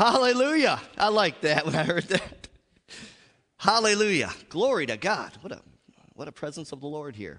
Hallelujah. 0.00 0.80
I 0.96 1.08
like 1.08 1.42
that 1.42 1.66
when 1.66 1.74
I 1.74 1.82
heard 1.84 2.04
that. 2.04 2.48
Hallelujah. 3.58 4.32
Glory 4.48 4.86
to 4.86 4.96
God. 4.96 5.32
What 5.42 5.52
a 5.52 5.60
what 6.14 6.26
a 6.26 6.32
presence 6.32 6.72
of 6.72 6.80
the 6.80 6.86
Lord 6.86 7.14
here. 7.14 7.38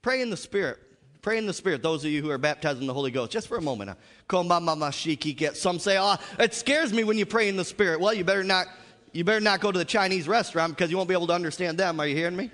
Pray 0.00 0.22
in 0.22 0.30
the 0.30 0.36
Spirit. 0.36 0.78
Pray 1.22 1.38
in 1.38 1.48
the 1.48 1.52
Spirit. 1.52 1.82
Those 1.82 2.04
of 2.04 2.12
you 2.12 2.22
who 2.22 2.30
are 2.30 2.38
baptized 2.38 2.80
in 2.80 2.86
the 2.86 2.94
Holy 2.94 3.10
Ghost, 3.10 3.32
just 3.32 3.48
for 3.48 3.56
a 3.56 3.60
moment. 3.60 3.90
Some 4.28 5.80
say, 5.80 5.98
"Oh, 5.98 6.16
it 6.38 6.54
scares 6.54 6.92
me 6.92 7.02
when 7.02 7.18
you 7.18 7.26
pray 7.26 7.48
in 7.48 7.56
the 7.56 7.64
Spirit." 7.64 7.98
Well, 7.98 8.14
you 8.14 8.22
better 8.22 8.44
not. 8.44 8.68
You 9.10 9.24
better 9.24 9.40
not 9.40 9.60
go 9.60 9.72
to 9.72 9.78
the 9.78 9.84
Chinese 9.84 10.28
restaurant 10.28 10.76
because 10.76 10.88
you 10.88 10.98
won't 10.98 11.08
be 11.08 11.16
able 11.16 11.26
to 11.26 11.32
understand 11.32 11.78
them. 11.78 11.98
Are 11.98 12.06
you 12.06 12.14
hearing 12.14 12.36
me? 12.36 12.52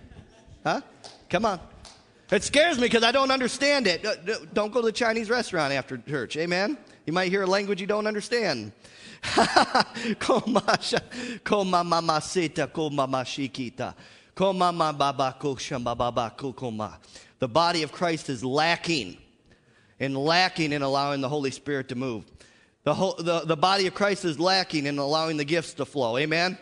Huh? 0.65 0.81
Come 1.29 1.45
on. 1.45 1.61
It 2.31 2.45
scares 2.45 2.79
me 2.79 2.87
because 2.87 3.03
I 3.03 3.13
don't 3.13 3.31
understand 3.31 3.87
it. 3.87 4.55
Don't 4.55 4.73
go 4.73 4.81
to 4.81 4.87
the 4.87 4.93
Chinese 4.93 5.29
restaurant 5.29 5.75
after 5.75 5.99
church. 5.99 6.39
Amen. 6.39 6.79
You 7.07 7.13
might 7.13 7.31
hear 7.31 7.43
a 7.43 7.47
language 7.47 7.81
you 7.81 7.87
don't 7.87 8.09
understand. 8.09 8.73
the 17.39 17.49
body 17.49 17.83
of 17.85 17.93
Christ 17.93 18.29
is 18.29 18.45
lacking 18.45 19.17
and 20.01 20.17
lacking 20.17 20.73
in 20.73 20.83
allowing 20.83 21.21
the 21.21 21.29
Holy 21.29 21.53
Spirit 21.53 21.89
to 21.89 21.95
move. 21.95 22.25
The, 22.83 22.95
whole, 22.95 23.15
the, 23.15 23.41
the 23.41 23.57
body 23.57 23.87
of 23.87 23.95
Christ 23.95 24.25
is 24.25 24.39
lacking 24.39 24.87
in 24.87 24.99
allowing 24.99 25.37
the 25.37 25.45
gifts 25.45 25.75
to 25.75 25.85
flow. 25.85 26.19
Amen? 26.19 26.59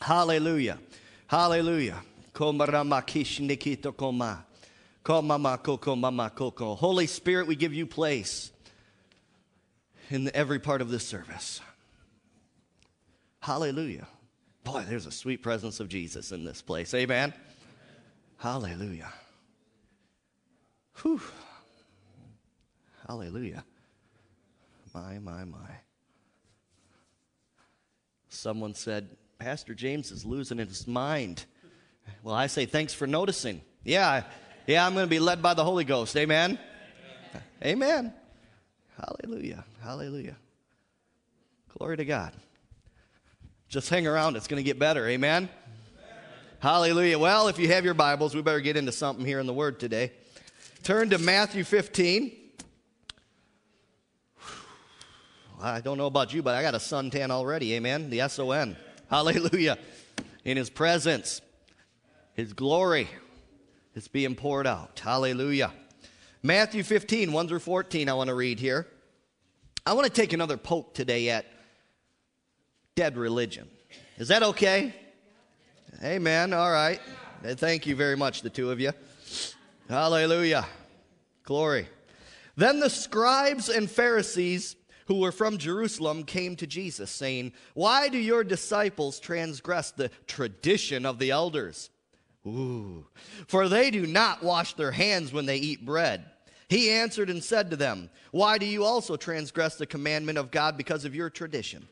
Hallelujah. 0.00 0.78
Hallelujah. 1.26 2.02
Holy 6.76 7.06
Spirit, 7.06 7.46
we 7.46 7.56
give 7.56 7.74
you 7.74 7.86
place 7.86 8.52
in 10.10 10.30
every 10.34 10.58
part 10.58 10.80
of 10.80 10.90
this 10.90 11.06
service. 11.06 11.60
Hallelujah. 13.40 14.06
Boy, 14.64 14.84
there's 14.88 15.06
a 15.06 15.10
sweet 15.10 15.42
presence 15.42 15.80
of 15.80 15.88
Jesus 15.88 16.32
in 16.32 16.44
this 16.44 16.62
place. 16.62 16.94
Amen. 16.94 17.32
Hallelujah. 18.38 19.12
Whew. 21.02 21.20
Hallelujah. 23.06 23.64
My, 24.94 25.18
my, 25.18 25.44
my. 25.44 25.87
Someone 28.38 28.72
said, 28.72 29.08
Pastor 29.40 29.74
James 29.74 30.12
is 30.12 30.24
losing 30.24 30.58
his 30.58 30.86
mind. 30.86 31.44
Well, 32.22 32.36
I 32.36 32.46
say 32.46 32.66
thanks 32.66 32.94
for 32.94 33.04
noticing. 33.04 33.62
Yeah, 33.82 34.22
yeah, 34.68 34.86
I'm 34.86 34.94
going 34.94 35.06
to 35.06 35.10
be 35.10 35.18
led 35.18 35.42
by 35.42 35.54
the 35.54 35.64
Holy 35.64 35.82
Ghost. 35.82 36.16
Amen. 36.16 36.56
Amen. 37.64 37.82
Amen. 37.82 38.14
Hallelujah. 38.96 39.64
Hallelujah. 39.82 40.36
Glory 41.76 41.96
to 41.96 42.04
God. 42.04 42.32
Just 43.68 43.90
hang 43.90 44.06
around. 44.06 44.36
It's 44.36 44.46
going 44.46 44.62
to 44.62 44.64
get 44.64 44.78
better. 44.78 45.08
Amen? 45.08 45.48
Amen. 45.48 45.50
Hallelujah. 46.60 47.18
Well, 47.18 47.48
if 47.48 47.58
you 47.58 47.66
have 47.68 47.84
your 47.84 47.94
Bibles, 47.94 48.36
we 48.36 48.42
better 48.42 48.60
get 48.60 48.76
into 48.76 48.92
something 48.92 49.26
here 49.26 49.40
in 49.40 49.46
the 49.46 49.52
Word 49.52 49.80
today. 49.80 50.12
Turn 50.84 51.10
to 51.10 51.18
Matthew 51.18 51.64
15. 51.64 52.36
I 55.60 55.80
don't 55.80 55.98
know 55.98 56.06
about 56.06 56.32
you, 56.32 56.42
but 56.42 56.54
I 56.54 56.62
got 56.62 56.74
a 56.74 56.78
suntan 56.78 57.30
already. 57.30 57.74
Amen. 57.74 58.10
The 58.10 58.20
S 58.20 58.38
O 58.38 58.52
N. 58.52 58.76
Hallelujah. 59.10 59.78
In 60.44 60.56
His 60.56 60.70
presence, 60.70 61.40
His 62.34 62.52
glory 62.52 63.08
is 63.94 64.06
being 64.06 64.36
poured 64.36 64.66
out. 64.66 65.00
Hallelujah. 65.02 65.72
Matthew 66.42 66.84
15, 66.84 67.32
1 67.32 67.48
through 67.48 67.58
14, 67.58 68.08
I 68.08 68.14
want 68.14 68.28
to 68.28 68.34
read 68.34 68.60
here. 68.60 68.86
I 69.84 69.94
want 69.94 70.06
to 70.06 70.12
take 70.12 70.32
another 70.32 70.56
poke 70.56 70.94
today 70.94 71.30
at 71.30 71.46
dead 72.94 73.16
religion. 73.16 73.68
Is 74.18 74.28
that 74.28 74.42
okay? 74.42 74.94
Amen. 76.02 76.52
All 76.52 76.70
right. 76.70 77.00
Thank 77.42 77.86
you 77.86 77.96
very 77.96 78.16
much, 78.16 78.42
the 78.42 78.50
two 78.50 78.70
of 78.70 78.78
you. 78.78 78.92
Hallelujah. 79.88 80.66
Glory. 81.42 81.88
Then 82.56 82.78
the 82.78 82.90
scribes 82.90 83.68
and 83.68 83.90
Pharisees 83.90 84.76
who 85.08 85.20
were 85.20 85.32
from 85.32 85.56
Jerusalem 85.56 86.22
came 86.22 86.54
to 86.56 86.66
Jesus, 86.66 87.10
saying, 87.10 87.52
Why 87.72 88.08
do 88.08 88.18
your 88.18 88.44
disciples 88.44 89.18
transgress 89.18 89.90
the 89.90 90.10
tradition 90.26 91.06
of 91.06 91.18
the 91.18 91.30
elders? 91.30 91.88
Ooh, 92.46 93.06
for 93.46 93.68
they 93.68 93.90
do 93.90 94.06
not 94.06 94.42
wash 94.42 94.74
their 94.74 94.92
hands 94.92 95.32
when 95.32 95.46
they 95.46 95.56
eat 95.56 95.84
bread. 95.84 96.26
He 96.68 96.90
answered 96.90 97.30
and 97.30 97.42
said 97.42 97.70
to 97.70 97.76
them, 97.76 98.10
Why 98.32 98.58
do 98.58 98.66
you 98.66 98.84
also 98.84 99.16
transgress 99.16 99.76
the 99.76 99.86
commandment 99.86 100.36
of 100.36 100.50
God 100.50 100.76
because 100.76 101.06
of 101.06 101.14
your 101.14 101.30
tradition? 101.30 101.88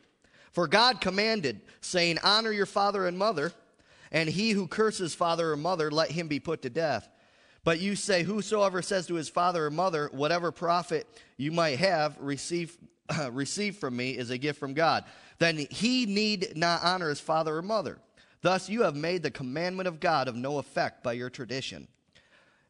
For 0.51 0.67
God 0.67 1.01
commanded, 1.01 1.61
saying, 1.81 2.19
Honor 2.23 2.51
your 2.51 2.67
father 2.67 3.07
and 3.07 3.17
mother, 3.17 3.51
and 4.11 4.29
he 4.29 4.51
who 4.51 4.67
curses 4.67 5.15
father 5.15 5.51
or 5.51 5.57
mother, 5.57 5.89
let 5.89 6.11
him 6.11 6.27
be 6.27 6.39
put 6.39 6.61
to 6.61 6.69
death. 6.69 7.09
But 7.67 7.81
you 7.81 7.97
say, 7.97 8.23
Whosoever 8.23 8.81
says 8.81 9.07
to 9.07 9.15
his 9.15 9.27
father 9.27 9.65
or 9.65 9.69
mother, 9.69 10.09
Whatever 10.13 10.53
profit 10.53 11.05
you 11.35 11.51
might 11.51 11.79
have, 11.79 12.17
receive 12.17 12.77
received 13.31 13.77
from 13.77 13.97
me 13.97 14.11
is 14.11 14.29
a 14.29 14.37
gift 14.37 14.57
from 14.57 14.73
God, 14.73 15.03
then 15.37 15.57
he 15.69 16.05
need 16.05 16.53
not 16.55 16.81
honor 16.81 17.09
his 17.09 17.19
father 17.19 17.57
or 17.57 17.61
mother. 17.61 17.99
Thus 18.41 18.69
you 18.69 18.83
have 18.83 18.95
made 18.95 19.21
the 19.21 19.31
commandment 19.31 19.85
of 19.85 19.99
God 19.99 20.29
of 20.29 20.35
no 20.37 20.59
effect 20.59 21.03
by 21.03 21.11
your 21.11 21.29
tradition. 21.29 21.89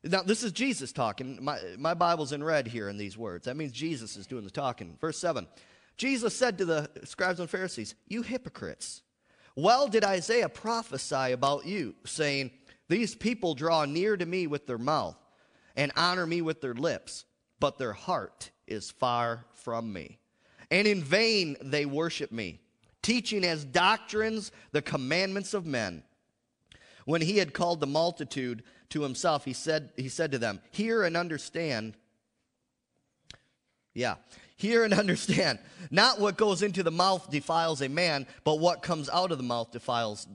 Now, 0.03 0.23
this 0.23 0.41
is 0.41 0.51
Jesus 0.51 0.91
talking. 0.91 1.37
My, 1.43 1.59
my 1.77 1.93
Bible's 1.93 2.31
in 2.31 2.43
red 2.43 2.67
here 2.67 2.89
in 2.89 2.97
these 2.97 3.19
words. 3.19 3.45
That 3.45 3.55
means 3.55 3.73
Jesus 3.73 4.17
is 4.17 4.25
doing 4.25 4.45
the 4.45 4.49
talking. 4.49 4.97
Verse 4.99 5.19
7 5.19 5.45
Jesus 5.97 6.35
said 6.35 6.57
to 6.57 6.65
the 6.65 6.89
scribes 7.03 7.39
and 7.39 7.47
Pharisees, 7.47 7.93
You 8.07 8.23
hypocrites, 8.23 9.03
well 9.55 9.87
did 9.87 10.03
Isaiah 10.03 10.49
prophesy 10.49 11.33
about 11.33 11.67
you, 11.67 11.93
saying, 12.03 12.49
These 12.89 13.15
people 13.15 13.53
draw 13.53 13.85
near 13.85 14.15
to 14.17 14.25
me 14.25 14.47
with 14.47 14.67
their 14.67 14.77
mouth 14.77 15.17
and 15.75 15.91
honor 15.95 16.25
me 16.25 16.41
with 16.41 16.61
their 16.61 16.73
lips, 16.73 17.25
but 17.59 17.77
their 17.77 17.93
heart 17.93 18.51
is 18.65 18.91
far 18.91 19.45
from 19.53 19.91
me 19.91 20.19
and 20.69 20.87
in 20.87 21.01
vain 21.01 21.55
they 21.61 21.85
worship 21.85 22.31
me, 22.31 22.59
teaching 23.01 23.43
as 23.43 23.63
doctrines 23.63 24.51
the 24.71 24.81
commandments 24.81 25.53
of 25.53 25.65
men. 25.65 26.03
When 27.05 27.21
he 27.21 27.37
had 27.37 27.53
called 27.53 27.79
the 27.79 27.87
multitude 27.87 28.63
to 28.89 29.01
himself, 29.01 29.45
he 29.45 29.53
said, 29.53 29.91
he 29.95 30.09
said 30.09 30.31
to 30.33 30.37
them, 30.37 30.61
Hear 30.71 31.03
and 31.03 31.15
understand. 31.15 31.95
Yeah, 33.93 34.15
hear 34.57 34.83
and 34.83 34.93
understand. 34.99 35.59
Not 35.89 36.19
what 36.19 36.37
goes 36.37 36.61
into 36.61 36.83
the 36.83 36.91
mouth 36.91 37.29
defiles 37.29 37.81
a 37.81 37.87
man, 37.87 38.27
but 38.43 38.59
what 38.59 38.81
comes 38.81 39.09
out 39.09 39.31
of 39.31 39.37
the 39.37 39.43
mouth 39.43 39.71
defiles, 39.71 40.27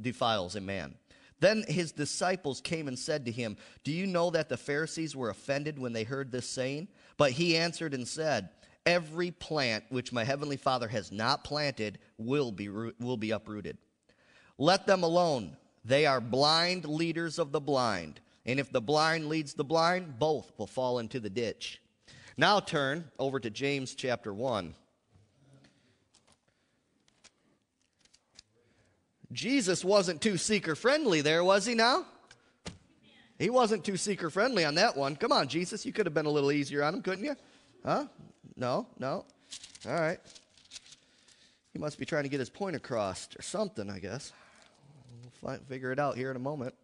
defiles 0.00 0.54
a 0.54 0.60
man. 0.60 0.94
Then 1.42 1.64
his 1.66 1.90
disciples 1.90 2.60
came 2.60 2.86
and 2.86 2.96
said 2.96 3.24
to 3.24 3.32
him, 3.32 3.56
Do 3.82 3.90
you 3.90 4.06
know 4.06 4.30
that 4.30 4.48
the 4.48 4.56
Pharisees 4.56 5.16
were 5.16 5.28
offended 5.28 5.76
when 5.76 5.92
they 5.92 6.04
heard 6.04 6.30
this 6.30 6.48
saying? 6.48 6.86
But 7.16 7.32
he 7.32 7.56
answered 7.56 7.94
and 7.94 8.06
said, 8.06 8.50
Every 8.86 9.32
plant 9.32 9.82
which 9.88 10.12
my 10.12 10.22
heavenly 10.22 10.56
Father 10.56 10.86
has 10.86 11.10
not 11.10 11.42
planted 11.42 11.98
will 12.16 12.52
be, 12.52 12.68
will 12.68 13.16
be 13.16 13.32
uprooted. 13.32 13.76
Let 14.56 14.86
them 14.86 15.02
alone. 15.02 15.56
They 15.84 16.06
are 16.06 16.20
blind 16.20 16.84
leaders 16.84 17.40
of 17.40 17.50
the 17.50 17.60
blind. 17.60 18.20
And 18.46 18.60
if 18.60 18.70
the 18.70 18.80
blind 18.80 19.28
leads 19.28 19.54
the 19.54 19.64
blind, 19.64 20.20
both 20.20 20.52
will 20.58 20.68
fall 20.68 21.00
into 21.00 21.18
the 21.18 21.28
ditch. 21.28 21.82
Now 22.36 22.60
turn 22.60 23.10
over 23.18 23.40
to 23.40 23.50
James 23.50 23.96
chapter 23.96 24.32
1. 24.32 24.76
Jesus 29.32 29.84
wasn't 29.84 30.20
too 30.20 30.36
seeker 30.36 30.74
friendly 30.74 31.20
there, 31.20 31.42
was 31.42 31.64
he 31.64 31.74
now? 31.74 32.04
He 33.38 33.50
wasn't 33.50 33.84
too 33.84 33.96
seeker 33.96 34.30
friendly 34.30 34.64
on 34.64 34.74
that 34.76 34.96
one. 34.96 35.16
Come 35.16 35.32
on, 35.32 35.48
Jesus, 35.48 35.84
you 35.86 35.92
could 35.92 36.06
have 36.06 36.14
been 36.14 36.26
a 36.26 36.30
little 36.30 36.52
easier 36.52 36.84
on 36.84 36.94
him, 36.94 37.02
couldn't 37.02 37.24
you? 37.24 37.34
Huh? 37.84 38.06
No, 38.56 38.86
no. 38.98 39.24
All 39.88 39.94
right. 39.94 40.18
He 41.72 41.78
must 41.78 41.98
be 41.98 42.04
trying 42.04 42.24
to 42.24 42.28
get 42.28 42.38
his 42.38 42.50
point 42.50 42.76
across 42.76 43.28
or 43.36 43.42
something, 43.42 43.88
I 43.88 43.98
guess. 43.98 44.32
We'll 45.40 45.58
figure 45.68 45.90
it 45.90 45.98
out 45.98 46.16
here 46.16 46.30
in 46.30 46.36
a 46.36 46.40
moment. 46.40 46.74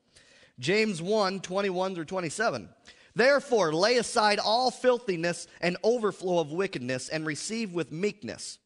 James 0.58 1.00
1 1.00 1.40
21 1.40 1.94
through 1.94 2.06
27. 2.06 2.68
Therefore, 3.14 3.72
lay 3.72 3.96
aside 3.96 4.38
all 4.38 4.70
filthiness 4.70 5.46
and 5.60 5.76
overflow 5.82 6.40
of 6.40 6.50
wickedness 6.50 7.08
and 7.08 7.26
receive 7.26 7.72
with 7.72 7.92
meekness 7.92 8.58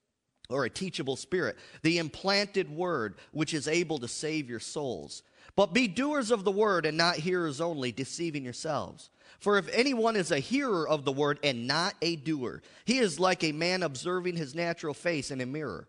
or 0.48 0.64
a 0.64 0.70
teachable 0.70 1.16
spirit 1.16 1.56
the 1.82 1.98
implanted 1.98 2.70
word 2.70 3.14
which 3.32 3.54
is 3.54 3.68
able 3.68 3.98
to 3.98 4.08
save 4.08 4.50
your 4.50 4.60
souls. 4.60 5.22
But 5.54 5.74
be 5.74 5.88
doers 5.88 6.30
of 6.30 6.44
the 6.44 6.50
word 6.50 6.86
and 6.86 6.96
not 6.96 7.16
hearers 7.16 7.60
only, 7.60 7.92
deceiving 7.92 8.44
yourselves. 8.44 9.10
For 9.38 9.58
if 9.58 9.68
anyone 9.72 10.16
is 10.16 10.30
a 10.30 10.38
hearer 10.38 10.88
of 10.88 11.04
the 11.04 11.12
word 11.12 11.38
and 11.42 11.66
not 11.66 11.94
a 12.00 12.16
doer, 12.16 12.62
he 12.84 12.98
is 12.98 13.20
like 13.20 13.44
a 13.44 13.52
man 13.52 13.82
observing 13.82 14.36
his 14.36 14.54
natural 14.54 14.94
face 14.94 15.30
in 15.30 15.40
a 15.40 15.46
mirror. 15.46 15.88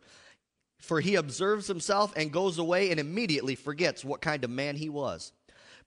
for 0.84 1.00
he 1.00 1.16
observes 1.16 1.66
himself 1.68 2.12
and 2.18 2.34
goes 2.34 2.58
away 2.58 2.92
and 2.92 3.00
immediately 3.00 3.56
forgets 3.56 4.04
what 4.04 4.20
kind 4.20 4.44
of 4.44 4.50
man 4.50 4.76
he 4.76 4.90
was. 4.90 5.32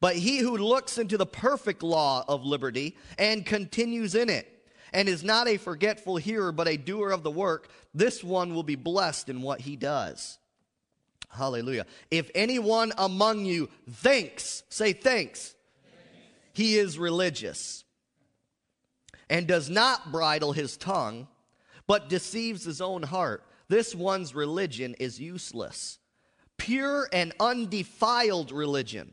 But 0.01 0.17
he 0.17 0.39
who 0.39 0.57
looks 0.57 0.97
into 0.97 1.19
the 1.19 1.27
perfect 1.27 1.83
law 1.83 2.25
of 2.27 2.47
liberty 2.47 2.97
and 3.19 3.45
continues 3.45 4.15
in 4.15 4.31
it, 4.31 4.56
and 4.97 5.11
is 5.11 5.23
not 5.23 5.47
a 5.47 5.59
forgetful 5.59 6.17
hearer, 6.17 6.53
but 6.53 6.67
a 6.67 6.79
doer 6.79 7.11
of 7.11 7.23
the 7.23 7.31
work, 7.31 7.69
this 7.93 8.25
one 8.25 8.55
will 8.55 8.63
be 8.63 8.77
blessed 8.77 9.29
in 9.29 9.43
what 9.43 9.61
he 9.61 9.77
does. 9.77 10.39
Hallelujah. 11.29 11.85
If 12.11 12.31
anyone 12.35 12.95
among 12.97 13.45
you 13.45 13.69
thinks, 13.91 14.63
say 14.71 14.95
thanks, 14.95 15.55
he 16.55 16.79
is 16.79 16.99
religious 16.99 17.85
and 19.29 19.47
does 19.47 19.69
not 19.69 20.11
bridle 20.11 20.53
his 20.53 20.79
tongue, 20.79 21.29
but 21.87 22.09
deceives 22.09 22.65
his 22.65 22.81
own 22.81 23.03
heart, 23.03 23.45
this 23.69 23.95
one's 23.95 24.35
religion 24.35 24.95
is 24.99 25.21
useless. 25.21 25.99
Pure 26.57 27.11
and 27.13 27.35
undefiled 27.39 28.51
religion 28.51 29.13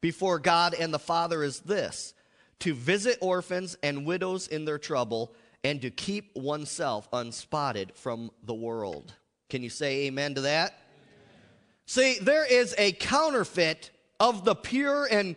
before 0.00 0.40
God 0.40 0.74
and 0.74 0.92
the 0.92 0.98
Father 0.98 1.44
is 1.44 1.60
this 1.60 2.14
to 2.60 2.74
visit 2.74 3.18
orphans 3.20 3.76
and 3.82 4.06
widows 4.06 4.48
in 4.48 4.64
their 4.64 4.78
trouble 4.78 5.34
and 5.62 5.80
to 5.82 5.90
keep 5.90 6.34
oneself 6.36 7.08
unspotted 7.12 7.94
from 7.94 8.30
the 8.42 8.54
world. 8.54 9.14
Can 9.48 9.62
you 9.62 9.70
say 9.70 10.06
amen 10.06 10.34
to 10.34 10.42
that? 10.42 10.72
Amen. 10.72 11.38
See, 11.86 12.18
there 12.20 12.44
is 12.44 12.74
a 12.76 12.92
counterfeit 12.92 13.90
of 14.20 14.44
the 14.44 14.54
pure 14.54 15.06
and 15.10 15.36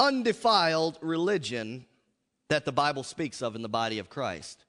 undefiled 0.00 0.98
religion 1.00 1.84
that 2.48 2.64
the 2.64 2.72
Bible 2.72 3.02
speaks 3.02 3.42
of 3.42 3.54
in 3.56 3.62
the 3.62 3.68
body 3.68 3.98
of 3.98 4.08
Christ. 4.08 4.64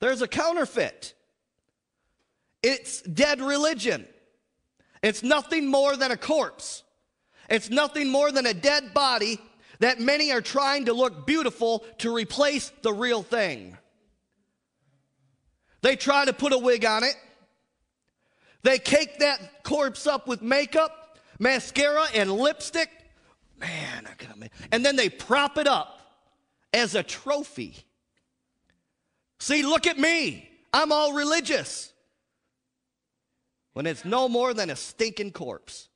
There's 0.00 0.22
a 0.22 0.28
counterfeit. 0.28 1.14
It's 2.62 3.02
dead 3.02 3.40
religion. 3.40 4.06
It's 5.02 5.22
nothing 5.22 5.66
more 5.66 5.96
than 5.96 6.10
a 6.10 6.16
corpse. 6.16 6.82
It's 7.48 7.70
nothing 7.70 8.08
more 8.08 8.32
than 8.32 8.46
a 8.46 8.54
dead 8.54 8.94
body 8.94 9.40
that 9.82 10.00
many 10.00 10.32
are 10.32 10.40
trying 10.40 10.86
to 10.86 10.92
look 10.92 11.26
beautiful 11.26 11.84
to 11.98 12.14
replace 12.14 12.70
the 12.82 12.92
real 12.92 13.22
thing. 13.22 13.76
They 15.80 15.96
try 15.96 16.24
to 16.24 16.32
put 16.32 16.52
a 16.52 16.58
wig 16.58 16.84
on 16.84 17.02
it. 17.02 17.16
They 18.62 18.78
cake 18.78 19.18
that 19.18 19.64
corpse 19.64 20.06
up 20.06 20.28
with 20.28 20.40
makeup, 20.40 21.18
mascara, 21.40 22.04
and 22.14 22.30
lipstick. 22.30 22.90
Man, 23.58 24.06
I 24.06 24.36
make. 24.36 24.52
And 24.70 24.84
then 24.84 24.94
they 24.94 25.08
prop 25.08 25.58
it 25.58 25.66
up 25.66 26.00
as 26.72 26.94
a 26.94 27.02
trophy. 27.02 27.76
See, 29.40 29.64
look 29.64 29.88
at 29.88 29.98
me. 29.98 30.48
I'm 30.72 30.92
all 30.92 31.12
religious 31.12 31.92
when 33.72 33.86
it's 33.86 34.04
no 34.04 34.28
more 34.28 34.54
than 34.54 34.70
a 34.70 34.76
stinking 34.76 35.32
corpse 35.32 35.88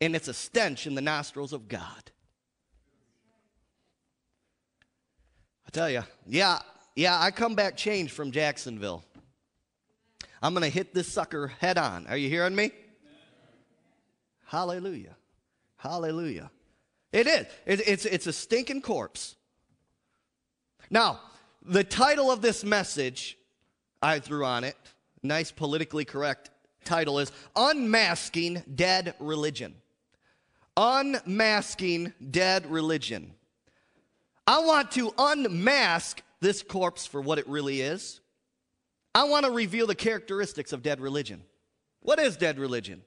and 0.00 0.14
it's 0.14 0.28
a 0.28 0.34
stench 0.34 0.86
in 0.86 0.94
the 0.94 1.02
nostrils 1.02 1.52
of 1.52 1.66
God. 1.66 2.12
Tell 5.74 5.90
you, 5.90 6.04
yeah, 6.26 6.60
yeah, 6.94 7.20
I 7.20 7.30
come 7.30 7.54
back 7.54 7.76
changed 7.76 8.12
from 8.12 8.30
Jacksonville. 8.30 9.04
I'm 10.40 10.54
going 10.54 10.62
to 10.62 10.70
hit 10.70 10.94
this 10.94 11.12
sucker 11.12 11.48
head 11.58 11.78
on. 11.78 12.06
Are 12.06 12.16
you 12.16 12.28
hearing 12.28 12.54
me? 12.54 12.70
Hallelujah. 14.46 15.16
Hallelujah. 15.76 16.50
It 17.12 17.26
is. 17.26 17.46
It, 17.66 17.88
it's, 17.88 18.04
it's 18.04 18.26
a 18.26 18.32
stinking 18.32 18.82
corpse. 18.82 19.36
Now, 20.90 21.20
the 21.62 21.82
title 21.82 22.30
of 22.30 22.40
this 22.40 22.62
message 22.62 23.36
I 24.02 24.20
threw 24.20 24.44
on 24.44 24.64
it, 24.64 24.76
nice 25.22 25.50
politically 25.50 26.04
correct 26.04 26.50
title 26.84 27.18
is 27.18 27.32
Unmasking 27.56 28.62
Dead 28.74 29.14
Religion. 29.18 29.74
Unmasking 30.76 32.12
Dead 32.30 32.70
Religion. 32.70 33.32
I 34.46 34.60
want 34.60 34.90
to 34.92 35.12
unmask 35.16 36.22
this 36.40 36.62
corpse 36.62 37.06
for 37.06 37.20
what 37.20 37.38
it 37.38 37.48
really 37.48 37.80
is. 37.80 38.20
I 39.14 39.24
want 39.24 39.46
to 39.46 39.50
reveal 39.50 39.86
the 39.86 39.94
characteristics 39.94 40.72
of 40.72 40.82
dead 40.82 41.00
religion. 41.00 41.42
What 42.00 42.18
is 42.18 42.36
dead 42.36 42.58
religion? 42.58 43.02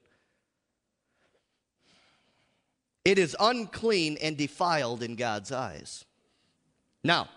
It 3.05 3.19
is 3.19 3.35
unclean 3.39 4.17
and 4.21 4.35
defiled 4.35 5.03
in 5.03 5.15
God's 5.15 5.51
eyes. 5.51 6.05
Now, 7.03 7.29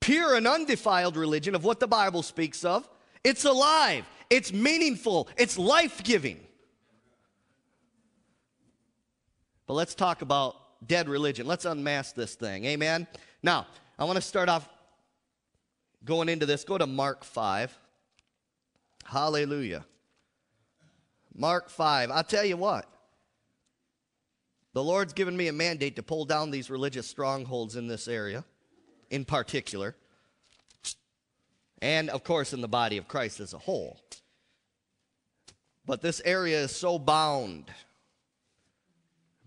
pure 0.00 0.36
and 0.36 0.46
undefiled 0.46 1.16
religion 1.16 1.54
of 1.54 1.64
what 1.64 1.80
the 1.80 1.88
Bible 1.88 2.22
speaks 2.22 2.64
of, 2.64 2.88
it's 3.24 3.44
alive, 3.44 4.04
it's 4.28 4.52
meaningful, 4.52 5.28
it's 5.36 5.58
life 5.58 6.04
giving. 6.04 6.38
But 9.66 9.74
let's 9.74 9.94
talk 9.94 10.20
about 10.20 10.56
dead 10.86 11.08
religion. 11.08 11.46
Let's 11.46 11.64
unmask 11.64 12.14
this 12.14 12.34
thing. 12.34 12.64
Amen. 12.64 13.06
Now, 13.42 13.66
I 13.98 14.04
want 14.04 14.16
to 14.16 14.22
start 14.22 14.48
off 14.48 14.68
going 16.04 16.28
into 16.28 16.46
this. 16.46 16.64
Go 16.64 16.78
to 16.78 16.86
Mark 16.86 17.24
5. 17.24 17.76
Hallelujah. 19.04 19.84
Mark 21.34 21.68
5. 21.68 22.10
I'll 22.10 22.24
tell 22.24 22.44
you 22.44 22.56
what. 22.56 22.86
The 24.72 24.82
Lord's 24.82 25.12
given 25.12 25.36
me 25.36 25.48
a 25.48 25.52
mandate 25.52 25.96
to 25.96 26.02
pull 26.02 26.24
down 26.24 26.50
these 26.50 26.68
religious 26.68 27.06
strongholds 27.06 27.76
in 27.76 27.86
this 27.86 28.08
area, 28.08 28.44
in 29.10 29.24
particular 29.24 29.94
and 31.84 32.08
of 32.08 32.24
course 32.24 32.54
in 32.54 32.62
the 32.62 32.68
body 32.68 32.96
of 32.96 33.06
Christ 33.06 33.40
as 33.40 33.52
a 33.52 33.58
whole. 33.58 34.00
But 35.84 36.00
this 36.00 36.22
area 36.24 36.60
is 36.62 36.74
so 36.74 36.98
bound. 36.98 37.70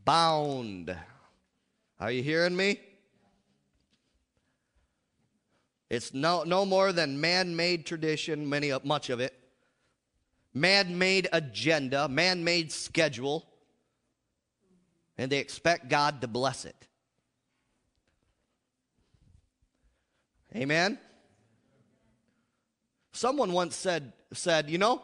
Bound. 0.05 0.95
Are 1.99 2.11
you 2.11 2.21
hearing 2.21 2.55
me? 2.55 2.79
It's 5.89 6.13
no, 6.13 6.43
no 6.43 6.65
more 6.65 6.91
than 6.91 7.19
man 7.19 7.55
made 7.55 7.85
tradition, 7.85 8.49
many, 8.49 8.71
much 8.83 9.09
of 9.09 9.19
it, 9.19 9.33
man 10.53 10.97
made 10.97 11.29
agenda, 11.31 12.09
man 12.09 12.43
made 12.43 12.71
schedule, 12.71 13.47
and 15.17 15.31
they 15.31 15.39
expect 15.39 15.87
God 15.87 16.21
to 16.21 16.27
bless 16.27 16.65
it. 16.65 16.75
Amen? 20.55 20.99
Someone 23.13 23.53
once 23.53 23.75
said, 23.75 24.13
said 24.33 24.69
you 24.69 24.77
know, 24.77 25.01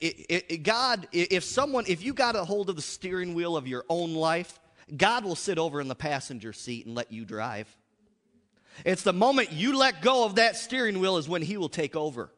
it, 0.00 0.46
it, 0.48 0.62
God, 0.62 1.08
if 1.12 1.42
someone, 1.42 1.84
if 1.88 2.02
you 2.02 2.12
got 2.12 2.36
a 2.36 2.44
hold 2.44 2.70
of 2.70 2.76
the 2.76 2.82
steering 2.82 3.34
wheel 3.34 3.56
of 3.56 3.66
your 3.66 3.84
own 3.88 4.14
life, 4.14 4.60
God 4.94 5.24
will 5.24 5.36
sit 5.36 5.58
over 5.58 5.80
in 5.80 5.88
the 5.88 5.94
passenger 5.94 6.52
seat 6.52 6.86
and 6.86 6.94
let 6.94 7.12
you 7.12 7.24
drive. 7.24 7.74
It's 8.84 9.02
the 9.02 9.12
moment 9.12 9.52
you 9.52 9.76
let 9.76 10.02
go 10.02 10.24
of 10.24 10.36
that 10.36 10.56
steering 10.56 10.98
wheel 11.00 11.16
is 11.16 11.28
when 11.28 11.42
He 11.42 11.56
will 11.56 11.68
take 11.68 11.94
over. 11.94 12.30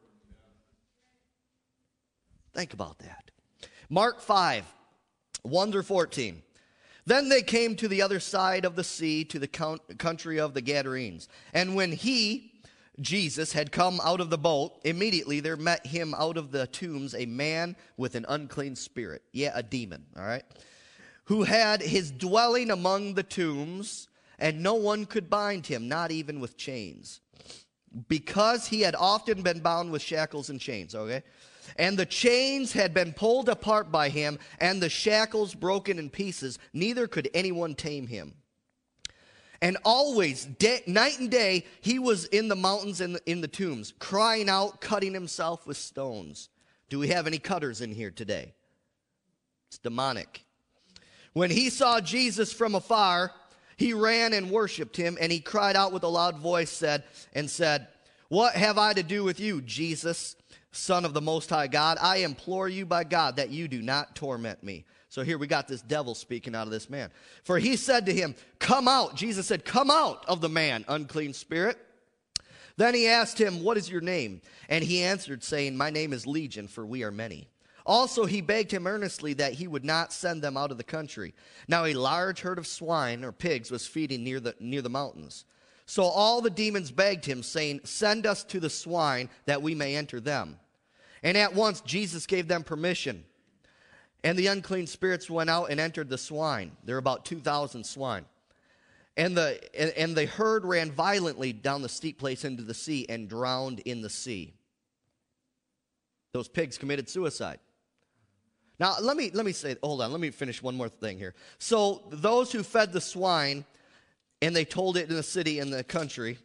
Think 2.53 2.73
about 2.73 2.99
that. 2.99 3.31
Mark 3.89 4.21
5, 4.21 4.65
1 5.43 5.71
through 5.71 5.83
14. 5.83 6.41
Then 7.05 7.29
they 7.29 7.41
came 7.41 7.75
to 7.77 7.87
the 7.87 8.01
other 8.01 8.19
side 8.19 8.65
of 8.65 8.75
the 8.75 8.83
sea, 8.83 9.23
to 9.25 9.39
the 9.39 9.47
country 9.47 10.39
of 10.39 10.53
the 10.53 10.61
Gadarenes. 10.61 11.29
And 11.53 11.73
when 11.73 11.93
he, 11.93 12.51
Jesus 12.99 13.53
had 13.53 13.71
come 13.71 14.01
out 14.03 14.19
of 14.19 14.29
the 14.29 14.37
boat, 14.37 14.81
immediately 14.83 15.39
there 15.39 15.55
met 15.55 15.87
him 15.87 16.13
out 16.17 16.35
of 16.35 16.51
the 16.51 16.67
tombs 16.67 17.15
a 17.15 17.25
man 17.25 17.77
with 17.95 18.15
an 18.15 18.25
unclean 18.27 18.75
spirit. 18.75 19.21
Yeah, 19.31 19.51
a 19.53 19.63
demon, 19.63 20.05
all 20.17 20.25
right? 20.25 20.43
Who 21.27 21.43
had 21.43 21.81
his 21.81 22.11
dwelling 22.11 22.71
among 22.71 23.13
the 23.13 23.23
tombs, 23.23 24.07
and 24.39 24.61
no 24.61 24.75
one 24.75 25.05
could 25.05 25.29
bind 25.29 25.65
him, 25.67 25.87
not 25.87 26.11
even 26.11 26.39
with 26.39 26.57
chains, 26.57 27.21
because 28.07 28.67
he 28.67 28.81
had 28.81 28.95
often 28.95 29.41
been 29.41 29.59
bound 29.59 29.91
with 29.91 30.01
shackles 30.01 30.49
and 30.49 30.59
chains, 30.59 30.95
okay? 30.95 31.23
And 31.75 31.97
the 31.97 32.05
chains 32.05 32.71
had 32.71 32.93
been 32.93 33.11
pulled 33.13 33.49
apart 33.49 33.91
by 33.91 34.09
him, 34.09 34.39
and 34.59 34.81
the 34.81 34.89
shackles 34.89 35.53
broken 35.53 35.99
in 35.99 36.09
pieces. 36.09 36.59
Neither 36.73 37.07
could 37.07 37.29
anyone 37.33 37.75
tame 37.75 38.07
him. 38.07 38.33
And 39.61 39.77
always, 39.83 40.45
day, 40.45 40.81
night 40.87 41.19
and 41.19 41.29
day, 41.29 41.65
he 41.81 41.99
was 41.99 42.25
in 42.25 42.47
the 42.47 42.55
mountains 42.55 43.01
and 43.01 43.19
in 43.25 43.41
the 43.41 43.47
tombs, 43.47 43.93
crying 43.99 44.49
out, 44.49 44.81
cutting 44.81 45.13
himself 45.13 45.67
with 45.67 45.77
stones. 45.77 46.49
Do 46.89 46.99
we 46.99 47.09
have 47.09 47.27
any 47.27 47.39
cutters 47.39 47.81
in 47.81 47.91
here 47.91 48.11
today? 48.11 48.53
It's 49.67 49.79
demonic. 49.79 50.45
When 51.37 51.51
he 51.51 51.69
saw 51.69 52.01
Jesus 52.01 52.51
from 52.51 52.73
afar, 52.73 53.31
he 53.75 53.93
ran 53.93 54.33
and 54.33 54.49
worshiped 54.49 54.97
him, 54.97 55.19
and 55.21 55.31
he 55.31 55.39
cried 55.39 55.75
out 55.75 55.91
with 55.91 56.01
a 56.01 56.07
loud 56.07 56.39
voice, 56.39 56.71
said, 56.71 57.03
and 57.31 57.47
said, 57.47 57.89
What 58.27 58.55
have 58.55 58.79
I 58.79 58.93
to 58.93 59.03
do 59.03 59.23
with 59.23 59.39
you, 59.39 59.61
Jesus, 59.61 60.35
Son 60.71 61.05
of 61.05 61.13
the 61.13 61.21
Most 61.21 61.51
High 61.51 61.67
God? 61.67 61.99
I 62.01 62.17
implore 62.17 62.67
you 62.67 62.87
by 62.87 63.03
God 63.03 63.35
that 63.35 63.51
you 63.51 63.67
do 63.67 63.83
not 63.83 64.15
torment 64.15 64.63
me. 64.63 64.85
So 65.09 65.21
here 65.21 65.37
we 65.37 65.45
got 65.45 65.67
this 65.67 65.83
devil 65.83 66.15
speaking 66.15 66.55
out 66.55 66.65
of 66.65 66.71
this 66.71 66.89
man. 66.89 67.11
For 67.43 67.59
he 67.59 67.75
said 67.75 68.07
to 68.07 68.13
him, 68.15 68.33
Come 68.57 68.87
out. 68.87 69.13
Jesus 69.13 69.45
said, 69.45 69.63
Come 69.63 69.91
out 69.91 70.25
of 70.27 70.41
the 70.41 70.49
man, 70.49 70.85
unclean 70.87 71.33
spirit. 71.33 71.77
Then 72.77 72.95
he 72.95 73.07
asked 73.07 73.39
him, 73.39 73.61
What 73.61 73.77
is 73.77 73.87
your 73.87 74.01
name? 74.01 74.41
And 74.69 74.83
he 74.83 75.03
answered, 75.03 75.43
saying, 75.43 75.77
My 75.77 75.91
name 75.91 76.13
is 76.13 76.25
Legion, 76.25 76.67
for 76.67 76.83
we 76.83 77.03
are 77.03 77.11
many. 77.11 77.47
Also, 77.87 78.25
he 78.25 78.41
begged 78.41 78.69
him 78.69 78.85
earnestly 78.85 79.33
that 79.33 79.53
he 79.53 79.65
would 79.65 79.85
not 79.85 80.11
send 80.11 80.41
them 80.41 80.57
out 80.57 80.71
of 80.71 80.77
the 80.77 80.83
country. 80.83 81.33
Now, 81.69 81.85
a 81.85 81.93
large 81.93 82.41
herd 82.41 82.59
of 82.59 82.67
swine 82.67 83.23
or 83.23 83.31
pigs 83.31 83.71
was 83.71 83.87
feeding 83.87 84.25
near 84.25 84.41
the, 84.41 84.53
near 84.59 84.81
the 84.81 84.89
mountains. 84.89 85.45
So 85.85 86.03
all 86.03 86.41
the 86.41 86.49
demons 86.49 86.91
begged 86.91 87.23
him, 87.23 87.41
saying, 87.41 87.81
Send 87.85 88.27
us 88.27 88.43
to 88.45 88.59
the 88.59 88.69
swine 88.69 89.29
that 89.45 89.61
we 89.61 89.73
may 89.73 89.95
enter 89.95 90.19
them. 90.19 90.59
And 91.23 91.37
at 91.37 91.55
once 91.55 91.79
Jesus 91.79 92.25
gave 92.25 92.49
them 92.49 92.63
permission. 92.63 93.23
And 94.21 94.37
the 94.37 94.47
unclean 94.47 94.87
spirits 94.87 95.29
went 95.29 95.49
out 95.49 95.71
and 95.71 95.79
entered 95.79 96.09
the 96.09 96.17
swine. 96.17 96.73
There 96.83 96.95
were 96.95 96.99
about 96.99 97.23
2,000 97.23 97.85
swine. 97.85 98.25
And 99.15 99.37
the, 99.37 99.61
and, 99.79 99.91
and 99.91 100.15
the 100.15 100.25
herd 100.25 100.65
ran 100.65 100.91
violently 100.91 101.53
down 101.53 101.81
the 101.81 101.89
steep 101.89 102.19
place 102.19 102.43
into 102.43 102.63
the 102.63 102.73
sea 102.73 103.05
and 103.07 103.29
drowned 103.29 103.79
in 103.79 104.01
the 104.01 104.09
sea. 104.09 104.53
Those 106.33 106.49
pigs 106.49 106.77
committed 106.77 107.07
suicide. 107.09 107.59
Now, 108.79 108.95
let 109.01 109.17
me, 109.17 109.31
let 109.33 109.45
me 109.45 109.53
say, 109.53 109.75
hold 109.81 110.01
on, 110.01 110.11
let 110.11 110.21
me 110.21 110.29
finish 110.29 110.61
one 110.61 110.75
more 110.75 110.89
thing 110.89 111.17
here. 111.17 111.33
So, 111.57 112.03
those 112.11 112.51
who 112.51 112.61
fed 112.61 112.93
the 112.93 113.01
swine, 113.01 113.65
and 114.41 114.55
they 114.55 114.65
told 114.65 114.97
it 114.97 115.09
in 115.09 115.15
the 115.15 115.23
city 115.23 115.59
and 115.59 115.73
the 115.73 115.83
country, 115.83 116.37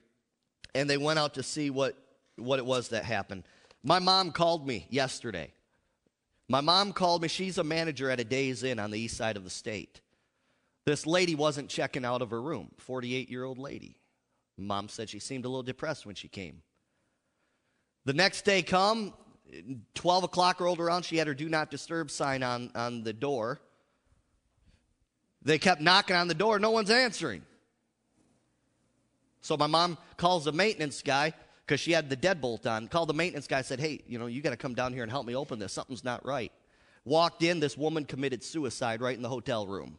and 0.74 0.88
they 0.88 0.96
went 0.96 1.18
out 1.18 1.34
to 1.34 1.42
see 1.42 1.68
what, 1.68 1.94
what 2.36 2.58
it 2.58 2.64
was 2.64 2.88
that 2.88 3.04
happened. 3.04 3.44
My 3.84 3.98
mom 3.98 4.32
called 4.32 4.66
me 4.66 4.86
yesterday. 4.88 5.52
My 6.48 6.60
mom 6.60 6.92
called 6.92 7.22
me. 7.22 7.28
She's 7.28 7.58
a 7.58 7.64
manager 7.64 8.10
at 8.10 8.20
a 8.20 8.24
Days 8.24 8.62
Inn 8.62 8.78
on 8.78 8.90
the 8.90 8.98
east 8.98 9.16
side 9.16 9.36
of 9.36 9.44
the 9.44 9.50
state. 9.50 10.00
This 10.84 11.06
lady 11.06 11.34
wasn't 11.34 11.68
checking 11.68 12.04
out 12.04 12.22
of 12.22 12.30
her 12.30 12.40
room, 12.40 12.70
48 12.78 13.30
year 13.30 13.44
old 13.44 13.58
lady. 13.58 13.96
Mom 14.58 14.88
said 14.88 15.08
she 15.08 15.18
seemed 15.18 15.44
a 15.44 15.48
little 15.48 15.62
depressed 15.62 16.06
when 16.06 16.14
she 16.14 16.28
came. 16.28 16.62
The 18.04 18.12
next 18.12 18.44
day 18.44 18.62
come, 18.62 19.14
12 19.94 20.24
o'clock 20.24 20.60
rolled 20.60 20.80
around, 20.80 21.04
she 21.04 21.16
had 21.16 21.26
her 21.26 21.34
do 21.34 21.48
not 21.48 21.70
disturb 21.70 22.10
sign 22.10 22.42
on, 22.42 22.70
on 22.74 23.02
the 23.02 23.12
door. 23.12 23.60
They 25.42 25.58
kept 25.58 25.80
knocking 25.80 26.16
on 26.16 26.28
the 26.28 26.34
door, 26.34 26.58
no 26.58 26.70
one's 26.70 26.90
answering. 26.90 27.42
So 29.40 29.56
my 29.56 29.66
mom 29.66 29.98
calls 30.16 30.44
the 30.44 30.52
maintenance 30.52 31.02
guy 31.02 31.34
because 31.66 31.80
she 31.80 31.92
had 31.92 32.08
the 32.08 32.16
deadbolt 32.16 32.66
on. 32.66 32.88
Called 32.88 33.08
the 33.08 33.14
maintenance 33.14 33.48
guy, 33.48 33.62
said, 33.62 33.80
Hey, 33.80 34.02
you 34.06 34.18
know, 34.18 34.26
you 34.26 34.40
got 34.40 34.50
to 34.50 34.56
come 34.56 34.74
down 34.74 34.92
here 34.92 35.02
and 35.02 35.10
help 35.10 35.26
me 35.26 35.34
open 35.34 35.58
this. 35.58 35.72
Something's 35.72 36.04
not 36.04 36.24
right. 36.24 36.52
Walked 37.04 37.42
in, 37.42 37.58
this 37.58 37.76
woman 37.76 38.04
committed 38.04 38.44
suicide 38.44 39.00
right 39.00 39.16
in 39.16 39.22
the 39.22 39.28
hotel 39.28 39.66
room. 39.66 39.98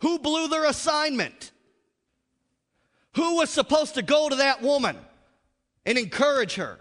Who 0.00 0.18
blew 0.18 0.48
their 0.48 0.66
assignment? 0.66 1.52
Who 3.14 3.36
was 3.36 3.50
supposed 3.50 3.94
to 3.94 4.02
go 4.02 4.28
to 4.28 4.36
that 4.36 4.62
woman 4.62 4.96
and 5.84 5.98
encourage 5.98 6.54
her? 6.54 6.78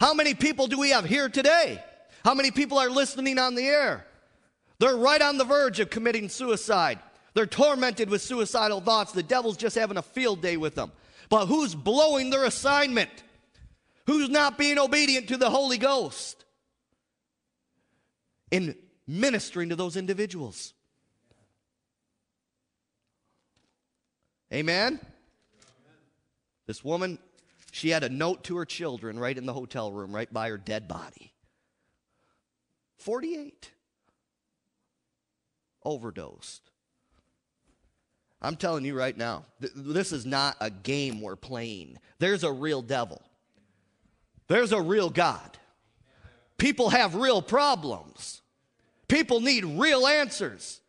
How 0.00 0.14
many 0.14 0.34
people 0.34 0.66
do 0.66 0.78
we 0.78 0.90
have 0.90 1.04
here 1.04 1.28
today? 1.28 1.82
How 2.24 2.34
many 2.34 2.50
people 2.50 2.78
are 2.78 2.88
listening 2.88 3.38
on 3.38 3.54
the 3.54 3.66
air? 3.66 4.06
They're 4.78 4.96
right 4.96 5.20
on 5.20 5.38
the 5.38 5.44
verge 5.44 5.80
of 5.80 5.90
committing 5.90 6.28
suicide. 6.28 7.00
They're 7.34 7.46
tormented 7.46 8.08
with 8.08 8.22
suicidal 8.22 8.80
thoughts. 8.80 9.12
The 9.12 9.22
devil's 9.22 9.56
just 9.56 9.76
having 9.76 9.96
a 9.96 10.02
field 10.02 10.40
day 10.40 10.56
with 10.56 10.74
them. 10.74 10.92
But 11.28 11.46
who's 11.46 11.74
blowing 11.74 12.30
their 12.30 12.44
assignment? 12.44 13.10
Who's 14.06 14.30
not 14.30 14.56
being 14.56 14.78
obedient 14.78 15.28
to 15.28 15.36
the 15.36 15.50
Holy 15.50 15.78
Ghost 15.78 16.44
in 18.50 18.74
ministering 19.06 19.68
to 19.68 19.76
those 19.76 19.96
individuals? 19.96 20.72
Amen? 24.52 25.00
This 26.66 26.84
woman, 26.84 27.18
she 27.72 27.90
had 27.90 28.04
a 28.04 28.08
note 28.08 28.44
to 28.44 28.56
her 28.56 28.64
children 28.64 29.18
right 29.18 29.36
in 29.36 29.46
the 29.46 29.52
hotel 29.52 29.92
room, 29.92 30.14
right 30.14 30.32
by 30.32 30.48
her 30.48 30.58
dead 30.58 30.88
body. 30.88 31.32
48. 32.96 33.70
Overdosed. 35.84 36.70
I'm 38.40 38.56
telling 38.56 38.84
you 38.84 38.96
right 38.96 39.16
now, 39.16 39.44
th- 39.60 39.72
this 39.74 40.12
is 40.12 40.24
not 40.24 40.56
a 40.60 40.70
game 40.70 41.20
we're 41.20 41.36
playing. 41.36 41.98
There's 42.18 42.44
a 42.44 42.52
real 42.52 42.82
devil, 42.82 43.22
there's 44.46 44.72
a 44.72 44.80
real 44.80 45.10
God. 45.10 45.56
People 46.56 46.90
have 46.90 47.14
real 47.14 47.40
problems. 47.40 48.42
People 49.06 49.40
need 49.40 49.64
real 49.64 50.08
answers. 50.08 50.80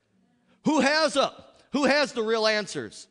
Who 0.66 0.82
has 0.82 1.16
a 1.16 1.32
who 1.72 1.86
has 1.86 2.12
the 2.12 2.24
real 2.24 2.48
answers? 2.48 3.08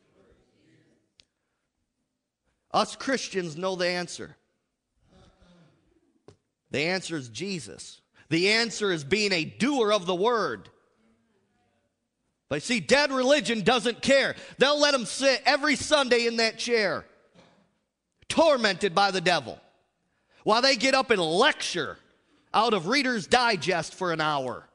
Us 2.79 2.95
Christians 2.95 3.57
know 3.57 3.75
the 3.75 3.89
answer. 3.89 4.37
The 6.71 6.79
answer 6.79 7.17
is 7.17 7.29
Jesus. 7.29 8.01
The 8.29 8.51
answer 8.51 8.93
is 8.93 9.03
being 9.03 9.33
a 9.33 9.45
doer 9.45 9.93
of 9.93 10.07
the 10.07 10.15
word. 10.15 10.69
But 12.49 12.63
see, 12.63 12.79
dead 12.79 13.11
religion 13.11 13.63
doesn't 13.63 14.01
care. 14.01 14.37
They'll 14.59 14.79
let 14.79 14.93
them 14.93 15.07
sit 15.07 15.43
every 15.45 15.75
Sunday 15.75 16.29
in 16.29 16.37
that 16.37 16.57
chair, 16.57 17.05
tormented 18.29 18.95
by 18.95 19.11
the 19.11 19.21
devil, 19.21 19.59
while 20.45 20.63
they 20.63 20.77
get 20.77 20.95
up 20.95 21.11
and 21.11 21.21
lecture 21.21 21.97
out 22.55 22.75
of 22.75 22.87
Reader's 22.87 23.27
Digest 23.27 23.93
for 23.93 24.13
an 24.13 24.21
hour. 24.21 24.69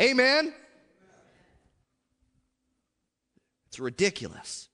Amen? 0.00 0.54
It's 3.66 3.80
ridiculous. 3.80 4.68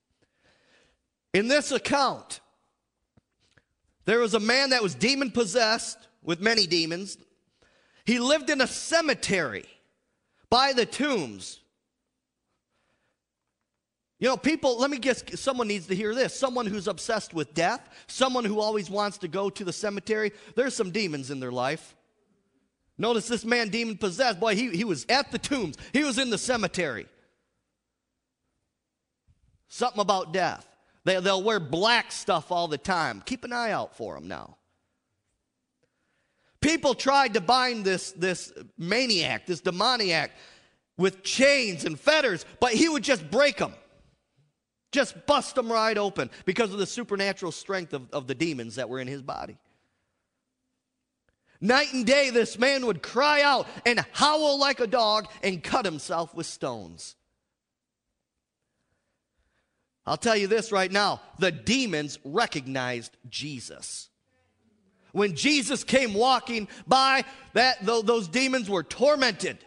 In 1.33 1.47
this 1.47 1.71
account, 1.71 2.39
there 4.05 4.19
was 4.19 4.33
a 4.33 4.39
man 4.39 4.71
that 4.71 4.81
was 4.81 4.95
demon 4.95 5.31
possessed 5.31 5.97
with 6.23 6.41
many 6.41 6.65
demons. 6.65 7.17
He 8.05 8.19
lived 8.19 8.49
in 8.49 8.61
a 8.61 8.67
cemetery 8.67 9.65
by 10.49 10.73
the 10.73 10.85
tombs. 10.85 11.59
You 14.19 14.27
know, 14.27 14.35
people, 14.35 14.79
let 14.79 14.89
me 14.89 14.97
guess, 14.97 15.23
someone 15.39 15.67
needs 15.67 15.87
to 15.87 15.95
hear 15.95 16.13
this. 16.13 16.37
Someone 16.37 16.65
who's 16.65 16.87
obsessed 16.87 17.33
with 17.33 17.53
death, 17.53 17.87
someone 18.07 18.43
who 18.43 18.59
always 18.59 18.89
wants 18.89 19.17
to 19.19 19.27
go 19.27 19.49
to 19.49 19.63
the 19.63 19.71
cemetery, 19.71 20.31
there's 20.55 20.75
some 20.75 20.91
demons 20.91 21.31
in 21.31 21.39
their 21.39 21.51
life. 21.51 21.95
Notice 22.97 23.29
this 23.29 23.45
man, 23.45 23.69
demon 23.69 23.95
possessed, 23.95 24.41
boy, 24.41 24.55
he, 24.55 24.71
he 24.71 24.83
was 24.83 25.05
at 25.07 25.31
the 25.31 25.37
tombs, 25.37 25.77
he 25.93 26.03
was 26.03 26.17
in 26.17 26.29
the 26.29 26.37
cemetery. 26.37 27.07
Something 29.69 30.01
about 30.01 30.33
death. 30.33 30.68
They, 31.05 31.19
they'll 31.19 31.43
wear 31.43 31.59
black 31.59 32.11
stuff 32.11 32.51
all 32.51 32.67
the 32.67 32.77
time. 32.77 33.21
Keep 33.25 33.43
an 33.45 33.53
eye 33.53 33.71
out 33.71 33.95
for 33.95 34.15
them 34.15 34.27
now. 34.27 34.57
People 36.61 36.93
tried 36.93 37.35
to 37.35 37.41
bind 37.41 37.85
this, 37.85 38.11
this 38.11 38.51
maniac, 38.77 39.45
this 39.45 39.61
demoniac, 39.61 40.31
with 40.97 41.23
chains 41.23 41.85
and 41.85 41.97
fetters, 41.97 42.45
but 42.59 42.73
he 42.73 42.89
would 42.89 43.03
just 43.03 43.31
break 43.31 43.57
them. 43.57 43.73
Just 44.91 45.25
bust 45.25 45.55
them 45.55 45.71
right 45.71 45.97
open 45.97 46.29
because 46.45 46.73
of 46.73 46.79
the 46.79 46.85
supernatural 46.85 47.51
strength 47.51 47.93
of, 47.93 48.09
of 48.11 48.27
the 48.27 48.35
demons 48.35 48.75
that 48.75 48.89
were 48.89 48.99
in 48.99 49.07
his 49.07 49.21
body. 49.21 49.57
Night 51.61 51.93
and 51.93 52.05
day, 52.05 52.29
this 52.29 52.57
man 52.57 52.85
would 52.85 53.03
cry 53.03 53.41
out 53.41 53.67
and 53.85 54.03
howl 54.13 54.59
like 54.59 54.79
a 54.79 54.87
dog 54.87 55.27
and 55.43 55.63
cut 55.63 55.85
himself 55.85 56.33
with 56.33 56.45
stones. 56.45 57.15
I'll 60.09 60.17
tell 60.17 60.35
you 60.35 60.47
this 60.47 60.71
right 60.71 60.91
now 60.91 61.21
the 61.37 61.51
demons 61.51 62.17
recognized 62.25 63.15
Jesus. 63.29 64.09
When 65.11 65.35
Jesus 65.35 65.83
came 65.83 66.15
walking 66.15 66.67
by, 66.87 67.23
that 67.53 67.85
those 67.85 68.27
demons 68.27 68.69
were 68.69 68.83
tormented. 68.83 69.59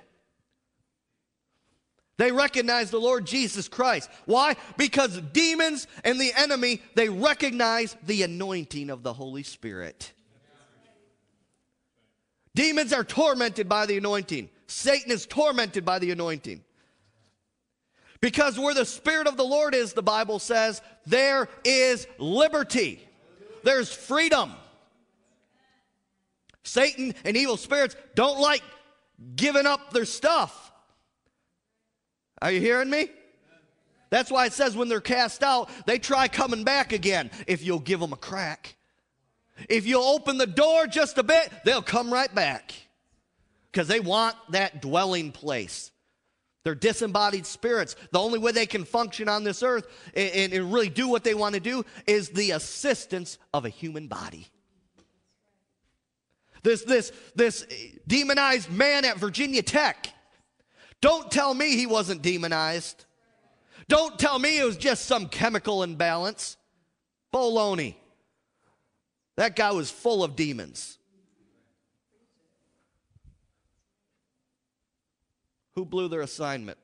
They 2.18 2.32
recognized 2.32 2.90
the 2.90 3.00
Lord 3.00 3.25
Jesus 3.25 3.68
Christ. 3.68 4.11
Why? 4.26 4.56
Because 4.76 5.20
demons 5.32 5.87
and 6.04 6.20
the 6.20 6.32
enemy, 6.37 6.82
they 6.94 7.08
recognize 7.08 7.96
the 8.04 8.22
anointing 8.22 8.90
of 8.90 9.02
the 9.02 9.12
Holy 9.12 9.42
Spirit. 9.44 10.12
Demons 12.54 12.92
are 12.92 13.04
tormented 13.04 13.68
by 13.68 13.87
the 13.87 13.96
anointing. 13.96 14.50
Satan 14.66 15.11
is 15.11 15.25
tormented 15.25 15.84
by 15.84 15.99
the 15.99 16.11
anointing. 16.11 16.62
Because 18.23 18.57
where 18.59 18.73
the 18.73 18.87
Spirit 18.87 19.26
of 19.26 19.37
the 19.37 19.45
Lord 19.45 19.75
is, 19.75 19.93
the 19.93 20.02
Bible 20.02 20.38
says, 20.38 20.81
there 21.05 21.49
is 21.64 22.07
liberty, 22.19 23.07
there's 23.64 23.93
freedom. 23.93 24.52
Satan 26.62 27.14
and 27.25 27.37
evil 27.37 27.57
spirits 27.57 27.97
don't 28.14 28.38
like 28.38 28.62
giving 29.35 29.67
up 29.67 29.93
their 29.93 30.05
stuff. 30.05 30.71
Are 32.41 32.52
you 32.52 32.61
hearing 32.61 32.88
me? 32.88 33.11
That's 34.11 34.31
why 34.31 34.47
it 34.47 34.52
says 34.52 34.76
when 34.76 34.88
they're 34.88 35.00
cast 35.00 35.43
out, 35.43 35.69
they 35.87 35.99
try 35.99 36.29
coming 36.29 36.62
back 36.62 36.93
again 36.93 37.31
if 37.49 37.64
you'll 37.64 37.81
give 37.81 37.99
them 37.99 38.12
a 38.12 38.17
crack. 38.17 38.76
If 39.69 39.85
you'll 39.85 40.02
open 40.05 40.38
the 40.38 40.47
door 40.47 40.87
just 40.87 41.19
a 41.19 41.25
bit, 41.25 41.50
they'll 41.64 41.83
come 41.83 42.12
right 42.12 42.33
back 42.33 42.73
because 43.73 43.88
they 43.88 44.00
want 44.00 44.37
that 44.50 44.81
dwelling 44.81 45.33
place. 45.33 45.91
They're 46.64 46.75
disembodied 46.75 47.45
spirits. 47.45 47.97
The 48.12 48.21
only 48.21 48.38
way 48.38 48.52
they 48.52 48.66
can 48.66 48.85
function 48.85 49.28
on 49.28 49.42
this 49.42 49.62
earth 49.62 49.87
and, 50.14 50.52
and, 50.52 50.73
really 50.73 50.88
do 50.88 51.09
what 51.09 51.25
they 51.25 51.35
want 51.35 51.54
to 51.54 51.61
do 51.61 51.85
is 52.07 52.28
the 52.28 52.52
assistance 52.52 53.38
of 53.52 53.64
a 53.64 53.69
human 53.69 54.07
body. 54.07 54.47
This, 56.62 56.85
this, 56.85 57.11
this 57.35 57.66
demonized 58.07 58.71
man 58.71 59.04
at 59.04 59.19
Virginia 59.19 59.62
Tech. 59.62 60.09
Don't 61.00 61.31
tell 61.31 61.52
me 61.52 61.75
he 61.75 61.87
wasn't 61.87 62.23
demonized. 62.23 63.07
Don't 63.88 64.16
tell 64.16 64.38
me 64.38 64.61
it 64.61 64.64
was 64.64 64.76
just 64.76 65.07
some 65.07 65.28
chemical 65.28 65.83
imbalance. 65.83 66.57
Baloney. 67.35 67.97
That 69.37 69.57
guy 69.57 69.73
was 69.73 69.90
full 69.90 70.23
of 70.23 70.37
demons. 70.37 70.99
Who 75.75 75.85
blew 75.85 76.09
their 76.09 76.21
assignment? 76.21 76.79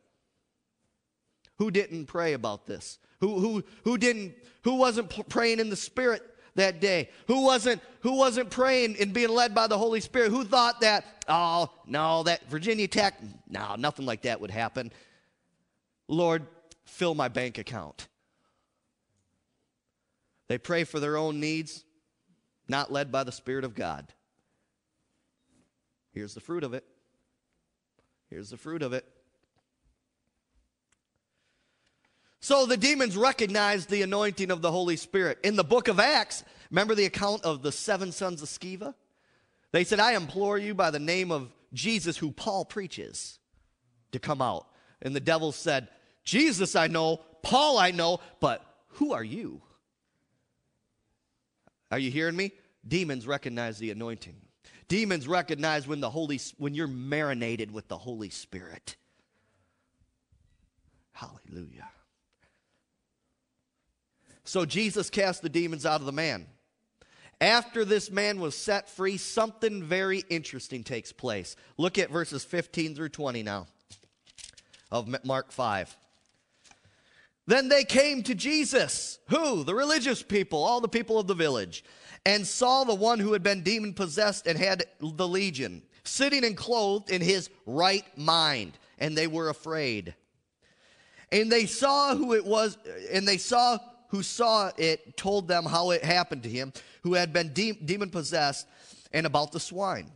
Who 1.58 1.70
didn't 1.70 2.06
pray 2.06 2.32
about 2.32 2.66
this? 2.66 2.98
Who, 3.20 3.40
who, 3.40 3.64
who 3.84 3.98
didn't, 3.98 4.34
who 4.62 4.76
wasn't 4.76 5.28
praying 5.28 5.58
in 5.58 5.70
the 5.70 5.76
Spirit 5.76 6.22
that 6.54 6.80
day? 6.80 7.10
Who 7.26 7.44
wasn't, 7.44 7.82
who 8.00 8.16
wasn't 8.16 8.50
praying 8.50 8.96
and 9.00 9.12
being 9.12 9.30
led 9.30 9.54
by 9.54 9.66
the 9.66 9.76
Holy 9.76 10.00
Spirit? 10.00 10.30
Who 10.30 10.44
thought 10.44 10.80
that, 10.82 11.04
oh, 11.28 11.70
no, 11.86 12.22
that 12.22 12.48
Virginia 12.48 12.86
Tech, 12.86 13.20
no, 13.48 13.74
nothing 13.76 14.06
like 14.06 14.22
that 14.22 14.40
would 14.40 14.52
happen. 14.52 14.92
Lord, 16.06 16.46
fill 16.84 17.14
my 17.14 17.28
bank 17.28 17.58
account. 17.58 18.08
They 20.48 20.58
pray 20.58 20.84
for 20.84 21.00
their 21.00 21.16
own 21.16 21.40
needs, 21.40 21.84
not 22.68 22.90
led 22.90 23.12
by 23.12 23.24
the 23.24 23.32
Spirit 23.32 23.64
of 23.64 23.74
God. 23.74 24.06
Here's 26.12 26.34
the 26.34 26.40
fruit 26.40 26.64
of 26.64 26.72
it. 26.72 26.84
Here's 28.30 28.50
the 28.50 28.56
fruit 28.56 28.82
of 28.82 28.92
it. 28.92 29.04
So 32.40 32.66
the 32.66 32.76
demons 32.76 33.16
recognized 33.16 33.90
the 33.90 34.02
anointing 34.02 34.50
of 34.50 34.62
the 34.62 34.70
Holy 34.70 34.96
Spirit. 34.96 35.38
In 35.42 35.56
the 35.56 35.64
book 35.64 35.88
of 35.88 35.98
Acts, 35.98 36.44
remember 36.70 36.94
the 36.94 37.04
account 37.04 37.44
of 37.44 37.62
the 37.62 37.72
seven 37.72 38.12
sons 38.12 38.42
of 38.42 38.48
Sceva? 38.48 38.94
They 39.72 39.84
said, 39.84 40.00
I 40.00 40.14
implore 40.14 40.56
you 40.56 40.74
by 40.74 40.90
the 40.90 40.98
name 40.98 41.30
of 41.30 41.52
Jesus, 41.72 42.16
who 42.16 42.30
Paul 42.30 42.64
preaches, 42.64 43.38
to 44.12 44.18
come 44.18 44.40
out. 44.40 44.66
And 45.02 45.14
the 45.14 45.20
devil 45.20 45.52
said, 45.52 45.88
Jesus 46.24 46.74
I 46.76 46.86
know, 46.86 47.20
Paul 47.42 47.78
I 47.78 47.90
know, 47.90 48.20
but 48.40 48.64
who 48.92 49.12
are 49.12 49.24
you? 49.24 49.60
Are 51.90 51.98
you 51.98 52.10
hearing 52.10 52.36
me? 52.36 52.52
Demons 52.86 53.26
recognize 53.26 53.78
the 53.78 53.90
anointing. 53.90 54.36
Demons 54.88 55.28
recognize 55.28 55.86
when 55.86 56.00
the 56.00 56.10
Holy 56.10 56.40
when 56.56 56.74
you're 56.74 56.86
marinated 56.86 57.70
with 57.70 57.88
the 57.88 57.98
Holy 57.98 58.30
Spirit. 58.30 58.96
Hallelujah. 61.12 61.88
So 64.44 64.64
Jesus 64.64 65.10
cast 65.10 65.42
the 65.42 65.50
demons 65.50 65.84
out 65.84 66.00
of 66.00 66.06
the 66.06 66.12
man. 66.12 66.46
After 67.40 67.84
this 67.84 68.10
man 68.10 68.40
was 68.40 68.56
set 68.56 68.88
free, 68.88 69.16
something 69.16 69.82
very 69.82 70.24
interesting 70.30 70.82
takes 70.82 71.12
place. 71.12 71.54
Look 71.76 71.98
at 71.98 72.10
verses 72.10 72.44
15 72.44 72.94
through 72.94 73.10
20 73.10 73.42
now 73.42 73.66
of 74.90 75.24
Mark 75.24 75.52
5. 75.52 75.96
Then 77.46 77.68
they 77.68 77.84
came 77.84 78.22
to 78.24 78.34
Jesus. 78.34 79.18
Who? 79.28 79.64
The 79.64 79.74
religious 79.74 80.22
people, 80.22 80.62
all 80.62 80.80
the 80.80 80.88
people 80.88 81.18
of 81.18 81.26
the 81.26 81.34
village 81.34 81.84
and 82.28 82.46
saw 82.46 82.84
the 82.84 82.94
one 82.94 83.18
who 83.18 83.32
had 83.32 83.42
been 83.42 83.62
demon 83.62 83.94
possessed 83.94 84.46
and 84.46 84.58
had 84.58 84.84
the 85.00 85.26
legion, 85.26 85.82
sitting 86.04 86.44
and 86.44 86.58
clothed 86.58 87.10
in 87.10 87.22
his 87.22 87.48
right 87.64 88.04
mind, 88.18 88.76
and 88.98 89.16
they 89.16 89.26
were 89.26 89.48
afraid. 89.48 90.14
And 91.32 91.50
they 91.50 91.64
saw 91.64 92.14
who 92.14 92.34
it 92.34 92.44
was, 92.44 92.76
and 93.10 93.26
they 93.26 93.38
saw 93.38 93.78
who 94.08 94.22
saw 94.22 94.70
it 94.76 95.16
told 95.16 95.48
them 95.48 95.64
how 95.64 95.90
it 95.90 96.04
happened 96.04 96.42
to 96.42 96.50
him, 96.50 96.74
who 97.02 97.14
had 97.14 97.32
been 97.32 97.54
de- 97.54 97.72
demon 97.72 98.10
possessed, 98.10 98.66
and 99.10 99.24
about 99.24 99.52
the 99.52 99.60
swine. 99.60 100.10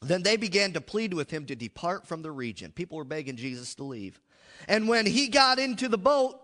Then 0.00 0.22
they 0.22 0.36
began 0.36 0.72
to 0.74 0.80
plead 0.80 1.12
with 1.12 1.28
him 1.28 1.44
to 1.46 1.56
depart 1.56 2.06
from 2.06 2.22
the 2.22 2.30
region. 2.30 2.70
People 2.70 2.98
were 2.98 3.04
begging 3.04 3.36
Jesus 3.36 3.74
to 3.76 3.84
leave. 3.84 4.20
And 4.68 4.86
when 4.86 5.06
he 5.06 5.26
got 5.26 5.58
into 5.58 5.88
the 5.88 5.98
boat, 5.98 6.40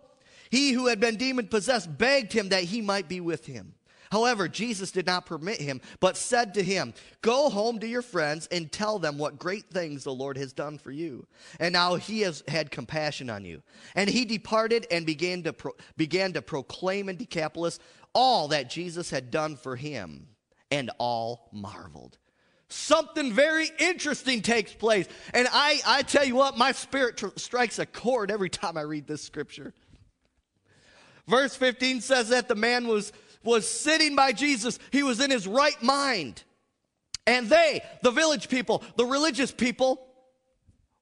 he 0.51 0.73
who 0.73 0.89
had 0.89 0.99
been 0.99 1.15
demon 1.15 1.47
possessed 1.47 1.97
begged 1.97 2.33
him 2.33 2.49
that 2.49 2.65
he 2.65 2.81
might 2.81 3.09
be 3.09 3.21
with 3.21 3.47
him. 3.47 3.75
However, 4.15 4.47
Jesus 4.47 4.93
did 4.93 5.07
not 5.07 5.27
permit 5.27 5.61
him, 5.61 5.81
but 5.99 6.17
said 6.17 6.55
to 6.55 6.63
him, 6.63 6.95
Go 7.21 7.51
home 7.51 7.81
to 7.81 7.87
your 7.89 8.01
friends 8.01 8.47
and 8.53 8.71
tell 8.71 9.01
them 9.01 9.19
what 9.19 9.41
great 9.41 9.65
things 9.71 10.05
the 10.05 10.15
Lord 10.15 10.37
has 10.37 10.53
done 10.53 10.79
for 10.79 10.93
you. 10.93 11.27
And 11.59 11.73
now 11.73 11.97
he 11.97 12.21
has 12.21 12.45
had 12.47 12.71
compassion 12.71 13.29
on 13.29 13.45
you. 13.45 13.61
And 13.97 14.09
he 14.09 14.25
departed 14.25 14.87
and 14.89 15.05
began 15.05 15.43
to, 15.43 15.53
pro- 15.53 15.75
began 15.97 16.33
to 16.35 16.43
proclaim 16.43 17.09
in 17.09 17.17
Decapolis 17.17 17.81
all 18.13 18.47
that 18.49 18.71
Jesus 18.71 19.11
had 19.11 19.33
done 19.33 19.57
for 19.57 19.75
him. 19.75 20.29
And 20.71 20.93
all 20.99 21.49
marveled. 21.53 22.17
Something 22.69 23.33
very 23.33 23.69
interesting 23.81 24.43
takes 24.43 24.73
place. 24.73 25.09
And 25.33 25.49
I, 25.53 25.81
I 25.85 26.03
tell 26.03 26.25
you 26.25 26.37
what, 26.37 26.57
my 26.57 26.71
spirit 26.71 27.17
tr- 27.17 27.27
strikes 27.35 27.81
a 27.81 27.87
chord 27.87 28.31
every 28.31 28.49
time 28.49 28.77
I 28.77 28.83
read 28.83 29.09
this 29.09 29.23
scripture. 29.23 29.75
Verse 31.27 31.57
15 31.57 32.01
says 32.01 32.29
that 32.29 32.49
the 32.49 32.55
man 32.55 32.87
was 32.87 33.13
was 33.45 33.69
sitting 33.69 34.17
by 34.17 34.33
Jesus. 34.33 34.79
He 34.91 35.03
was 35.03 35.21
in 35.21 35.31
his 35.31 35.47
right 35.47 35.81
mind. 35.83 36.43
And 37.27 37.49
they, 37.49 37.83
the 38.03 38.11
village 38.11 38.49
people, 38.49 38.83
the 38.97 39.07
religious 39.07 39.53
people, 39.53 40.05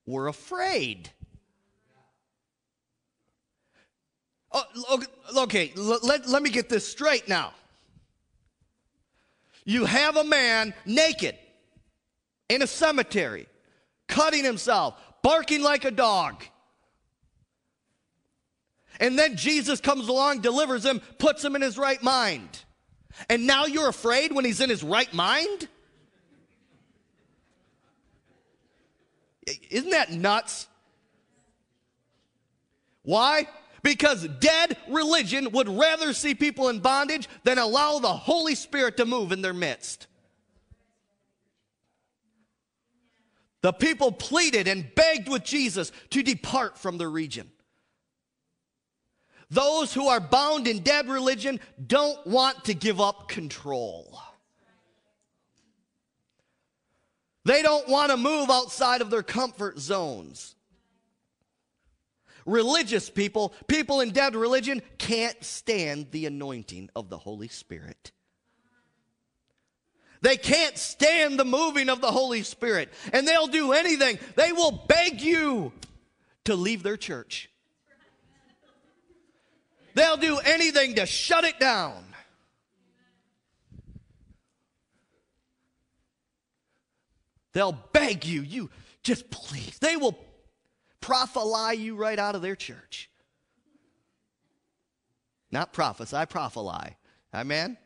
were 0.06 0.28
afraid. 0.28 1.10
Oh, 4.52 5.02
okay, 5.38 5.72
let, 5.76 6.28
let 6.28 6.42
me 6.42 6.50
get 6.50 6.68
this 6.68 6.86
straight 6.86 7.28
now. 7.28 7.52
You 9.64 9.84
have 9.84 10.16
a 10.16 10.24
man 10.24 10.74
naked 10.84 11.36
in 12.48 12.62
a 12.62 12.66
cemetery, 12.66 13.46
cutting 14.08 14.44
himself, 14.44 15.00
barking 15.22 15.62
like 15.62 15.84
a 15.84 15.90
dog. 15.90 16.44
And 19.02 19.18
then 19.18 19.36
Jesus 19.36 19.80
comes 19.80 20.06
along, 20.06 20.42
delivers 20.42 20.86
him, 20.86 21.00
puts 21.18 21.44
him 21.44 21.56
in 21.56 21.60
his 21.60 21.76
right 21.76 22.00
mind. 22.04 22.64
And 23.28 23.48
now 23.48 23.66
you're 23.66 23.88
afraid 23.88 24.32
when 24.32 24.44
he's 24.44 24.60
in 24.60 24.70
his 24.70 24.84
right 24.84 25.12
mind? 25.12 25.68
Isn't 29.70 29.90
that 29.90 30.12
nuts? 30.12 30.68
Why? 33.02 33.48
Because 33.82 34.28
dead 34.38 34.76
religion 34.88 35.50
would 35.50 35.68
rather 35.68 36.12
see 36.12 36.36
people 36.36 36.68
in 36.68 36.78
bondage 36.78 37.28
than 37.42 37.58
allow 37.58 37.98
the 37.98 38.06
Holy 38.06 38.54
Spirit 38.54 38.98
to 38.98 39.04
move 39.04 39.32
in 39.32 39.42
their 39.42 39.52
midst. 39.52 40.06
The 43.62 43.72
people 43.72 44.12
pleaded 44.12 44.68
and 44.68 44.94
begged 44.94 45.28
with 45.28 45.42
Jesus 45.42 45.90
to 46.10 46.22
depart 46.22 46.78
from 46.78 46.98
the 46.98 47.08
region. 47.08 47.50
Those 49.52 49.92
who 49.92 50.08
are 50.08 50.18
bound 50.18 50.66
in 50.66 50.78
dead 50.78 51.08
religion 51.08 51.60
don't 51.86 52.26
want 52.26 52.64
to 52.64 52.74
give 52.74 53.02
up 53.02 53.28
control. 53.28 54.18
They 57.44 57.60
don't 57.60 57.86
want 57.86 58.10
to 58.12 58.16
move 58.16 58.48
outside 58.48 59.02
of 59.02 59.10
their 59.10 59.22
comfort 59.22 59.78
zones. 59.78 60.54
Religious 62.46 63.10
people, 63.10 63.52
people 63.66 64.00
in 64.00 64.12
dead 64.12 64.34
religion, 64.34 64.80
can't 64.96 65.44
stand 65.44 66.10
the 66.12 66.24
anointing 66.24 66.88
of 66.96 67.10
the 67.10 67.18
Holy 67.18 67.48
Spirit. 67.48 68.10
They 70.22 70.38
can't 70.38 70.78
stand 70.78 71.38
the 71.38 71.44
moving 71.44 71.90
of 71.90 72.00
the 72.00 72.10
Holy 72.10 72.42
Spirit, 72.42 72.88
and 73.12 73.28
they'll 73.28 73.48
do 73.48 73.72
anything. 73.72 74.18
They 74.34 74.52
will 74.52 74.86
beg 74.88 75.20
you 75.20 75.74
to 76.44 76.54
leave 76.54 76.82
their 76.82 76.96
church. 76.96 77.50
They'll 79.94 80.16
do 80.16 80.38
anything 80.38 80.94
to 80.96 81.06
shut 81.06 81.44
it 81.44 81.60
down. 81.60 82.04
They'll 87.52 87.78
beg 87.92 88.24
you, 88.24 88.40
you 88.42 88.70
just 89.02 89.30
please. 89.30 89.78
They 89.78 89.96
will 89.96 90.18
prophesy 91.00 91.78
you 91.78 91.96
right 91.96 92.18
out 92.18 92.34
of 92.34 92.42
their 92.42 92.56
church. 92.56 93.10
Not 95.50 95.72
prophesy, 95.74 96.24
prophesy. 96.30 96.96
Amen? 97.34 97.76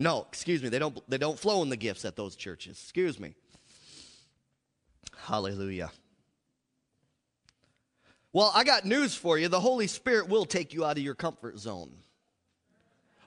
No, 0.00 0.26
excuse 0.28 0.62
me, 0.62 0.68
they 0.68 0.78
don't, 0.78 0.98
they 1.08 1.18
don't 1.18 1.38
flow 1.38 1.62
in 1.62 1.68
the 1.68 1.76
gifts 1.76 2.04
at 2.04 2.16
those 2.16 2.36
churches. 2.36 2.78
Excuse 2.82 3.18
me. 3.18 3.34
Hallelujah. 5.16 5.90
Well, 8.36 8.52
I 8.54 8.64
got 8.64 8.84
news 8.84 9.14
for 9.14 9.38
you. 9.38 9.48
The 9.48 9.60
Holy 9.60 9.86
Spirit 9.86 10.28
will 10.28 10.44
take 10.44 10.74
you 10.74 10.84
out 10.84 10.98
of 10.98 11.02
your 11.02 11.14
comfort 11.14 11.58
zone. 11.58 11.90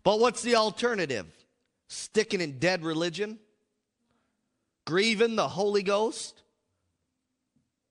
But 0.03 0.19
what's 0.19 0.43
the 0.43 0.55
alternative? 0.55 1.25
Sticking 1.87 2.41
in 2.41 2.59
dead 2.59 2.83
religion? 2.83 3.39
Grieving 4.85 5.35
the 5.35 5.47
Holy 5.47 5.81
Ghost? 5.81 6.43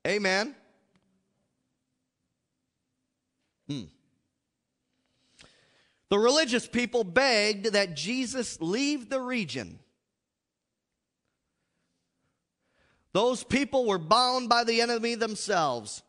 Amen. 0.07 0.55
Hmm. 3.67 3.83
The 6.07 6.19
religious 6.19 6.69
people 6.69 7.03
begged 7.03 7.73
that 7.73 7.97
Jesus 7.97 8.61
leave 8.61 9.09
the 9.09 9.19
region. 9.19 9.79
Those 13.11 13.43
people 13.43 13.85
were 13.85 13.99
bound 13.99 14.47
by 14.47 14.63
the 14.63 14.79
enemy 14.79 15.15
themselves 15.15 16.01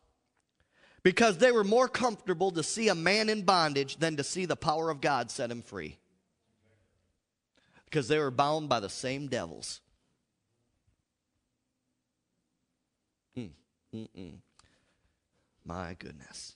because 1.03 1.37
they 1.37 1.51
were 1.51 1.63
more 1.63 1.87
comfortable 1.87 2.51
to 2.51 2.63
see 2.63 2.89
a 2.89 2.95
man 2.95 3.29
in 3.29 3.41
bondage 3.41 3.97
than 3.97 4.17
to 4.17 4.23
see 4.23 4.45
the 4.45 4.55
power 4.55 4.89
of 4.89 5.01
God 5.01 5.31
set 5.31 5.49
him 5.49 5.61
free. 5.61 5.97
Because 7.85 8.07
they 8.07 8.19
were 8.19 8.31
bound 8.31 8.69
by 8.69 8.79
the 8.79 8.89
same 8.89 9.27
devils. 9.27 9.81
Mm, 13.37 13.49
mm, 13.93 14.33
My 15.65 15.95
goodness. 15.99 16.55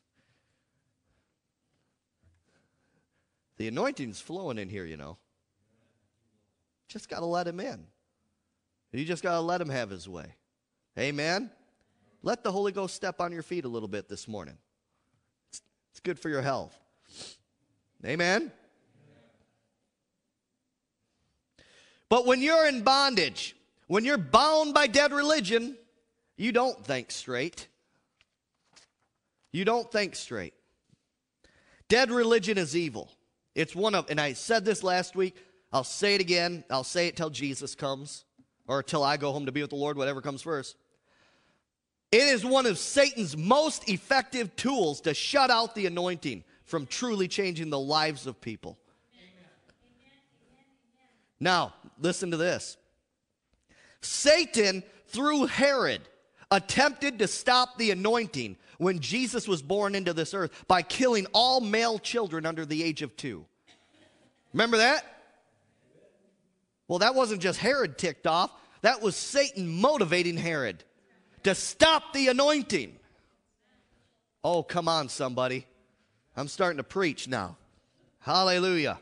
The 3.58 3.68
anointing's 3.68 4.20
flowing 4.20 4.58
in 4.58 4.70
here, 4.70 4.86
you 4.86 4.98
know. 4.98 5.18
Just 6.88 7.10
got 7.10 7.20
to 7.20 7.26
let 7.26 7.48
him 7.48 7.60
in. 7.60 7.86
You 8.92 9.04
just 9.04 9.24
got 9.24 9.34
to 9.34 9.42
let 9.42 9.60
him 9.60 9.70
have 9.70 9.90
his 9.90 10.08
way. 10.08 10.36
Amen. 10.98 11.52
Let 12.26 12.44
the 12.44 12.52
Holy 12.52 12.72
Ghost 12.72 12.96
step 12.96 13.22
on 13.22 13.32
your 13.32 13.44
feet 13.44 13.66
a 13.66 13.68
little 13.68 13.88
bit 13.88 14.10
this 14.10 14.28
morning. 14.28 14.58
It's, 15.50 15.62
it's 15.92 16.00
good 16.00 16.18
for 16.18 16.28
your 16.28 16.42
health. 16.42 16.76
Amen. 18.04 18.52
But 22.10 22.26
when 22.26 22.42
you're 22.42 22.66
in 22.66 22.82
bondage, 22.82 23.56
when 23.86 24.06
you're 24.06 24.18
bound 24.18 24.74
by 24.74 24.88
dead 24.88 25.14
religion, 25.14 25.78
you 26.36 26.52
don't 26.52 26.84
think 26.84 27.12
straight. 27.12 27.68
You 29.52 29.64
don't 29.64 29.92
think 29.92 30.16
straight. 30.16 30.56
Dead 31.90 32.10
religion 32.10 32.58
is 32.58 32.76
evil. 32.76 33.12
It's 33.54 33.76
one 33.76 33.94
of, 33.94 34.10
and 34.10 34.20
I 34.20 34.34
said 34.34 34.66
this 34.66 34.82
last 34.82 35.16
week, 35.16 35.36
I'll 35.72 35.84
say 35.84 36.16
it 36.16 36.22
again, 36.22 36.64
I'll 36.72 36.84
say 36.84 37.06
it 37.06 37.18
till 37.18 37.30
Jesus 37.30 37.76
comes, 37.76 38.26
or 38.68 38.82
till 38.82 39.04
I 39.04 39.18
go 39.18 39.32
home 39.32 39.46
to 39.46 39.52
be 39.52 39.62
with 39.62 39.70
the 39.70 39.76
Lord, 39.76 39.96
whatever 39.96 40.22
comes 40.22 40.42
first. 40.42 40.76
It 42.12 42.24
is 42.24 42.46
one 42.46 42.66
of 42.66 42.78
Satan's 42.78 43.36
most 43.36 43.90
effective 43.90 44.56
tools 44.56 45.02
to 45.02 45.14
shut 45.14 45.50
out 45.50 45.76
the 45.76 45.86
anointing 45.86 46.44
from 46.64 46.86
truly 46.86 47.28
changing 47.28 47.70
the 47.70 47.80
lives 47.80 48.28
of 48.28 48.40
people. 48.42 48.78
Now, 51.40 51.74
listen 52.00 52.32
to 52.32 52.38
this. 52.38 52.78
Satan, 54.02 54.84
through 55.08 55.48
Herod, 55.48 56.02
attempted 56.52 57.20
to 57.20 57.28
stop 57.28 57.78
the 57.78 57.92
anointing 57.92 58.58
when 58.78 59.00
Jesus 59.00 59.48
was 59.48 59.62
born 59.62 59.96
into 59.96 60.14
this 60.14 60.34
earth 60.34 60.52
by 60.68 60.82
killing 60.82 61.26
all 61.34 61.60
male 61.60 62.00
children 62.00 62.46
under 62.46 62.66
the 62.66 62.84
age 62.84 63.02
of 63.02 63.16
two. 63.18 63.46
Remember 64.54 64.78
that? 64.78 65.04
Well, 66.88 67.00
that 67.00 67.16
wasn't 67.16 67.42
just 67.42 67.60
Herod 67.60 67.98
ticked 67.98 68.28
off, 68.28 68.52
that 68.82 69.02
was 69.02 69.16
Satan 69.16 69.68
motivating 69.68 70.38
Herod 70.38 70.84
to 71.46 71.56
stop 71.56 72.14
the 72.14 72.28
anointing. 72.28 72.96
Oh, 74.44 74.62
come 74.62 74.88
on, 74.88 75.10
somebody. 75.10 75.66
I'm 76.38 76.48
starting 76.48 76.78
to 76.78 76.84
preach 76.84 77.28
now. 77.28 77.58
Hallelujah. 78.20 79.00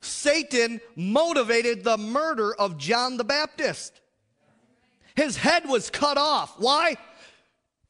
Satan 0.00 0.80
motivated 0.94 1.82
the 1.82 1.98
murder 1.98 2.54
of 2.54 2.78
John 2.78 3.16
the 3.16 3.24
Baptist. 3.24 4.00
His 5.16 5.36
head 5.36 5.66
was 5.66 5.90
cut 5.90 6.16
off. 6.16 6.54
Why? 6.58 6.96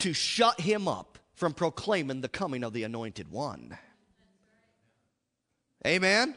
to 0.01 0.13
shut 0.13 0.61
him 0.61 0.89
up 0.89 1.19
from 1.35 1.55
proclaiming 1.55 2.21
the 2.21 2.29
coming 2.29 2.65
of 2.65 2.73
the 2.73 2.83
anointed 2.83 3.31
one. 3.31 3.79
Amen? 5.87 6.35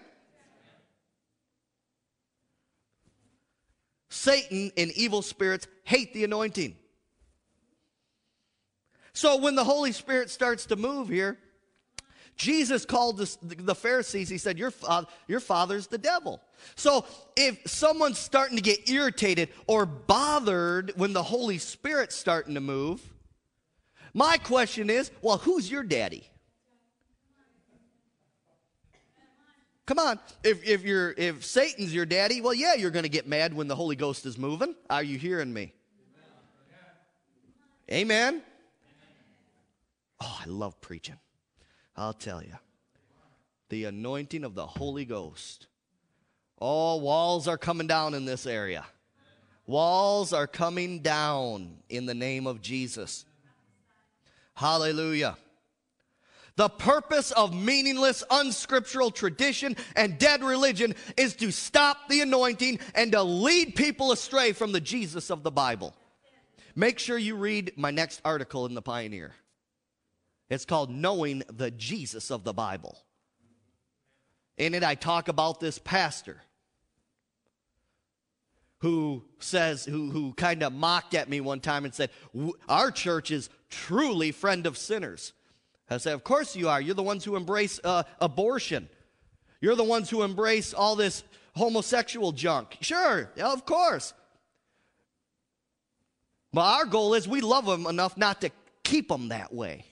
Satan 4.09 4.71
and 4.77 4.91
evil 4.91 5.21
spirits 5.21 5.67
hate 5.83 6.13
the 6.13 6.23
anointing. 6.23 6.75
So 9.13 9.37
when 9.37 9.55
the 9.55 9.63
Holy 9.63 9.91
Spirit 9.91 10.29
starts 10.29 10.65
to 10.67 10.75
move 10.75 11.07
here, 11.07 11.37
Jesus 12.35 12.83
called 12.83 13.17
the 13.17 13.75
Pharisees, 13.75 14.27
he 14.27 14.39
said, 14.39 14.57
your, 14.57 14.71
father, 14.71 15.07
your 15.27 15.39
father's 15.39 15.85
the 15.87 15.99
devil. 15.99 16.41
So 16.75 17.05
if 17.35 17.61
someone's 17.67 18.17
starting 18.17 18.57
to 18.57 18.63
get 18.63 18.89
irritated 18.89 19.49
or 19.67 19.85
bothered 19.85 20.93
when 20.95 21.13
the 21.13 21.21
Holy 21.21 21.59
Spirit's 21.59 22.15
starting 22.15 22.55
to 22.55 22.59
move, 22.59 23.01
my 24.15 24.37
question 24.37 24.89
is 24.89 25.11
well, 25.21 25.37
who's 25.37 25.69
your 25.69 25.83
daddy? 25.83 26.27
Come 29.85 29.99
on. 29.99 30.17
If, 30.43 30.63
if, 30.63 30.83
you're, 30.83 31.13
if 31.17 31.43
Satan's 31.43 31.93
your 31.93 32.05
daddy, 32.05 32.39
well, 32.39 32.53
yeah, 32.53 32.73
you're 32.73 32.89
going 32.89 33.03
to 33.03 33.09
get 33.09 33.27
mad 33.27 33.53
when 33.53 33.67
the 33.67 33.75
Holy 33.75 33.97
Ghost 33.97 34.25
is 34.25 34.37
moving. 34.37 34.75
Are 34.89 35.03
you 35.03 35.17
hearing 35.17 35.53
me? 35.53 35.73
Amen. 37.91 38.41
Oh, 40.23 40.39
I 40.41 40.47
love 40.47 40.79
preaching. 40.79 41.17
I'll 41.97 42.13
tell 42.13 42.41
you. 42.41 42.53
The 43.69 43.85
anointing 43.85 44.43
of 44.43 44.55
the 44.55 44.65
Holy 44.65 45.03
Ghost. 45.03 45.67
All 46.59 46.99
oh, 46.99 47.03
walls 47.03 47.47
are 47.47 47.57
coming 47.57 47.87
down 47.87 48.13
in 48.13 48.23
this 48.23 48.45
area. 48.45 48.85
Walls 49.65 50.31
are 50.31 50.47
coming 50.47 50.99
down 50.99 51.77
in 51.89 52.05
the 52.05 52.13
name 52.13 52.47
of 52.47 52.61
Jesus. 52.61 53.25
Hallelujah. 54.53 55.37
The 56.55 56.69
purpose 56.69 57.31
of 57.31 57.53
meaningless, 57.53 58.23
unscriptural 58.29 59.09
tradition 59.09 59.75
and 59.95 60.19
dead 60.19 60.43
religion 60.43 60.93
is 61.17 61.35
to 61.37 61.51
stop 61.51 62.07
the 62.07 62.21
anointing 62.21 62.79
and 62.93 63.11
to 63.11 63.23
lead 63.23 63.75
people 63.75 64.11
astray 64.11 64.53
from 64.53 64.71
the 64.71 64.81
Jesus 64.81 65.31
of 65.31 65.43
the 65.43 65.51
Bible. 65.51 65.95
Make 66.75 66.99
sure 66.99 67.17
you 67.17 67.35
read 67.35 67.73
my 67.75 67.91
next 67.91 68.21
article 68.23 68.65
in 68.67 68.75
the 68.75 68.81
Pioneer. 68.81 69.33
It's 70.53 70.65
called 70.65 70.89
Knowing 70.89 71.43
the 71.51 71.71
Jesus 71.71 72.31
of 72.31 72.43
the 72.43 72.53
Bible. 72.53 72.97
In 74.57 74.73
it, 74.75 74.83
I 74.83 74.95
talk 74.95 75.27
about 75.27 75.59
this 75.59 75.79
pastor 75.79 76.41
who 78.79 79.23
says, 79.39 79.85
who, 79.85 80.11
who 80.11 80.33
kind 80.33 80.61
of 80.61 80.73
mocked 80.73 81.15
at 81.15 81.29
me 81.29 81.41
one 81.41 81.59
time 81.59 81.85
and 81.85 81.93
said, 81.93 82.11
Our 82.67 82.91
church 82.91 83.31
is 83.31 83.49
truly 83.69 84.31
friend 84.31 84.67
of 84.67 84.77
sinners. 84.77 85.33
I 85.89 85.97
said, 85.97 86.13
Of 86.13 86.23
course 86.23 86.55
you 86.55 86.69
are. 86.69 86.81
You're 86.81 86.95
the 86.95 87.03
ones 87.03 87.23
who 87.23 87.35
embrace 87.35 87.79
uh, 87.83 88.03
abortion. 88.19 88.89
You're 89.61 89.75
the 89.75 89.83
ones 89.83 90.09
who 90.09 90.23
embrace 90.23 90.73
all 90.73 90.95
this 90.95 91.23
homosexual 91.55 92.31
junk. 92.33 92.77
Sure, 92.81 93.31
of 93.41 93.65
course. 93.65 94.13
But 96.51 96.65
our 96.65 96.85
goal 96.85 97.13
is 97.13 97.27
we 97.27 97.41
love 97.41 97.65
them 97.65 97.87
enough 97.87 98.17
not 98.17 98.41
to 98.41 98.51
keep 98.83 99.07
them 99.07 99.29
that 99.29 99.53
way. 99.53 99.85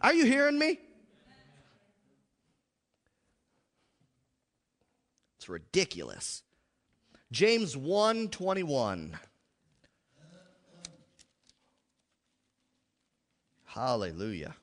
Are 0.00 0.14
you 0.14 0.26
hearing 0.26 0.58
me? 0.58 0.78
It's 5.38 5.48
ridiculous. 5.48 6.42
James 7.32 7.76
1 7.76 8.28
21. 8.28 9.18
Hallelujah. 13.66 14.54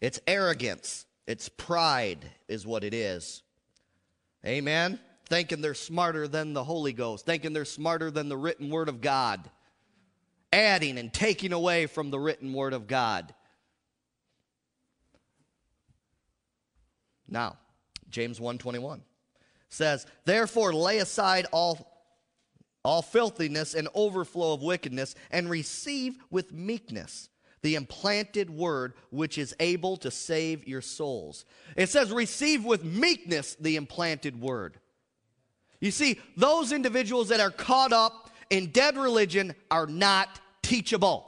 It's 0.00 0.20
arrogance, 0.26 1.06
it's 1.26 1.48
pride, 1.48 2.24
is 2.46 2.66
what 2.66 2.84
it 2.84 2.94
is. 2.94 3.42
Amen? 4.46 5.00
Thinking 5.28 5.60
they're 5.60 5.74
smarter 5.74 6.28
than 6.28 6.52
the 6.52 6.62
Holy 6.62 6.92
Ghost, 6.92 7.26
thinking 7.26 7.52
they're 7.52 7.64
smarter 7.64 8.10
than 8.10 8.28
the 8.28 8.36
written 8.36 8.70
Word 8.70 8.88
of 8.88 9.00
God, 9.00 9.50
adding 10.52 10.98
and 10.98 11.12
taking 11.12 11.52
away 11.52 11.86
from 11.86 12.10
the 12.10 12.18
written 12.18 12.52
Word 12.52 12.72
of 12.72 12.86
God. 12.86 13.34
Now, 17.28 17.58
James 18.08 18.40
1:21 18.40 19.02
says, 19.68 20.06
"Therefore 20.24 20.72
lay 20.72 20.98
aside 20.98 21.46
all 21.52 21.98
all 22.84 23.02
filthiness 23.02 23.74
and 23.74 23.86
overflow 23.94 24.54
of 24.54 24.62
wickedness, 24.62 25.14
and 25.30 25.50
receive 25.50 26.16
with 26.30 26.52
meekness 26.52 27.28
the 27.60 27.74
implanted 27.74 28.48
word 28.48 28.94
which 29.10 29.36
is 29.36 29.54
able 29.60 29.96
to 29.98 30.10
save 30.10 30.66
your 30.66 30.80
souls. 30.80 31.44
It 31.76 31.88
says, 31.88 32.12
receive 32.12 32.64
with 32.64 32.84
meekness 32.84 33.56
the 33.60 33.76
implanted 33.76 34.40
word. 34.40 34.78
You 35.80 35.90
see, 35.90 36.20
those 36.36 36.72
individuals 36.72 37.28
that 37.28 37.40
are 37.40 37.50
caught 37.50 37.92
up 37.92 38.27
in 38.50 38.70
dead 38.70 38.96
religion 38.96 39.54
are 39.70 39.86
not 39.86 40.40
teachable. 40.62 41.24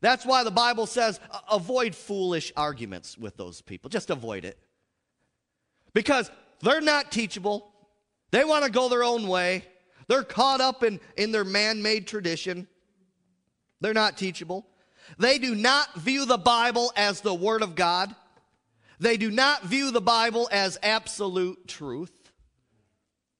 That's 0.00 0.26
why 0.26 0.44
the 0.44 0.50
Bible 0.50 0.86
says 0.86 1.18
avoid 1.50 1.94
foolish 1.94 2.52
arguments 2.56 3.16
with 3.16 3.36
those 3.36 3.62
people. 3.62 3.88
Just 3.88 4.10
avoid 4.10 4.44
it. 4.44 4.58
Because 5.94 6.30
they're 6.60 6.80
not 6.80 7.10
teachable. 7.10 7.72
They 8.30 8.44
want 8.44 8.64
to 8.64 8.70
go 8.70 8.88
their 8.88 9.04
own 9.04 9.28
way. 9.28 9.64
They're 10.08 10.22
caught 10.22 10.60
up 10.60 10.82
in, 10.82 11.00
in 11.16 11.32
their 11.32 11.44
man 11.44 11.82
made 11.82 12.06
tradition. 12.06 12.68
They're 13.80 13.94
not 13.94 14.18
teachable. 14.18 14.66
They 15.18 15.38
do 15.38 15.54
not 15.54 15.94
view 15.94 16.26
the 16.26 16.38
Bible 16.38 16.92
as 16.96 17.20
the 17.20 17.34
Word 17.34 17.62
of 17.62 17.74
God. 17.74 18.14
They 19.00 19.16
do 19.16 19.30
not 19.30 19.62
view 19.64 19.90
the 19.90 20.00
Bible 20.00 20.48
as 20.52 20.78
absolute 20.82 21.66
truth. 21.68 22.23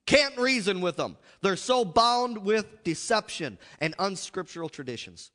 Can't 0.07 0.37
reason 0.37 0.81
with 0.81 0.97
them. 0.97 1.17
They're 1.41 1.57
so 1.57 1.85
bound 1.85 2.39
with 2.39 2.85
deception 2.85 3.59
and 3.81 3.95
unscriptural 3.99 4.69
traditions. 4.69 5.31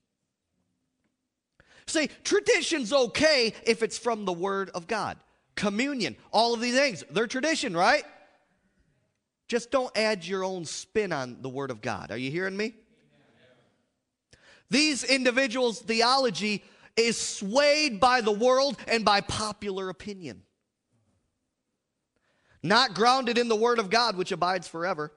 See, 1.88 2.10
tradition's 2.23 2.93
okay 2.93 3.53
if 3.65 3.82
it's 3.82 3.97
from 3.97 4.25
the 4.25 4.34
Word 4.34 4.69
of 4.75 4.88
God. 4.88 5.17
Communion, 5.55 6.15
all 6.32 6.53
of 6.53 6.62
these 6.62 6.75
things, 6.75 7.03
they're 7.10 7.27
tradition, 7.27 7.75
right? 7.75 8.03
Just 9.47 9.71
don't 9.71 9.95
add 9.97 10.23
your 10.23 10.43
own 10.43 10.65
spin 10.65 11.12
on 11.12 11.41
the 11.41 11.49
Word 11.49 11.71
of 11.71 11.82
God. 11.82 12.12
Are 12.12 12.17
you 12.17 12.29
hearing 12.29 12.55
me? 12.55 12.75
These 14.69 15.03
individuals' 15.03 15.79
theology 15.79 16.63
is 16.95 17.19
swayed 17.19 17.99
by 17.99 18.21
the 18.21 18.32
world 18.32 18.77
and 18.88 19.03
by 19.03 19.21
popular 19.21 19.89
opinion. 19.89 20.43
Not 22.62 22.93
grounded 22.93 23.38
in 23.38 23.48
the 23.48 23.56
Word 23.56 23.80
of 23.80 23.89
God, 23.89 24.17
which 24.17 24.32
abides 24.32 24.67
forever. 24.67 25.12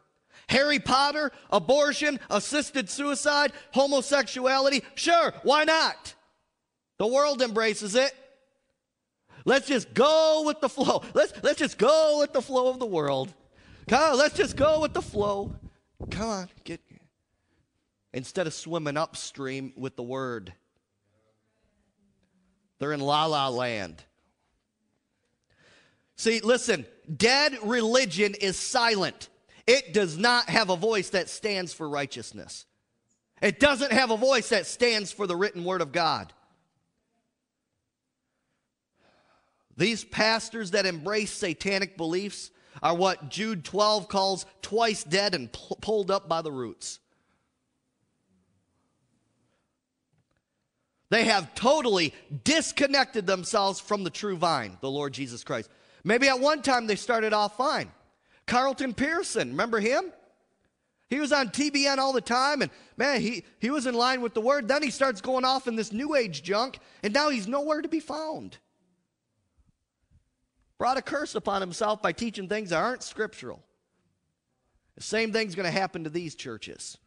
Harry 0.48 0.78
Potter, 0.78 1.32
abortion, 1.50 2.18
assisted 2.30 2.88
suicide, 2.88 3.52
homosexuality, 3.72 4.82
sure, 4.94 5.32
why 5.42 5.64
not? 5.64 6.14
The 6.98 7.06
world 7.06 7.42
embraces 7.42 7.94
it. 7.94 8.12
Let's 9.44 9.66
just 9.66 9.92
go 9.92 10.44
with 10.46 10.60
the 10.60 10.68
flow. 10.68 11.02
Let's, 11.14 11.32
let's 11.42 11.58
just 11.58 11.78
go 11.78 12.18
with 12.20 12.32
the 12.32 12.42
flow 12.42 12.68
of 12.68 12.78
the 12.78 12.86
world. 12.86 13.32
Come 13.88 14.12
on, 14.12 14.18
let's 14.18 14.36
just 14.36 14.56
go 14.56 14.80
with 14.80 14.94
the 14.94 15.02
flow. 15.02 15.54
Come 16.10 16.28
on, 16.28 16.48
get 16.64 16.80
instead 18.12 18.46
of 18.46 18.54
swimming 18.54 18.96
upstream 18.96 19.72
with 19.76 19.96
the 19.96 20.02
word. 20.02 20.52
They're 22.78 22.92
in 22.92 23.00
la 23.00 23.26
la 23.26 23.48
land. 23.48 24.02
See, 26.22 26.38
listen, 26.38 26.86
dead 27.16 27.58
religion 27.64 28.36
is 28.40 28.56
silent. 28.56 29.28
It 29.66 29.92
does 29.92 30.16
not 30.16 30.48
have 30.48 30.70
a 30.70 30.76
voice 30.76 31.10
that 31.10 31.28
stands 31.28 31.72
for 31.72 31.88
righteousness. 31.88 32.64
It 33.40 33.58
doesn't 33.58 33.90
have 33.90 34.12
a 34.12 34.16
voice 34.16 34.50
that 34.50 34.66
stands 34.66 35.10
for 35.10 35.26
the 35.26 35.34
written 35.34 35.64
word 35.64 35.80
of 35.80 35.90
God. 35.90 36.32
These 39.76 40.04
pastors 40.04 40.70
that 40.70 40.86
embrace 40.86 41.32
satanic 41.32 41.96
beliefs 41.96 42.52
are 42.84 42.94
what 42.94 43.28
Jude 43.28 43.64
12 43.64 44.06
calls 44.06 44.46
twice 44.60 45.02
dead 45.02 45.34
and 45.34 45.52
pulled 45.52 46.12
up 46.12 46.28
by 46.28 46.40
the 46.40 46.52
roots. 46.52 47.00
They 51.10 51.24
have 51.24 51.52
totally 51.56 52.14
disconnected 52.44 53.26
themselves 53.26 53.80
from 53.80 54.04
the 54.04 54.10
true 54.10 54.36
vine, 54.36 54.78
the 54.80 54.88
Lord 54.88 55.14
Jesus 55.14 55.42
Christ. 55.42 55.68
Maybe 56.04 56.28
at 56.28 56.40
one 56.40 56.62
time 56.62 56.86
they 56.86 56.96
started 56.96 57.32
off 57.32 57.56
fine. 57.56 57.90
Carlton 58.46 58.94
Pearson, 58.94 59.50
remember 59.50 59.80
him? 59.80 60.12
He 61.08 61.20
was 61.20 61.32
on 61.32 61.50
TBN 61.50 61.98
all 61.98 62.12
the 62.12 62.22
time, 62.22 62.62
and 62.62 62.70
man, 62.96 63.20
he, 63.20 63.44
he 63.60 63.70
was 63.70 63.86
in 63.86 63.94
line 63.94 64.22
with 64.22 64.34
the 64.34 64.40
word. 64.40 64.66
Then 64.66 64.82
he 64.82 64.90
starts 64.90 65.20
going 65.20 65.44
off 65.44 65.68
in 65.68 65.76
this 65.76 65.92
new 65.92 66.14
age 66.14 66.42
junk, 66.42 66.78
and 67.02 67.12
now 67.12 67.28
he's 67.28 67.46
nowhere 67.46 67.82
to 67.82 67.88
be 67.88 68.00
found. 68.00 68.56
Brought 70.78 70.96
a 70.96 71.02
curse 71.02 71.34
upon 71.34 71.60
himself 71.60 72.02
by 72.02 72.12
teaching 72.12 72.48
things 72.48 72.70
that 72.70 72.82
aren't 72.82 73.02
scriptural. 73.02 73.62
The 74.96 75.02
same 75.02 75.32
thing's 75.32 75.54
going 75.54 75.70
to 75.70 75.78
happen 75.78 76.04
to 76.04 76.10
these 76.10 76.34
churches 76.34 76.98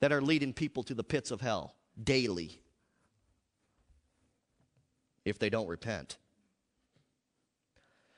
that 0.00 0.12
are 0.12 0.20
leading 0.20 0.52
people 0.52 0.82
to 0.82 0.94
the 0.94 1.04
pits 1.04 1.30
of 1.30 1.40
hell 1.40 1.76
daily 2.02 2.60
if 5.24 5.38
they 5.38 5.50
don't 5.50 5.68
repent. 5.68 6.18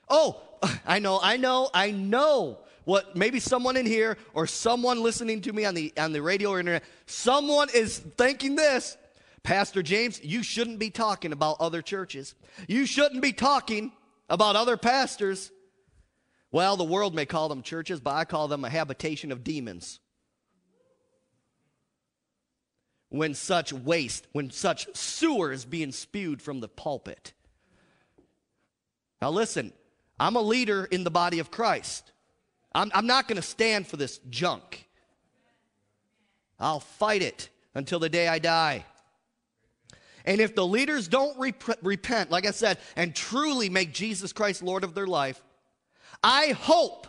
Oh, 0.09 0.41
I 0.85 0.99
know, 0.99 1.19
I 1.21 1.37
know, 1.37 1.69
I 1.73 1.91
know 1.91 2.59
what 2.85 3.15
maybe 3.15 3.39
someone 3.39 3.77
in 3.77 3.85
here 3.85 4.17
or 4.33 4.45
someone 4.45 5.01
listening 5.01 5.41
to 5.41 5.53
me 5.53 5.65
on 5.65 5.73
the 5.73 5.93
on 5.97 6.11
the 6.11 6.21
radio 6.21 6.51
or 6.51 6.59
internet, 6.59 6.83
someone 7.05 7.69
is 7.73 7.99
thinking 7.99 8.55
this. 8.55 8.97
Pastor 9.43 9.83
James, 9.83 10.23
you 10.23 10.41
shouldn't 10.41 10.79
be 10.79 10.89
talking 10.89 11.33
about 11.33 11.57
other 11.59 11.81
churches. 11.81 12.33
You 12.67 12.85
shouldn't 12.85 13.21
be 13.21 13.33
talking 13.33 13.91
about 14.29 14.55
other 14.55 14.77
pastors. 14.77 15.51
Well, 16.51 16.77
the 16.77 16.83
world 16.85 17.13
may 17.13 17.25
call 17.25 17.49
them 17.49 17.61
churches, 17.61 17.99
but 17.99 18.11
I 18.11 18.25
call 18.25 18.47
them 18.47 18.63
a 18.63 18.69
habitation 18.69 19.31
of 19.31 19.43
demons. 19.43 19.99
when 23.13 23.35
such 23.35 23.71
waste, 23.71 24.25
when 24.31 24.49
such 24.49 24.87
sewer 24.95 25.51
is 25.51 25.65
being 25.65 25.91
spewed 25.91 26.41
from 26.41 26.61
the 26.61 26.67
pulpit. 26.67 27.31
Now, 29.21 29.29
listen, 29.29 29.71
I'm 30.23 30.37
a 30.37 30.41
leader 30.41 30.85
in 30.85 31.03
the 31.03 31.11
body 31.11 31.39
of 31.39 31.51
Christ. 31.51 32.13
I'm, 32.73 32.89
I'm 32.95 33.07
not 33.07 33.27
going 33.27 33.35
to 33.35 33.41
stand 33.41 33.87
for 33.87 33.97
this 33.97 34.19
junk. 34.29 34.87
I'll 36.57 36.79
fight 36.79 37.21
it 37.21 37.49
until 37.75 37.99
the 37.99 38.07
day 38.07 38.29
I 38.29 38.39
die. 38.39 38.85
And 40.23 40.39
if 40.39 40.55
the 40.55 40.65
leaders 40.65 41.09
don't 41.09 41.37
rep- 41.37 41.77
repent, 41.81 42.31
like 42.31 42.45
I 42.45 42.51
said, 42.51 42.77
and 42.95 43.13
truly 43.13 43.67
make 43.67 43.93
Jesus 43.93 44.31
Christ 44.31 44.63
Lord 44.63 44.85
of 44.85 44.95
their 44.95 45.07
life, 45.07 45.43
I 46.23 46.55
hope 46.57 47.07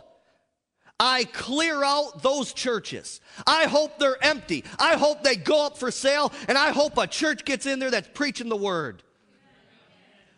I 0.99 1.23
clear 1.23 1.85
out 1.85 2.21
those 2.21 2.51
churches. 2.51 3.21
I 3.47 3.63
hope 3.67 3.97
they're 3.97 4.21
empty. 4.21 4.65
I 4.77 4.97
hope 4.97 5.23
they 5.23 5.37
go 5.37 5.65
up 5.65 5.77
for 5.77 5.89
sale, 5.89 6.33
and 6.49 6.57
I 6.57 6.71
hope 6.71 6.97
a 6.97 7.07
church 7.07 7.45
gets 7.45 7.65
in 7.65 7.79
there 7.79 7.91
that's 7.91 8.09
preaching 8.13 8.49
the 8.49 8.57
word. 8.57 9.03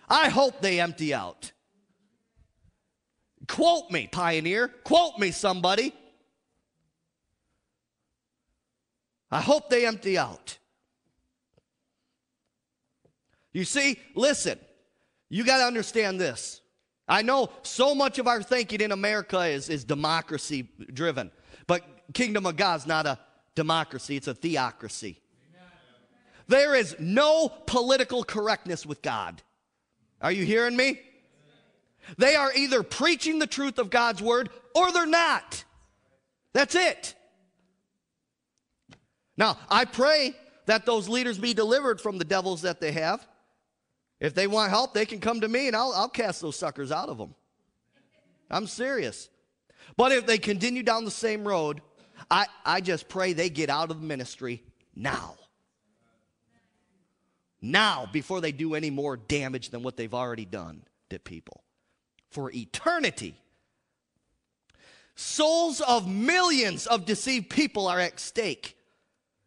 I 0.08 0.30
hope 0.30 0.62
they 0.62 0.80
empty 0.80 1.12
out. 1.12 1.54
Quote 3.48 3.90
me, 3.92 4.08
pioneer. 4.12 4.68
Quote 4.68 5.18
me, 5.20 5.32
somebody. 5.32 5.94
I 9.32 9.42
hope 9.42 9.70
they 9.70 9.86
empty 9.86 10.18
out. 10.18 10.58
You 13.52 13.66
see, 13.66 14.00
listen, 14.16 14.60
you 15.30 15.44
got 15.44 15.58
to 15.58 15.64
understand 15.64 16.20
this. 16.20 16.62
I 17.08 17.22
know 17.22 17.50
so 17.64 17.96
much 17.96 18.20
of 18.20 18.28
our 18.28 18.44
thinking 18.44 18.82
in 18.82 18.92
America 18.92 19.46
is, 19.46 19.70
is 19.70 19.84
democracy 19.84 20.70
driven, 20.94 21.32
but 21.66 21.84
kingdom 22.14 22.46
of 22.46 22.58
God's 22.58 22.86
not 22.86 23.06
a 23.06 23.18
democracy, 23.56 24.18
it's 24.18 24.28
a 24.28 24.34
theocracy. 24.34 25.20
There 26.48 26.76
is 26.76 26.96
no 27.00 27.50
political 27.66 28.24
correctness 28.24 28.86
with 28.86 29.02
God. 29.02 29.42
Are 30.22 30.32
you 30.32 30.46
hearing 30.46 30.78
me? 30.78 31.02
They 32.18 32.36
are 32.36 32.52
either 32.54 32.84
preaching 32.84 33.40
the 33.40 33.48
truth 33.48 33.80
of 33.80 33.90
God's 33.90 34.22
word 34.22 34.50
or 34.74 34.92
they're 34.92 35.06
not. 35.06 35.64
That's 36.54 36.76
it. 36.76 37.16
Now, 39.36 39.58
I 39.70 39.86
pray 39.86 40.36
that 40.66 40.86
those 40.86 41.08
leaders 41.08 41.38
be 41.38 41.54
delivered 41.54 42.02
from 42.02 42.18
the 42.18 42.26
devils 42.26 42.64
that 42.64 42.82
they 42.82 42.92
have. 42.94 43.26
If 44.20 44.34
they 44.34 44.48
want 44.48 44.72
help, 44.72 44.94
they 44.94 45.06
can 45.06 45.20
come 45.20 45.42
to 45.42 45.48
me 45.48 45.68
and 45.68 45.76
I'll, 45.76 45.94
I'll 45.94 46.10
cast 46.10 46.42
those 46.42 46.56
suckers 46.56 46.92
out 46.92 47.10
of 47.10 47.18
them. 47.18 47.36
I'm 48.50 48.68
serious. 48.68 49.30
But 49.96 50.12
if 50.12 50.26
they 50.26 50.38
continue 50.38 50.84
down 50.84 51.06
the 51.06 51.12
same 51.12 51.48
road, 51.48 51.82
I, 52.32 52.48
I 52.66 52.82
just 52.82 53.08
pray 53.10 53.34
they 53.34 53.50
get 53.50 53.70
out 53.70 53.92
of 53.92 54.02
the 54.02 54.08
ministry 54.08 54.64
now. 54.96 55.36
Now, 57.62 58.08
before 58.12 58.42
they 58.42 58.52
do 58.52 58.76
any 58.76 58.90
more 58.90 59.18
damage 59.18 59.70
than 59.70 59.84
what 59.84 59.98
they've 59.98 60.14
already 60.14 60.46
done 60.46 60.84
to 61.10 61.20
people. 61.20 61.64
For 62.38 62.52
eternity. 62.52 63.34
Souls 65.16 65.82
of 65.82 66.08
millions 66.08 66.86
of 66.86 67.04
deceived 67.04 67.50
people 67.50 67.88
are 67.88 68.00
at 68.00 68.20
stake. 68.20 68.78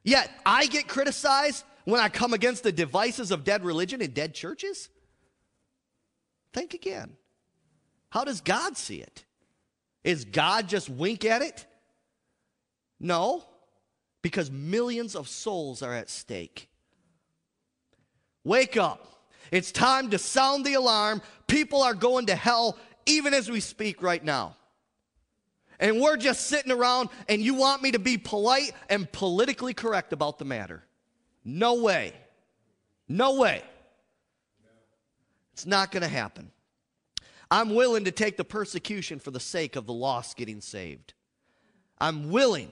Yet 0.02 0.28
I 0.44 0.66
get 0.66 0.88
criticized 0.88 1.62
when 1.84 2.00
I 2.00 2.08
come 2.08 2.34
against 2.34 2.64
the 2.64 2.72
devices 2.72 3.30
of 3.30 3.44
dead 3.44 3.64
religion 3.64 4.02
and 4.02 4.12
dead 4.12 4.34
churches? 4.34 4.88
Think 6.52 6.74
again. 6.74 7.12
How 8.08 8.24
does 8.24 8.40
God 8.40 8.76
see 8.76 8.96
it? 8.96 9.24
Is 10.02 10.24
God 10.24 10.68
just 10.68 10.90
wink 10.90 11.24
at 11.24 11.42
it? 11.42 11.66
No, 12.98 13.44
because 14.20 14.50
millions 14.50 15.14
of 15.14 15.28
souls 15.28 15.80
are 15.80 15.94
at 15.94 16.10
stake. 16.10 16.68
Wake 18.42 18.76
up. 18.76 19.19
It's 19.50 19.72
time 19.72 20.10
to 20.10 20.18
sound 20.18 20.64
the 20.64 20.74
alarm. 20.74 21.22
People 21.46 21.82
are 21.82 21.94
going 21.94 22.26
to 22.26 22.34
hell 22.34 22.78
even 23.06 23.34
as 23.34 23.50
we 23.50 23.60
speak 23.60 24.02
right 24.02 24.22
now. 24.22 24.56
And 25.78 26.00
we're 26.00 26.18
just 26.18 26.46
sitting 26.46 26.70
around, 26.70 27.08
and 27.28 27.40
you 27.40 27.54
want 27.54 27.82
me 27.82 27.92
to 27.92 27.98
be 27.98 28.18
polite 28.18 28.72
and 28.90 29.10
politically 29.10 29.72
correct 29.72 30.12
about 30.12 30.38
the 30.38 30.44
matter. 30.44 30.84
No 31.42 31.82
way. 31.82 32.12
No 33.08 33.36
way. 33.36 33.62
It's 35.54 35.64
not 35.66 35.90
going 35.90 36.02
to 36.02 36.08
happen. 36.08 36.50
I'm 37.50 37.74
willing 37.74 38.04
to 38.04 38.12
take 38.12 38.36
the 38.36 38.44
persecution 38.44 39.18
for 39.18 39.30
the 39.30 39.40
sake 39.40 39.74
of 39.74 39.86
the 39.86 39.92
lost 39.92 40.36
getting 40.36 40.60
saved. 40.60 41.14
I'm 41.98 42.30
willing 42.30 42.70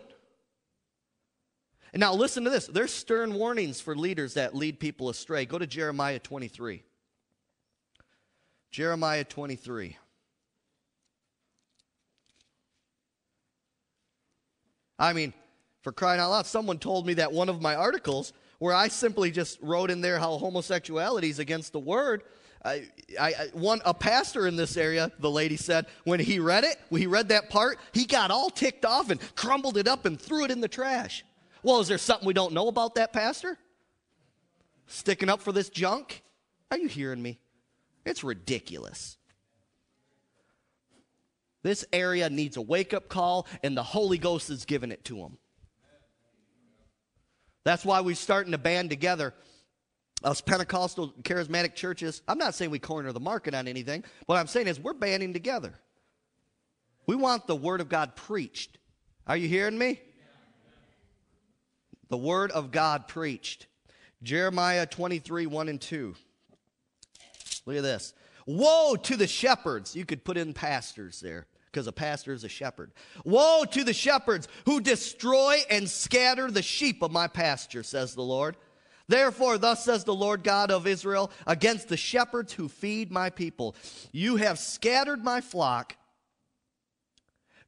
Now, 1.94 2.14
listen 2.14 2.44
to 2.44 2.50
this. 2.50 2.66
There's 2.66 2.92
stern 2.92 3.34
warnings 3.34 3.80
for 3.80 3.96
leaders 3.96 4.34
that 4.34 4.54
lead 4.54 4.78
people 4.78 5.08
astray. 5.08 5.46
Go 5.46 5.58
to 5.58 5.66
Jeremiah 5.66 6.18
23. 6.18 6.82
Jeremiah 8.70 9.24
23. 9.24 9.96
I 14.98 15.12
mean, 15.12 15.32
for 15.82 15.92
crying 15.92 16.20
out 16.20 16.30
loud, 16.30 16.46
someone 16.46 16.78
told 16.78 17.06
me 17.06 17.14
that 17.14 17.32
one 17.32 17.48
of 17.48 17.62
my 17.62 17.74
articles, 17.74 18.32
where 18.58 18.74
I 18.74 18.88
simply 18.88 19.30
just 19.30 19.58
wrote 19.62 19.90
in 19.90 20.00
there 20.00 20.18
how 20.18 20.36
homosexuality 20.36 21.30
is 21.30 21.38
against 21.38 21.72
the 21.72 21.78
word, 21.78 22.24
I, 22.64 22.88
I, 23.18 23.32
one 23.52 23.80
a 23.84 23.94
pastor 23.94 24.48
in 24.48 24.56
this 24.56 24.76
area, 24.76 25.12
the 25.20 25.30
lady 25.30 25.56
said, 25.56 25.86
when 26.04 26.18
he 26.18 26.40
read 26.40 26.64
it, 26.64 26.76
when 26.88 27.00
he 27.00 27.06
read 27.06 27.28
that 27.28 27.48
part, 27.48 27.78
he 27.92 28.04
got 28.04 28.30
all 28.30 28.50
ticked 28.50 28.84
off 28.84 29.10
and 29.10 29.20
crumbled 29.36 29.76
it 29.76 29.86
up 29.86 30.04
and 30.04 30.20
threw 30.20 30.44
it 30.44 30.50
in 30.50 30.60
the 30.60 30.68
trash. 30.68 31.24
Well, 31.62 31.80
is 31.80 31.88
there 31.88 31.98
something 31.98 32.26
we 32.26 32.34
don't 32.34 32.52
know 32.52 32.68
about 32.68 32.94
that 32.96 33.12
pastor? 33.12 33.58
Sticking 34.86 35.28
up 35.28 35.40
for 35.40 35.52
this 35.52 35.68
junk? 35.68 36.22
Are 36.70 36.78
you 36.78 36.88
hearing 36.88 37.20
me? 37.20 37.38
It's 38.04 38.24
ridiculous. 38.24 39.16
This 41.62 41.84
area 41.92 42.30
needs 42.30 42.56
a 42.56 42.62
wake 42.62 42.94
up 42.94 43.08
call, 43.08 43.46
and 43.62 43.76
the 43.76 43.82
Holy 43.82 44.18
Ghost 44.18 44.48
is 44.48 44.64
giving 44.64 44.92
it 44.92 45.04
to 45.06 45.16
them. 45.16 45.38
That's 47.64 47.84
why 47.84 48.00
we're 48.00 48.14
starting 48.14 48.52
to 48.52 48.58
band 48.58 48.90
together. 48.90 49.34
Us 50.24 50.40
Pentecostal 50.40 51.12
charismatic 51.22 51.74
churches, 51.74 52.22
I'm 52.26 52.38
not 52.38 52.54
saying 52.54 52.70
we 52.70 52.78
corner 52.78 53.12
the 53.12 53.20
market 53.20 53.54
on 53.54 53.68
anything. 53.68 54.04
What 54.26 54.36
I'm 54.36 54.46
saying 54.46 54.66
is 54.66 54.80
we're 54.80 54.94
banding 54.94 55.32
together. 55.32 55.74
We 57.06 57.14
want 57.14 57.46
the 57.46 57.56
Word 57.56 57.80
of 57.80 57.88
God 57.88 58.16
preached. 58.16 58.78
Are 59.26 59.36
you 59.36 59.48
hearing 59.48 59.76
me? 59.76 60.00
The 62.08 62.16
Word 62.16 62.50
of 62.52 62.70
God 62.70 63.08
preached. 63.08 63.66
Jeremiah 64.22 64.86
23, 64.86 65.46
1 65.46 65.68
and 65.68 65.80
2. 65.80 66.14
Look 67.66 67.76
at 67.76 67.82
this. 67.82 68.14
Woe 68.46 68.96
to 68.96 69.16
the 69.16 69.26
shepherds. 69.26 69.94
You 69.94 70.04
could 70.04 70.24
put 70.24 70.36
in 70.36 70.54
pastors 70.54 71.20
there 71.20 71.46
because 71.66 71.86
a 71.86 71.92
pastor 71.92 72.32
is 72.32 72.44
a 72.44 72.48
shepherd. 72.48 72.92
Woe 73.24 73.64
to 73.70 73.84
the 73.84 73.92
shepherds 73.92 74.48
who 74.64 74.80
destroy 74.80 75.58
and 75.70 75.88
scatter 75.88 76.50
the 76.50 76.62
sheep 76.62 77.02
of 77.02 77.12
my 77.12 77.28
pasture, 77.28 77.82
says 77.82 78.14
the 78.14 78.22
Lord. 78.22 78.56
Therefore, 79.06 79.58
thus 79.58 79.84
says 79.84 80.04
the 80.04 80.14
Lord 80.14 80.42
God 80.44 80.70
of 80.70 80.86
Israel 80.86 81.30
against 81.46 81.88
the 81.88 81.96
shepherds 81.96 82.52
who 82.52 82.68
feed 82.68 83.10
my 83.10 83.30
people 83.30 83.74
You 84.12 84.36
have 84.36 84.58
scattered 84.58 85.22
my 85.22 85.40
flock, 85.40 85.96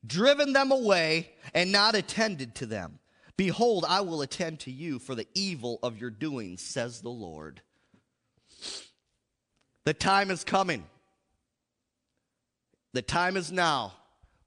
driven 0.07 0.53
them 0.53 0.71
away, 0.71 1.31
and 1.55 1.73
not 1.73 1.95
attended 1.95 2.55
to 2.57 2.67
them. 2.67 2.99
Behold, 3.41 3.87
I 3.89 4.03
will 4.03 4.21
attend 4.21 4.61
to 4.61 4.71
you 4.71 4.99
for 4.99 5.15
the 5.15 5.27
evil 5.33 5.79
of 5.83 5.99
your 5.99 6.11
doings, 6.11 6.61
says 6.61 7.01
the 7.01 7.09
Lord. 7.09 7.63
The 9.87 9.95
time 9.95 10.31
is 10.31 10.45
coming. 10.45 10.85
The 12.93 13.01
time 13.01 13.39
is 13.39 13.51
now 13.51 13.95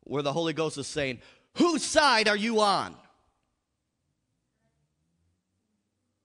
where 0.02 0.22
the 0.22 0.32
Holy 0.32 0.54
Ghost 0.54 0.78
is 0.78 0.86
saying, 0.86 1.22
Whose 1.58 1.84
side 1.84 2.28
are 2.28 2.38
you 2.38 2.62
on? 2.62 2.94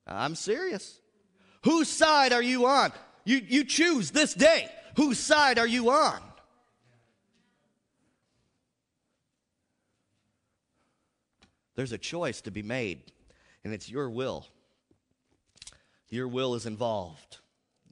I'm 0.06 0.34
serious. 0.34 1.00
Whose 1.64 1.88
side 1.88 2.34
are 2.34 2.42
you 2.42 2.66
on? 2.66 2.92
You, 3.24 3.40
you 3.48 3.64
choose 3.64 4.10
this 4.10 4.34
day. 4.34 4.68
Whose 4.96 5.18
side 5.18 5.58
are 5.58 5.66
you 5.66 5.88
on? 5.88 6.20
There's 11.78 11.92
a 11.92 11.98
choice 11.98 12.40
to 12.40 12.50
be 12.50 12.64
made, 12.64 13.12
and 13.62 13.72
it's 13.72 13.88
your 13.88 14.10
will. 14.10 14.44
Your 16.08 16.26
will 16.26 16.56
is 16.56 16.66
involved. 16.66 17.38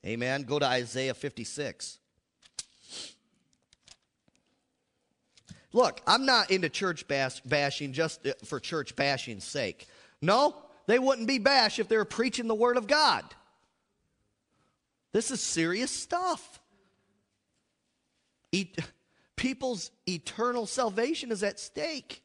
Amen. 0.05 0.42
Go 0.42 0.59
to 0.59 0.66
Isaiah 0.66 1.14
56. 1.14 1.99
Look, 5.72 6.01
I'm 6.05 6.27
not 6.27 6.51
into 6.51 6.68
church 6.68 7.07
bash, 7.07 7.38
bashing 7.42 7.92
just 7.92 8.27
uh, 8.27 8.33
for 8.44 8.59
church 8.59 8.96
bashing's 8.96 9.44
sake. 9.44 9.87
No, 10.20 10.57
they 10.88 10.99
wouldn't 10.99 11.29
be 11.29 11.38
bashed 11.38 11.79
if 11.79 11.87
they 11.87 11.96
were 11.96 12.05
preaching 12.05 12.49
the 12.49 12.57
Word 12.57 12.77
of 12.77 12.88
God. 12.88 13.22
This 15.12 15.31
is 15.31 15.40
serious 15.40 15.92
stuff. 15.92 16.59
E- 18.51 18.75
people's 19.37 19.92
eternal 20.09 20.66
salvation 20.66 21.31
is 21.31 21.44
at 21.44 21.61
stake. 21.61 22.25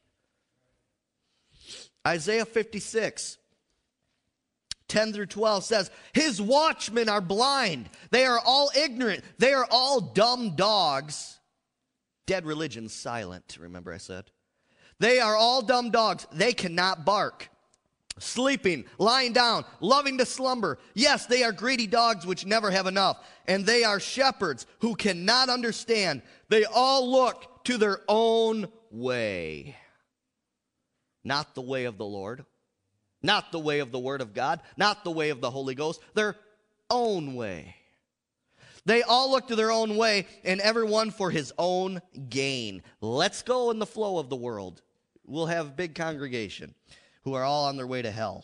Isaiah 2.07 2.45
56. 2.45 3.37
10 4.87 5.13
through 5.13 5.27
12 5.27 5.63
says, 5.63 5.91
His 6.11 6.41
watchmen 6.41 7.07
are 7.07 7.21
blind. 7.21 7.89
They 8.09 8.25
are 8.25 8.39
all 8.45 8.69
ignorant. 8.75 9.23
They 9.37 9.53
are 9.53 9.67
all 9.71 10.01
dumb 10.01 10.55
dogs. 10.57 11.39
Dead 12.25 12.45
religion 12.45 12.89
silent, 12.89 13.57
remember 13.59 13.93
I 13.93 13.97
said? 13.97 14.25
They 14.99 15.19
are 15.19 15.35
all 15.35 15.61
dumb 15.61 15.91
dogs. 15.91 16.27
They 16.31 16.53
cannot 16.53 17.05
bark. 17.05 17.49
Sleeping, 18.19 18.85
lying 18.99 19.33
down, 19.33 19.63
loving 19.79 20.17
to 20.17 20.25
slumber. 20.25 20.77
Yes, 20.93 21.25
they 21.25 21.43
are 21.43 21.53
greedy 21.53 21.87
dogs 21.87 22.25
which 22.25 22.45
never 22.45 22.69
have 22.69 22.85
enough. 22.85 23.17
And 23.47 23.65
they 23.65 23.83
are 23.83 23.99
shepherds 23.99 24.67
who 24.79 24.95
cannot 24.95 25.49
understand. 25.49 26.21
They 26.49 26.65
all 26.65 27.09
look 27.09 27.63
to 27.63 27.77
their 27.77 28.01
own 28.07 28.67
way, 28.91 29.77
not 31.23 31.55
the 31.55 31.61
way 31.61 31.85
of 31.85 31.97
the 31.97 32.05
Lord 32.05 32.45
not 33.23 33.51
the 33.51 33.59
way 33.59 33.79
of 33.79 33.91
the 33.91 33.99
Word 33.99 34.21
of 34.21 34.33
God, 34.33 34.61
not 34.77 35.03
the 35.03 35.11
way 35.11 35.29
of 35.29 35.41
the 35.41 35.51
Holy 35.51 35.75
Ghost, 35.75 36.01
their 36.13 36.35
own 36.89 37.35
way. 37.35 37.75
They 38.85 39.03
all 39.03 39.29
look 39.29 39.47
to 39.47 39.55
their 39.55 39.71
own 39.71 39.95
way, 39.95 40.25
and 40.43 40.59
everyone 40.59 41.11
for 41.11 41.29
his 41.29 41.53
own 41.57 42.01
gain. 42.29 42.81
Let's 42.99 43.43
go 43.43 43.69
in 43.69 43.77
the 43.77 43.85
flow 43.85 44.17
of 44.17 44.29
the 44.29 44.35
world. 44.35 44.81
We'll 45.23 45.45
have 45.45 45.75
big 45.75 45.93
congregation 45.93 46.73
who 47.23 47.35
are 47.35 47.43
all 47.43 47.65
on 47.65 47.77
their 47.77 47.85
way 47.85 48.01
to 48.01 48.09
hell. 48.09 48.43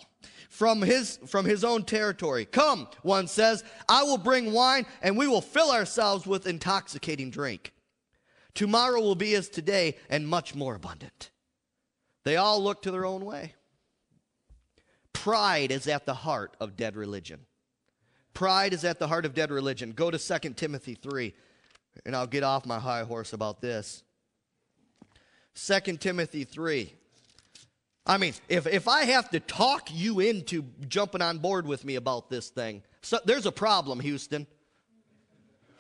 From 0.50 0.82
his, 0.84 1.18
from 1.26 1.46
his 1.46 1.64
own 1.64 1.84
territory. 1.84 2.46
Come, 2.46 2.88
one 3.02 3.28
says, 3.28 3.64
I 3.90 4.04
will 4.04 4.20
bring 4.20 4.54
wine, 4.54 4.86
and 5.02 5.18
we 5.18 5.28
will 5.28 5.42
fill 5.42 5.72
ourselves 5.72 6.28
with 6.28 6.46
intoxicating 6.46 7.32
drink. 7.32 7.74
Tomorrow 8.54 9.02
will 9.02 9.16
be 9.16 9.34
as 9.34 9.50
today, 9.50 9.98
and 10.10 10.28
much 10.28 10.54
more 10.54 10.76
abundant. 10.76 11.32
They 12.28 12.36
all 12.36 12.62
look 12.62 12.82
to 12.82 12.92
their 12.92 13.06
own 13.06 13.24
way. 13.24 13.54
Pride 15.14 15.72
is 15.72 15.88
at 15.88 16.06
the 16.06 16.14
heart 16.14 16.58
of 16.60 16.76
dead 16.76 16.98
religion. 16.98 17.46
Pride 18.34 18.74
is 18.74 18.84
at 18.84 19.00
the 19.00 19.08
heart 19.08 19.26
of 19.26 19.34
dead 19.34 19.50
religion. 19.50 19.94
Go 19.94 20.12
to 20.12 20.20
2 20.20 20.50
Timothy 20.56 20.96
3, 20.96 21.34
and 22.06 22.14
I'll 22.14 22.28
get 22.28 22.44
off 22.44 22.66
my 22.66 22.80
high 22.80 23.04
horse 23.04 23.32
about 23.32 23.62
this. 23.62 24.04
2 25.56 25.96
Timothy 25.96 26.44
3. 26.44 26.94
I 28.06 28.18
mean, 28.18 28.34
if, 28.50 28.68
if 28.68 28.90
I 28.90 29.06
have 29.06 29.30
to 29.30 29.40
talk 29.40 29.88
you 29.90 30.20
into 30.20 30.66
jumping 30.86 31.22
on 31.22 31.38
board 31.38 31.66
with 31.66 31.86
me 31.86 31.96
about 31.96 32.30
this 32.30 32.50
thing, 32.50 32.84
so 33.02 33.20
there's 33.24 33.46
a 33.46 33.54
problem, 33.54 34.02
Houston. 34.02 34.48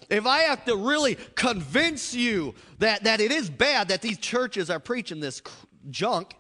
If 0.09 0.25
I 0.25 0.43
have 0.43 0.63
to 0.63 0.77
really 0.77 1.15
convince 1.35 2.13
you 2.13 2.55
that, 2.79 3.03
that 3.03 3.19
it 3.19 3.33
is 3.33 3.49
bad 3.49 3.89
that 3.89 4.01
these 4.01 4.17
churches 4.17 4.69
are 4.69 4.79
preaching 4.79 5.19
this 5.19 5.41
junk, 5.89 6.35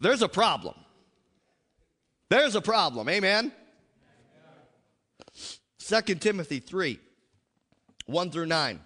there's 0.00 0.22
a 0.22 0.28
problem. 0.28 0.74
There's 2.28 2.54
a 2.54 2.60
problem. 2.60 3.08
Amen. 3.08 3.52
2 5.78 6.00
Timothy 6.16 6.60
3 6.60 6.98
1 8.06 8.30
through 8.30 8.46
9. 8.46 8.80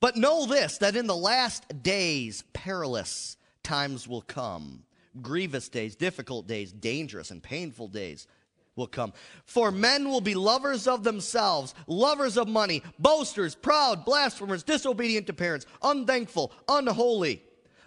But 0.00 0.16
know 0.16 0.46
this 0.46 0.78
that 0.78 0.96
in 0.96 1.06
the 1.06 1.16
last 1.16 1.82
days, 1.82 2.42
perilous 2.52 3.36
times 3.62 4.08
will 4.08 4.22
come. 4.22 4.84
Grievous 5.20 5.68
days, 5.68 5.94
difficult 5.94 6.46
days, 6.46 6.72
dangerous 6.72 7.30
and 7.30 7.42
painful 7.42 7.88
days 7.88 8.26
will 8.74 8.86
come. 8.86 9.12
For 9.44 9.70
men 9.70 10.08
will 10.08 10.22
be 10.22 10.34
lovers 10.34 10.88
of 10.88 11.04
themselves, 11.04 11.74
lovers 11.86 12.38
of 12.38 12.48
money, 12.48 12.82
boasters, 12.98 13.54
proud, 13.54 14.04
blasphemers, 14.06 14.62
disobedient 14.62 15.26
to 15.26 15.34
parents, 15.34 15.66
unthankful, 15.82 16.52
unholy 16.68 17.42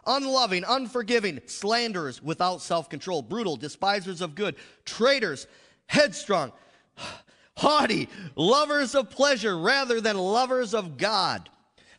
unloving, 0.06 0.64
unforgiving, 0.68 1.42
slanderers, 1.46 2.22
without 2.22 2.62
self 2.62 2.90
control, 2.90 3.22
brutal, 3.22 3.56
despisers 3.56 4.22
of 4.22 4.36
good, 4.36 4.56
traitors, 4.86 5.48
headstrong, 5.88 6.52
haughty, 7.58 8.10
lovers 8.36 8.96
of 8.96 9.10
pleasure 9.10 9.58
rather 9.58 10.02
than 10.02 10.18
lovers 10.18 10.74
of 10.74 10.98
God, 10.98 11.50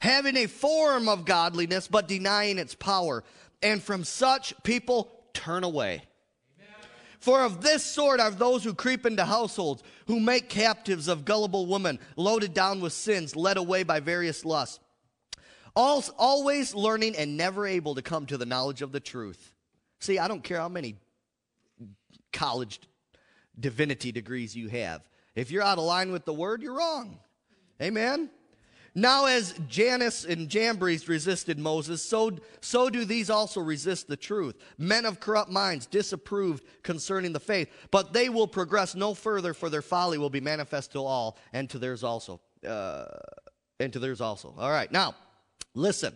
having 0.01 0.37
a 0.37 0.47
form 0.47 1.09
of 1.09 1.25
godliness 1.25 1.89
but 1.89 2.09
denying 2.09 2.59
its 2.59 2.75
power. 2.75 3.25
And 3.63 3.83
from 3.83 4.05
such 4.05 4.55
people 4.63 5.11
turn 5.33 5.65
away. 5.65 6.03
For 7.19 7.43
of 7.43 7.63
this 7.63 7.83
sort 7.83 8.21
are 8.21 8.31
those 8.31 8.63
who 8.63 8.75
creep 8.75 9.07
into 9.07 9.25
households, 9.25 9.83
who 10.07 10.21
make 10.21 10.49
captives 10.49 11.09
of 11.09 11.25
gullible 11.25 11.67
women, 11.67 11.99
loaded 12.17 12.55
down 12.55 12.81
with 12.81 12.93
sins, 12.93 13.35
led 13.35 13.57
away 13.57 13.83
by 13.83 13.99
various 13.99 14.45
lusts 14.45 14.79
always 15.77 16.75
learning 16.75 17.17
and 17.17 17.37
never 17.37 17.67
able 17.67 17.95
to 17.95 18.03
come 18.03 18.27
to 18.27 18.37
the 18.37 18.47
knowledge 18.47 18.83
of 18.83 18.93
the 18.93 19.01
truth. 19.01 19.53
See, 20.01 20.19
I 20.19 20.29
don't 20.29 20.43
care 20.43 20.59
how 20.59 20.69
many 20.69 20.97
college 22.33 22.81
divinity 23.59 24.13
degrees 24.13 24.57
you 24.57 24.69
have. 24.69 25.03
If 25.35 25.51
you're 25.51 25.63
out 25.63 25.79
of 25.79 25.85
line 25.85 26.13
with 26.13 26.25
the 26.25 26.35
word, 26.35 26.63
you're 26.63 26.77
wrong. 26.77 27.19
Amen? 27.81 28.31
Now, 28.95 29.27
as 29.27 29.53
Jannes 29.69 30.25
and 30.25 30.49
Jambres 30.49 31.07
resisted 31.07 31.59
Moses, 31.59 32.03
so, 32.03 32.39
so 32.63 32.89
do 32.89 33.05
these 33.05 33.29
also 33.29 33.61
resist 33.61 34.09
the 34.09 34.17
truth. 34.17 34.57
Men 34.79 35.05
of 35.05 35.21
corrupt 35.21 35.51
minds, 35.51 35.85
disapproved 35.85 36.65
concerning 36.83 37.35
the 37.35 37.41
faith, 37.41 37.69
but 37.91 38.15
they 38.15 38.31
will 38.31 38.47
progress 38.47 38.95
no 38.95 39.13
further, 39.13 39.53
for 39.53 39.69
their 39.69 39.83
folly 39.83 40.17
will 40.17 40.31
be 40.31 40.41
manifest 40.41 40.93
to 40.93 41.01
all, 41.01 41.37
and 41.53 41.69
to 41.69 41.79
theirs 41.79 42.03
also. 42.03 42.41
Uh, 42.67 43.05
and 43.79 43.93
to 43.93 43.99
theirs 43.99 44.23
also. 44.23 44.55
All 44.59 44.71
right, 44.71 44.91
now, 44.91 45.15
listen. 45.77 46.15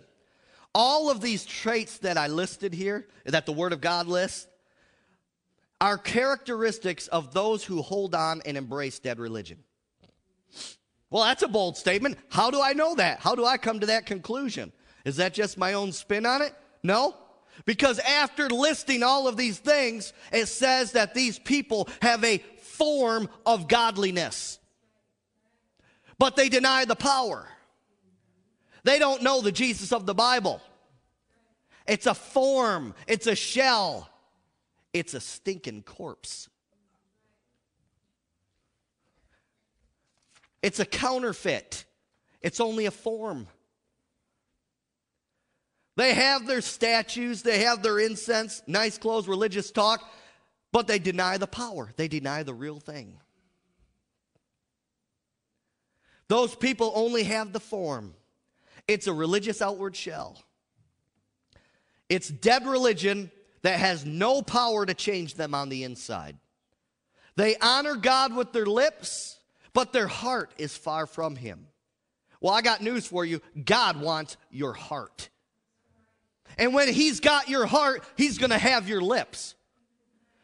All 0.75 1.11
of 1.11 1.21
these 1.21 1.45
traits 1.45 1.99
that 1.99 2.17
I 2.17 2.29
listed 2.29 2.73
here, 2.73 3.09
that 3.25 3.47
the 3.47 3.53
Word 3.53 3.73
of 3.73 3.81
God 3.81 4.07
lists, 4.07 4.47
are 5.81 5.99
characteristics 5.99 7.09
of 7.09 7.33
those 7.33 7.65
who 7.65 7.83
hold 7.83 8.15
on 8.15 8.43
and 8.45 8.57
embrace 8.57 8.99
dead 8.99 9.19
religion. 9.19 9.59
Well, 11.11 11.25
that's 11.25 11.43
a 11.43 11.49
bold 11.49 11.77
statement. 11.77 12.19
How 12.29 12.51
do 12.51 12.61
I 12.63 12.73
know 12.73 12.95
that? 12.95 13.19
How 13.21 13.35
do 13.35 13.45
I 13.45 13.57
come 13.57 13.81
to 13.81 13.87
that 13.87 14.07
conclusion? 14.07 14.73
Is 15.05 15.17
that 15.17 15.35
just 15.35 15.59
my 15.59 15.73
own 15.73 15.93
spin 15.93 16.27
on 16.27 16.43
it? 16.43 16.55
No. 16.83 17.17
Because 17.65 17.99
after 17.99 18.49
listing 18.49 19.03
all 19.03 19.27
of 19.27 19.37
these 19.37 19.59
things, 19.59 20.13
it 20.33 20.47
says 20.47 20.93
that 20.93 21.15
these 21.15 21.39
people 21.39 21.89
have 22.01 22.23
a 22.25 22.39
form 22.61 23.29
of 23.45 23.69
godliness. 23.69 24.59
But 26.19 26.37
they 26.37 26.49
deny 26.49 26.85
the 26.85 26.97
power. 26.97 27.49
They 28.85 28.99
don't 28.99 29.23
know 29.23 29.41
the 29.41 29.53
Jesus 29.53 29.93
of 29.93 30.07
the 30.07 30.15
Bible. 30.15 30.61
It's 31.87 32.07
a 32.07 32.15
form, 32.15 32.95
it's 33.07 33.27
a 33.27 33.35
shell, 33.35 34.09
it's 34.93 35.15
a 35.15 35.21
stinking 35.21 35.83
corpse. 35.83 36.49
It's 40.63 40.79
a 40.79 40.85
counterfeit. 40.85 41.85
It's 42.43 42.61
only 42.61 42.87
a 42.87 42.91
form. 42.91 43.47
They 45.97 46.15
have 46.15 46.47
their 46.47 46.61
statues, 46.61 47.43
they 47.43 47.61
have 47.61 47.83
their 47.83 47.99
incense, 47.99 48.63
nice 48.67 48.97
clothes, 48.97 49.29
religious 49.29 49.71
talk, 49.71 50.03
but 50.73 50.87
they 50.87 50.99
deny 50.99 51.37
the 51.37 51.47
power. 51.47 51.91
They 51.97 52.09
deny 52.09 52.43
the 52.43 52.55
real 52.55 52.79
thing. 52.79 53.19
Those 56.29 56.55
people 56.55 56.93
only 56.95 57.25
have 57.25 57.53
the 57.53 57.61
form. 57.61 58.15
It's 58.91 59.07
a 59.07 59.13
religious 59.13 59.63
outward 59.63 59.95
shell. 59.95 60.43
It's 62.09 62.29
dead 62.29 62.67
religion 62.67 63.31
that 63.63 63.79
has 63.79 64.05
no 64.05 64.43
power 64.43 64.85
to 64.85 64.95
change 64.95 65.35
them 65.35 65.55
on 65.55 65.69
the 65.69 65.85
inside. 65.85 66.37
They 67.37 67.55
honor 67.59 67.95
God 67.95 68.35
with 68.35 68.53
their 68.53 68.67
lips, 68.67 69.39
but 69.73 69.93
their 69.93 70.09
heart 70.09 70.53
is 70.59 70.77
far 70.77 71.07
from 71.07 71.37
Him. 71.37 71.69
Well, 72.41 72.53
I 72.53 72.63
got 72.63 72.83
news 72.83 73.07
for 73.07 73.25
you 73.25 73.41
God 73.65 74.01
wants 74.01 74.37
your 74.51 74.73
heart. 74.73 75.29
And 76.59 76.75
when 76.75 76.93
He's 76.93 77.21
got 77.21 77.49
your 77.49 77.67
heart, 77.67 78.03
He's 78.17 78.39
going 78.39 78.51
to 78.51 78.59
have 78.59 78.89
your 78.89 79.03
lips. 79.03 79.55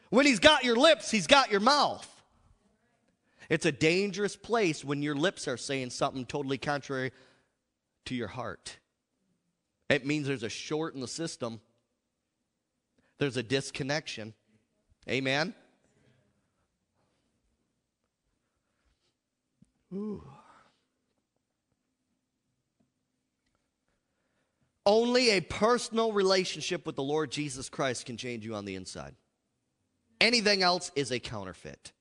When 0.09 0.25
He's 0.25 0.39
got 0.39 0.63
your 0.63 0.77
lips, 0.77 1.11
He's 1.11 1.27
got 1.27 1.51
your 1.51 1.59
mouth. 1.59 2.07
It's 3.49 3.65
a 3.65 3.73
dangerous 3.73 4.37
place 4.37 4.85
when 4.85 5.01
your 5.01 5.15
lips 5.15 5.49
are 5.49 5.57
saying 5.57 5.89
something 5.89 6.25
totally 6.25 6.57
contrary 6.57 7.11
to 8.07 8.15
your 8.15 8.27
heart. 8.27 8.77
It 9.89 10.05
means 10.05 10.27
there's 10.27 10.43
a 10.43 10.49
short 10.49 10.95
in 10.95 11.01
the 11.01 11.07
system, 11.07 11.61
there's 13.19 13.37
a 13.37 13.43
disconnection. 13.43 14.33
Amen? 15.09 15.53
Ooh. 19.93 20.23
Only 24.85 25.31
a 25.31 25.41
personal 25.41 26.11
relationship 26.11 26.85
with 26.85 26.95
the 26.95 27.03
Lord 27.03 27.31
Jesus 27.31 27.69
Christ 27.69 28.05
can 28.05 28.17
change 28.17 28.45
you 28.45 28.55
on 28.55 28.65
the 28.65 28.75
inside. 28.75 29.15
Anything 30.19 30.63
else 30.63 30.91
is 30.95 31.11
a 31.11 31.19
counterfeit. 31.19 31.91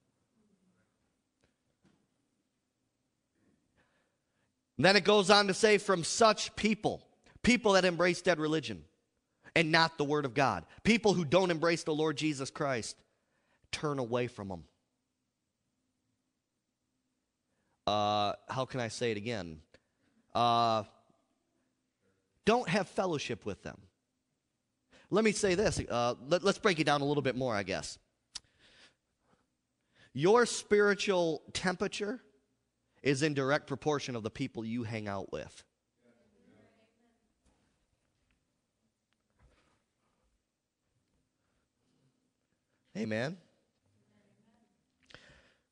Then 4.85 4.97
it 4.97 5.05
goes 5.05 5.31
on 5.31 5.47
to 5.47 5.55
say, 5.55 5.79
from 5.79 6.05
such 6.05 6.55
people, 6.57 7.07
people 7.43 7.72
that 7.72 7.85
embrace 7.85 8.20
dead 8.20 8.39
religion 8.39 8.85
and 9.55 9.72
not 9.72 9.97
the 9.97 10.05
Word 10.05 10.24
of 10.24 10.35
God, 10.35 10.64
people 10.83 11.14
who 11.14 11.24
don't 11.24 11.51
embrace 11.51 11.83
the 11.83 11.95
Lord 11.95 12.16
Jesus 12.16 12.51
Christ, 12.51 12.97
turn 13.72 13.99
away 13.99 14.27
from 14.27 14.49
them. 14.49 14.64
Uh, 17.87 18.33
how 18.49 18.64
can 18.64 18.81
I 18.81 18.89
say 18.89 19.12
it 19.12 19.16
again? 19.16 19.61
Uh, 20.35 20.83
don't 22.45 22.68
have 22.68 22.89
fellowship 22.89 23.47
with 23.47 23.62
them. 23.62 23.79
Let 25.11 25.24
me 25.24 25.33
say 25.33 25.55
this. 25.55 25.81
Uh, 25.89 26.14
let, 26.29 26.43
let's 26.43 26.59
break 26.59 26.81
it 26.81 26.85
down 26.85 27.01
a 27.01 27.05
little 27.05 27.22
bit 27.22 27.37
more, 27.37 27.55
I 27.55 27.62
guess. 27.62 27.99
Your 30.12 30.47
spiritual 30.47 31.43
temperature 31.53 32.20
is 33.03 33.22
in 33.22 33.34
direct 33.34 33.66
proportion 33.66 34.16
of 34.16 34.22
the 34.22 34.30
people 34.30 34.64
you 34.64 34.82
hang 34.82 35.09
out 35.09 35.32
with. 35.32 35.64
Amen. 42.97 43.36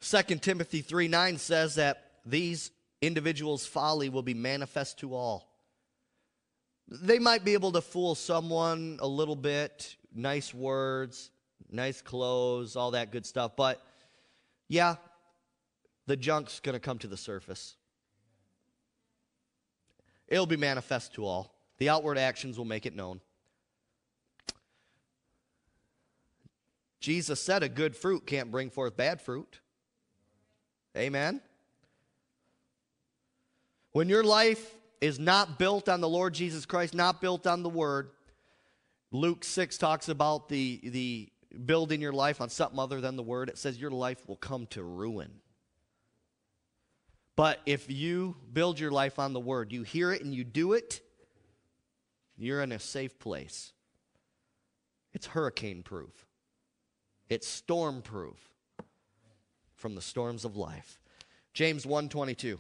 2 0.01 0.23
Timothy 0.37 0.83
3 0.83 1.09
9 1.09 1.39
says 1.39 1.77
that 1.77 2.11
these 2.27 2.71
individuals' 3.01 3.67
folly 3.67 4.11
will 4.11 4.23
be 4.23 4.35
manifest 4.35 4.99
to 4.99 5.15
all. 5.15 5.51
They 6.87 7.19
might 7.19 7.45
be 7.45 7.55
able 7.55 7.73
to 7.73 7.81
fool 7.81 8.15
someone 8.15 8.99
a 9.01 9.09
little 9.09 9.37
bit, 9.37 9.97
nice 10.15 10.53
words, 10.53 11.31
nice 11.71 12.03
clothes, 12.03 12.77
all 12.77 12.91
that 12.91 13.11
good 13.11 13.25
stuff, 13.25 13.57
but 13.57 13.83
yeah, 14.69 14.97
the 16.07 16.17
junk's 16.17 16.61
going 16.61 16.75
to 16.75 16.81
come 16.81 16.99
to 16.99 17.07
the 17.07 17.17
surface. 17.17 17.77
It'll 20.29 20.47
be 20.47 20.57
manifest 20.57 21.15
to 21.15 21.25
all. 21.25 21.55
The 21.79 21.89
outward 21.89 22.19
actions 22.19 22.59
will 22.59 22.65
make 22.65 22.87
it 22.87 22.95
known. 22.95 23.21
Jesus 27.01 27.41
said 27.41 27.63
a 27.63 27.69
good 27.69 27.95
fruit 27.95 28.27
can't 28.27 28.51
bring 28.51 28.71
forth 28.71 28.97
bad 28.97 29.21
fruit. 29.21 29.61
Amen. 30.97 31.41
When 33.93 34.09
your 34.09 34.25
life 34.25 34.75
is 35.01 35.19
not 35.19 35.59
built 35.59 35.89
on 35.89 36.01
the 36.01 36.09
Lord 36.09 36.33
Jesus 36.33 36.65
Christ, 36.65 36.95
not 36.95 37.21
built 37.21 37.47
on 37.47 37.63
the 37.63 37.69
Word, 37.69 38.11
Luke 39.13 39.45
6 39.45 39.77
talks 39.77 40.09
about 40.09 40.49
the, 40.49 40.81
the 40.83 41.29
building 41.67 42.01
your 42.01 42.13
life 42.13 42.41
on 42.41 42.49
something 42.49 42.79
other 42.79 43.01
than 43.01 43.17
the 43.17 43.23
Word. 43.23 43.49
It 43.49 43.59
says 43.59 43.79
your 43.79 43.91
life 43.91 44.27
will 44.27 44.37
come 44.37 44.67
to 44.69 44.83
ruin. 44.83 45.31
But 47.37 47.61
if 47.67 47.91
you 47.91 48.37
build 48.53 48.79
your 48.79 48.91
life 48.91 49.19
on 49.19 49.33
the 49.33 49.41
Word, 49.41 49.73
you 49.73 49.83
hear 49.83 50.13
it 50.13 50.23
and 50.23 50.35
you 50.35 50.45
do 50.45 50.73
it, 50.73 51.01
you're 52.37 52.63
in 52.63 52.73
a 52.73 52.79
safe 52.79 53.19
place. 53.19 53.73
It's 55.13 55.27
hurricane 55.27 55.83
proof, 55.83 56.27
it's 57.29 57.47
storm 57.47 58.03
proof 58.03 58.39
from 59.75 59.95
the 59.95 60.03
storms 60.03 60.45
of 60.45 60.57
life. 60.57 60.99
James 61.53 61.87
122. 61.87 62.59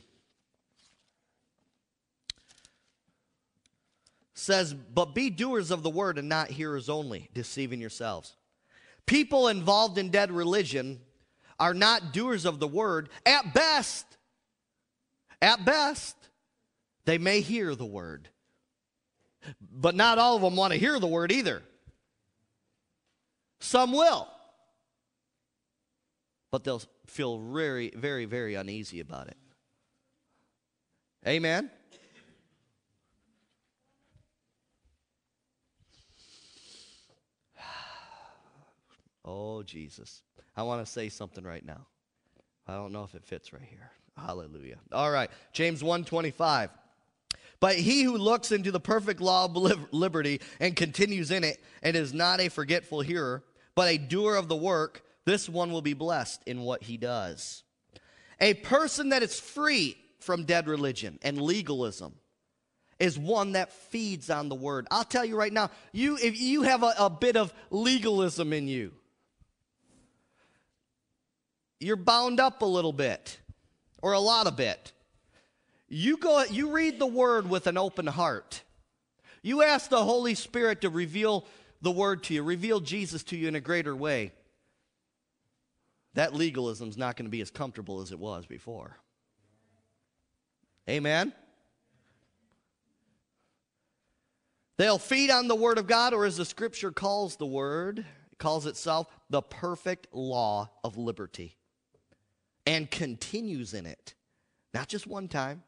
says, 4.34 4.74
But 4.74 5.14
be 5.14 5.30
doers 5.30 5.70
of 5.70 5.82
the 5.82 5.90
word 5.90 6.18
and 6.18 6.28
not 6.28 6.50
hearers 6.50 6.88
only, 6.88 7.30
deceiving 7.32 7.80
yourselves. 7.80 8.36
People 9.06 9.48
involved 9.48 9.98
in 9.98 10.10
dead 10.10 10.30
religion 10.30 11.00
are 11.58 11.74
not 11.74 12.12
doers 12.12 12.44
of 12.44 12.58
the 12.58 12.68
word. 12.68 13.08
At 13.24 13.54
best, 13.54 14.06
at 15.44 15.64
best, 15.64 16.16
they 17.04 17.18
may 17.18 17.40
hear 17.40 17.74
the 17.74 17.84
word. 17.84 18.30
But 19.60 19.94
not 19.94 20.18
all 20.18 20.36
of 20.36 20.42
them 20.42 20.56
want 20.56 20.72
to 20.72 20.78
hear 20.78 20.98
the 20.98 21.06
word 21.06 21.30
either. 21.30 21.62
Some 23.60 23.92
will. 23.92 24.26
But 26.50 26.64
they'll 26.64 26.82
feel 27.06 27.38
very, 27.38 27.90
very, 27.94 28.24
very 28.24 28.54
uneasy 28.54 29.00
about 29.00 29.28
it. 29.28 29.36
Amen? 31.26 31.70
Oh, 39.26 39.62
Jesus. 39.62 40.22
I 40.54 40.64
want 40.64 40.84
to 40.84 40.92
say 40.92 41.08
something 41.08 41.44
right 41.44 41.64
now. 41.64 41.86
I 42.68 42.74
don't 42.74 42.92
know 42.92 43.04
if 43.04 43.14
it 43.14 43.24
fits 43.24 43.54
right 43.54 43.62
here. 43.62 43.90
Hallelujah. 44.16 44.78
All 44.92 45.10
right. 45.10 45.30
James 45.52 45.82
125. 45.82 46.70
But 47.60 47.76
he 47.76 48.02
who 48.02 48.16
looks 48.18 48.52
into 48.52 48.70
the 48.70 48.80
perfect 48.80 49.20
law 49.20 49.46
of 49.46 49.92
liberty 49.92 50.40
and 50.60 50.76
continues 50.76 51.30
in 51.30 51.44
it 51.44 51.62
and 51.82 51.96
is 51.96 52.12
not 52.12 52.40
a 52.40 52.48
forgetful 52.48 53.00
hearer, 53.00 53.42
but 53.74 53.88
a 53.88 53.98
doer 53.98 54.36
of 54.36 54.48
the 54.48 54.56
work, 54.56 55.02
this 55.24 55.48
one 55.48 55.72
will 55.72 55.82
be 55.82 55.94
blessed 55.94 56.42
in 56.46 56.60
what 56.60 56.82
he 56.82 56.96
does. 56.96 57.62
A 58.40 58.54
person 58.54 59.10
that 59.10 59.22
is 59.22 59.40
free 59.40 59.96
from 60.18 60.44
dead 60.44 60.68
religion 60.68 61.18
and 61.22 61.40
legalism 61.40 62.14
is 62.98 63.18
one 63.18 63.52
that 63.52 63.72
feeds 63.72 64.30
on 64.30 64.48
the 64.48 64.54
word. 64.54 64.86
I'll 64.90 65.04
tell 65.04 65.24
you 65.24 65.36
right 65.36 65.52
now, 65.52 65.70
you 65.92 66.16
if 66.16 66.38
you 66.38 66.62
have 66.62 66.82
a, 66.82 66.94
a 66.98 67.10
bit 67.10 67.36
of 67.36 67.52
legalism 67.70 68.52
in 68.52 68.68
you, 68.68 68.92
you're 71.80 71.96
bound 71.96 72.40
up 72.40 72.62
a 72.62 72.66
little 72.66 72.92
bit 72.92 73.38
or 74.04 74.12
a 74.12 74.20
lot 74.20 74.46
of 74.46 74.60
it. 74.60 74.92
You 75.88 76.18
go 76.18 76.44
you 76.44 76.70
read 76.70 76.98
the 76.98 77.06
word 77.06 77.48
with 77.48 77.66
an 77.66 77.78
open 77.78 78.06
heart. 78.06 78.62
You 79.42 79.62
ask 79.62 79.88
the 79.88 80.04
Holy 80.04 80.34
Spirit 80.34 80.82
to 80.82 80.90
reveal 80.90 81.46
the 81.80 81.90
word 81.90 82.22
to 82.24 82.34
you, 82.34 82.42
reveal 82.42 82.80
Jesus 82.80 83.22
to 83.24 83.36
you 83.36 83.48
in 83.48 83.54
a 83.54 83.60
greater 83.60 83.96
way. 83.96 84.32
That 86.12 86.34
legalism 86.34 86.90
is 86.90 86.98
not 86.98 87.16
going 87.16 87.24
to 87.24 87.30
be 87.30 87.40
as 87.40 87.50
comfortable 87.50 88.02
as 88.02 88.12
it 88.12 88.18
was 88.18 88.44
before. 88.44 88.98
Amen. 90.86 91.32
They'll 94.76 94.98
feed 94.98 95.30
on 95.30 95.48
the 95.48 95.54
Word 95.54 95.78
of 95.78 95.86
God, 95.86 96.12
or 96.12 96.26
as 96.26 96.36
the 96.36 96.44
Scripture 96.44 96.92
calls 96.92 97.36
the 97.36 97.46
Word, 97.46 98.04
calls 98.38 98.66
itself 98.66 99.06
the 99.30 99.40
perfect 99.40 100.08
law 100.12 100.68
of 100.82 100.98
liberty, 100.98 101.56
and 102.66 102.90
continues 102.90 103.74
in 103.74 103.86
it. 103.86 104.14
Not 104.72 104.88
just 104.88 105.06
one 105.06 105.28
time, 105.28 105.62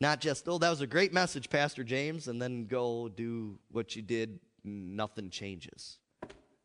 not 0.00 0.20
just, 0.20 0.48
oh, 0.48 0.58
that 0.58 0.70
was 0.70 0.80
a 0.80 0.86
great 0.86 1.12
message, 1.12 1.48
Pastor 1.48 1.84
James, 1.84 2.28
and 2.28 2.40
then 2.40 2.66
go 2.66 3.08
do 3.08 3.58
what 3.70 3.96
you 3.96 4.02
did, 4.02 4.38
nothing 4.62 5.30
changes. 5.30 5.98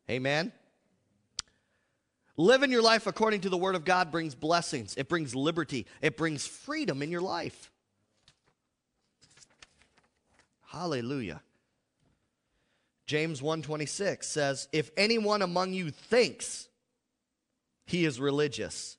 Amen? 0.09 0.51
Living 2.37 2.71
your 2.71 2.81
life 2.81 3.05
according 3.07 3.41
to 3.41 3.49
the 3.49 3.57
Word 3.57 3.75
of 3.75 3.83
God 3.83 4.11
brings 4.11 4.33
blessings, 4.35 4.95
it 4.95 5.09
brings 5.09 5.35
liberty, 5.35 5.85
it 6.01 6.17
brings 6.17 6.47
freedom 6.47 7.01
in 7.01 7.11
your 7.11 7.21
life. 7.21 7.71
Hallelujah. 10.67 11.41
James 13.07 13.41
1:26 13.41 14.27
says, 14.27 14.69
"If 14.71 14.91
anyone 14.95 15.41
among 15.41 15.73
you 15.73 15.89
thinks 15.89 16.69
he 17.87 18.05
is 18.05 18.19
religious 18.19 18.98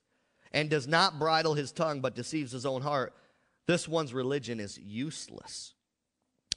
and 0.52 0.68
does 0.68 0.86
not 0.86 1.18
bridle 1.18 1.54
his 1.54 1.72
tongue 1.72 2.00
but 2.00 2.14
deceives 2.14 2.52
his 2.52 2.66
own 2.66 2.82
heart, 2.82 3.14
this 3.66 3.86
one's 3.86 4.14
religion 4.14 4.60
is 4.60 4.78
useless." 4.78 5.74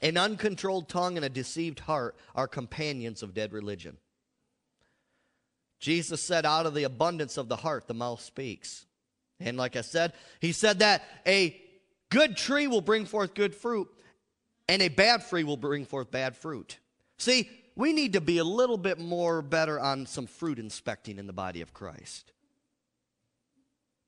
An 0.02 0.16
uncontrolled 0.18 0.88
tongue 0.88 1.16
and 1.16 1.24
a 1.24 1.30
deceived 1.30 1.80
heart 1.80 2.16
are 2.34 2.46
companions 2.46 3.22
of 3.22 3.32
dead 3.32 3.52
religion. 3.52 3.96
Jesus 5.80 6.22
said, 6.22 6.44
Out 6.44 6.66
of 6.66 6.74
the 6.74 6.84
abundance 6.84 7.36
of 7.36 7.48
the 7.48 7.56
heart, 7.56 7.86
the 7.86 7.94
mouth 7.94 8.20
speaks. 8.20 8.86
And 9.40 9.56
like 9.56 9.76
I 9.76 9.80
said, 9.80 10.12
he 10.40 10.52
said 10.52 10.80
that 10.80 11.02
a 11.26 11.60
good 12.10 12.36
tree 12.36 12.66
will 12.66 12.80
bring 12.80 13.06
forth 13.06 13.34
good 13.34 13.54
fruit, 13.54 13.88
and 14.68 14.80
a 14.82 14.88
bad 14.88 15.28
tree 15.28 15.44
will 15.44 15.56
bring 15.56 15.84
forth 15.84 16.10
bad 16.10 16.36
fruit. 16.36 16.78
See, 17.18 17.50
we 17.76 17.92
need 17.92 18.12
to 18.12 18.20
be 18.20 18.38
a 18.38 18.44
little 18.44 18.78
bit 18.78 18.98
more 18.98 19.42
better 19.42 19.80
on 19.80 20.06
some 20.06 20.26
fruit 20.26 20.58
inspecting 20.58 21.18
in 21.18 21.26
the 21.26 21.32
body 21.32 21.60
of 21.60 21.74
Christ. 21.74 22.32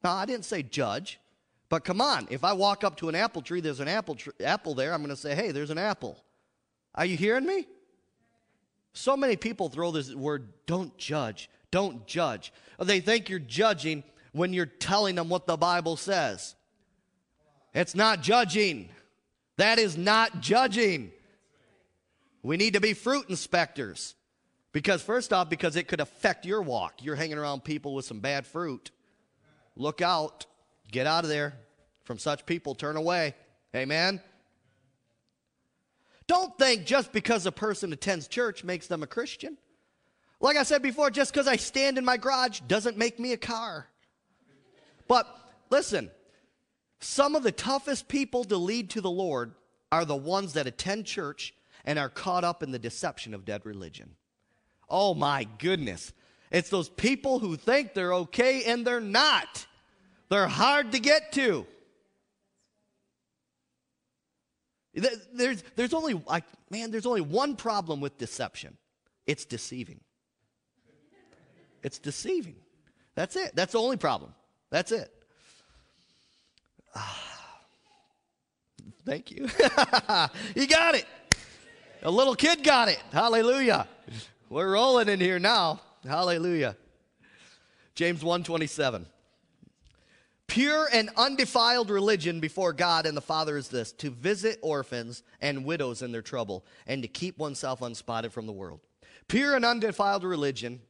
Now, 0.03 0.15
I 0.15 0.27
didn't 0.27 0.45
say 0.45 0.63
judge, 0.63 1.19
but 1.69 1.85
come 1.85 2.01
on, 2.01 2.29
if 2.31 2.45
I 2.45 2.53
walk 2.53 2.85
up 2.85 2.97
to 2.99 3.09
an 3.09 3.15
apple 3.15 3.43
tree, 3.43 3.61
there's 3.61 3.81
an 3.81 3.89
apple, 3.89 4.15
tr- 4.15 4.31
apple 4.45 4.75
there, 4.75 4.93
I'm 4.93 5.01
going 5.01 5.11
to 5.11 5.21
say, 5.21 5.35
hey, 5.35 5.51
there's 5.51 5.71
an 5.71 5.79
apple. 5.79 6.23
Are 6.95 7.05
you 7.05 7.17
hearing 7.17 7.45
me? 7.47 7.67
So 8.93 9.17
many 9.17 9.37
people 9.37 9.69
throw 9.69 9.91
this 9.91 10.15
word, 10.15 10.49
don't 10.67 10.97
judge, 10.97 11.51
don't 11.71 12.07
judge. 12.07 12.53
They 12.79 13.01
think 13.01 13.29
you're 13.29 13.39
judging 13.39 14.05
when 14.33 14.53
you're 14.53 14.67
telling 14.67 15.17
them 15.17 15.29
what 15.29 15.47
the 15.47 15.57
Bible 15.57 15.97
says. 15.97 16.55
It's 17.75 17.95
not 17.95 18.23
judging. 18.23 18.89
That 19.59 19.79
is 19.79 19.97
not 19.97 20.41
judging. 20.41 21.13
We 22.43 22.57
need 22.57 22.75
to 22.75 22.81
be 22.81 22.95
fruit 22.95 23.29
inspectors. 23.29 24.15
Because, 24.73 25.03
first 25.03 25.33
off, 25.33 25.49
because 25.49 25.77
it 25.77 25.89
could 25.89 26.01
affect 26.01 26.45
your 26.45 26.61
walk. 26.61 27.03
You're 27.03 27.17
hanging 27.17 27.39
around 27.39 27.65
people 27.65 27.95
with 27.95 28.05
some 28.05 28.21
bad 28.21 28.47
fruit. 28.47 28.91
Look 29.77 30.01
out. 30.01 30.47
Get 30.91 31.07
out 31.07 31.25
of 31.25 31.31
there. 31.31 31.55
From 32.05 32.19
such 32.19 32.47
people, 32.47 32.75
turn 32.75 32.97
away. 32.97 33.35
Amen. 33.75 34.21
Don't 36.27 36.57
think 36.59 36.87
just 36.87 37.13
because 37.13 37.47
a 37.47 37.53
person 37.53 37.93
attends 37.93 38.27
church 38.29 38.65
makes 38.65 38.87
them 38.87 39.03
a 39.03 39.07
Christian. 39.07 39.57
Like 40.41 40.57
I 40.57 40.65
said 40.65 40.83
before, 40.83 41.11
just 41.11 41.33
because 41.33 41.49
I 41.49 41.57
stand 41.57 41.99
in 41.99 42.05
my 42.05 42.17
garage 42.17 42.61
doesn't 42.61 42.97
make 42.97 43.19
me 43.19 43.33
a 43.33 43.37
car. 43.37 43.87
But 45.09 45.27
listen, 45.71 46.11
some 47.01 47.35
of 47.35 47.43
the 47.43 47.53
toughest 47.53 48.09
people 48.09 48.45
to 48.45 48.57
lead 48.57 48.91
to 48.91 49.01
the 49.01 49.11
Lord 49.11 49.55
are 49.93 50.05
the 50.05 50.17
ones 50.17 50.55
that 50.55 50.67
attend 50.67 51.07
church 51.07 51.55
and 51.85 51.99
are 51.99 52.09
caught 52.09 52.45
up 52.45 52.63
in 52.63 52.73
the 52.73 52.79
deception 52.79 53.33
of 53.33 53.45
dead 53.45 53.65
religion. 53.65 54.17
Oh 54.89 55.15
my 55.15 55.45
goodness. 55.59 56.13
It's 56.51 56.71
those 56.71 56.89
people 56.89 57.39
who 57.39 57.57
think 57.57 57.95
they're 57.95 58.15
okay 58.15 58.65
and 58.65 58.87
they're 58.87 59.01
not. 59.01 59.67
They're 60.29 60.47
hard 60.47 60.93
to 60.93 60.99
get 60.99 61.33
to. 61.33 61.67
There's, 64.95 65.63
there's 65.77 65.93
only, 65.93 66.15
like, 66.15 66.45
man, 66.71 66.91
there's 66.91 67.07
only 67.07 67.21
one 67.21 67.57
problem 67.57 68.01
with 68.01 68.17
deception 68.17 68.77
it's 69.27 69.45
deceiving. 69.45 70.01
It's 71.83 71.99
deceiving. 71.99 72.57
That's 73.15 73.37
it. 73.37 73.55
That's 73.55 73.73
the 73.73 73.81
only 73.81 73.97
problem. 73.97 74.33
That's 74.71 74.93
it. 74.93 75.13
thank 79.05 79.31
you. 79.31 79.43
you 80.55 80.67
got 80.67 80.95
it. 80.95 81.07
A 82.03 82.11
little 82.11 82.35
kid 82.35 82.63
got 82.63 82.89
it. 82.89 83.03
Hallelujah. 83.13 83.89
We're 84.49 84.73
rolling 84.73 85.09
in 85.09 85.19
here 85.21 85.39
now. 85.39 85.81
Hallelujah. 86.07 86.77
James 87.95 88.23
127. 88.23 89.07
Pure 90.47 90.89
and 90.93 91.11
undefiled 91.17 91.91
religion 91.91 92.39
before 92.39 92.73
God 92.73 93.05
and 93.05 93.17
the 93.17 93.21
Father 93.21 93.57
is 93.57 93.69
this 93.69 93.93
to 93.93 94.11
visit 94.11 94.59
orphans 94.63 95.23
and 95.41 95.65
widows 95.65 96.03
in 96.03 96.13
their 96.13 96.23
trouble 96.23 96.65
and 96.87 97.03
to 97.03 97.09
keep 97.09 97.39
oneself 97.39 97.83
unspotted 97.83 98.33
from 98.33 98.47
the 98.47 98.53
world. 98.53 98.81
Pure 99.27 99.57
and 99.57 99.65
undefiled 99.65 100.23
religion 100.23 100.81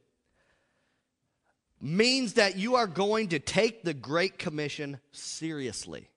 means 1.81 2.33
that 2.33 2.55
you 2.55 2.75
are 2.75 2.87
going 2.87 3.29
to 3.29 3.39
take 3.39 3.83
the 3.83 3.93
Great 3.93 4.37
Commission 4.37 4.99
seriously. 5.11 6.09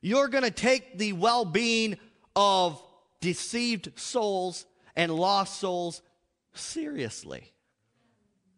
You're 0.00 0.28
going 0.28 0.44
to 0.44 0.50
take 0.50 0.98
the 0.98 1.12
well 1.12 1.44
being 1.44 1.96
of 2.34 2.82
deceived 3.20 3.92
souls 3.98 4.66
and 4.96 5.14
lost 5.14 5.60
souls 5.60 6.02
seriously. 6.54 7.52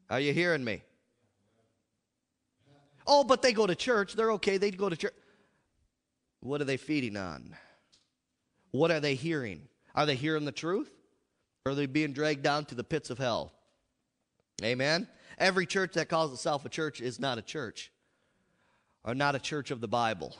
Are 0.08 0.20
you 0.20 0.32
hearing 0.32 0.64
me? 0.64 0.82
Oh, 3.06 3.24
but 3.24 3.42
they 3.42 3.52
go 3.52 3.66
to 3.66 3.74
church. 3.74 4.14
They're 4.14 4.32
okay. 4.32 4.58
They 4.58 4.70
go 4.70 4.88
to 4.88 4.96
church. 4.96 5.14
What 6.40 6.60
are 6.60 6.64
they 6.64 6.76
feeding 6.76 7.16
on? 7.16 7.56
What 8.70 8.90
are 8.90 9.00
they 9.00 9.14
hearing? 9.14 9.68
Are 9.94 10.06
they 10.06 10.14
hearing 10.14 10.44
the 10.44 10.52
truth? 10.52 10.90
Or 11.64 11.72
are 11.72 11.74
they 11.74 11.86
being 11.86 12.12
dragged 12.12 12.42
down 12.42 12.64
to 12.66 12.74
the 12.74 12.84
pits 12.84 13.10
of 13.10 13.18
hell? 13.18 13.52
Amen? 14.62 15.08
Every 15.38 15.66
church 15.66 15.94
that 15.94 16.08
calls 16.08 16.32
itself 16.32 16.64
a 16.64 16.68
church 16.68 17.00
is 17.00 17.20
not 17.20 17.38
a 17.38 17.42
church, 17.42 17.90
or 19.04 19.14
not 19.14 19.34
a 19.34 19.38
church 19.38 19.70
of 19.70 19.80
the 19.80 19.88
Bible. 19.88 20.34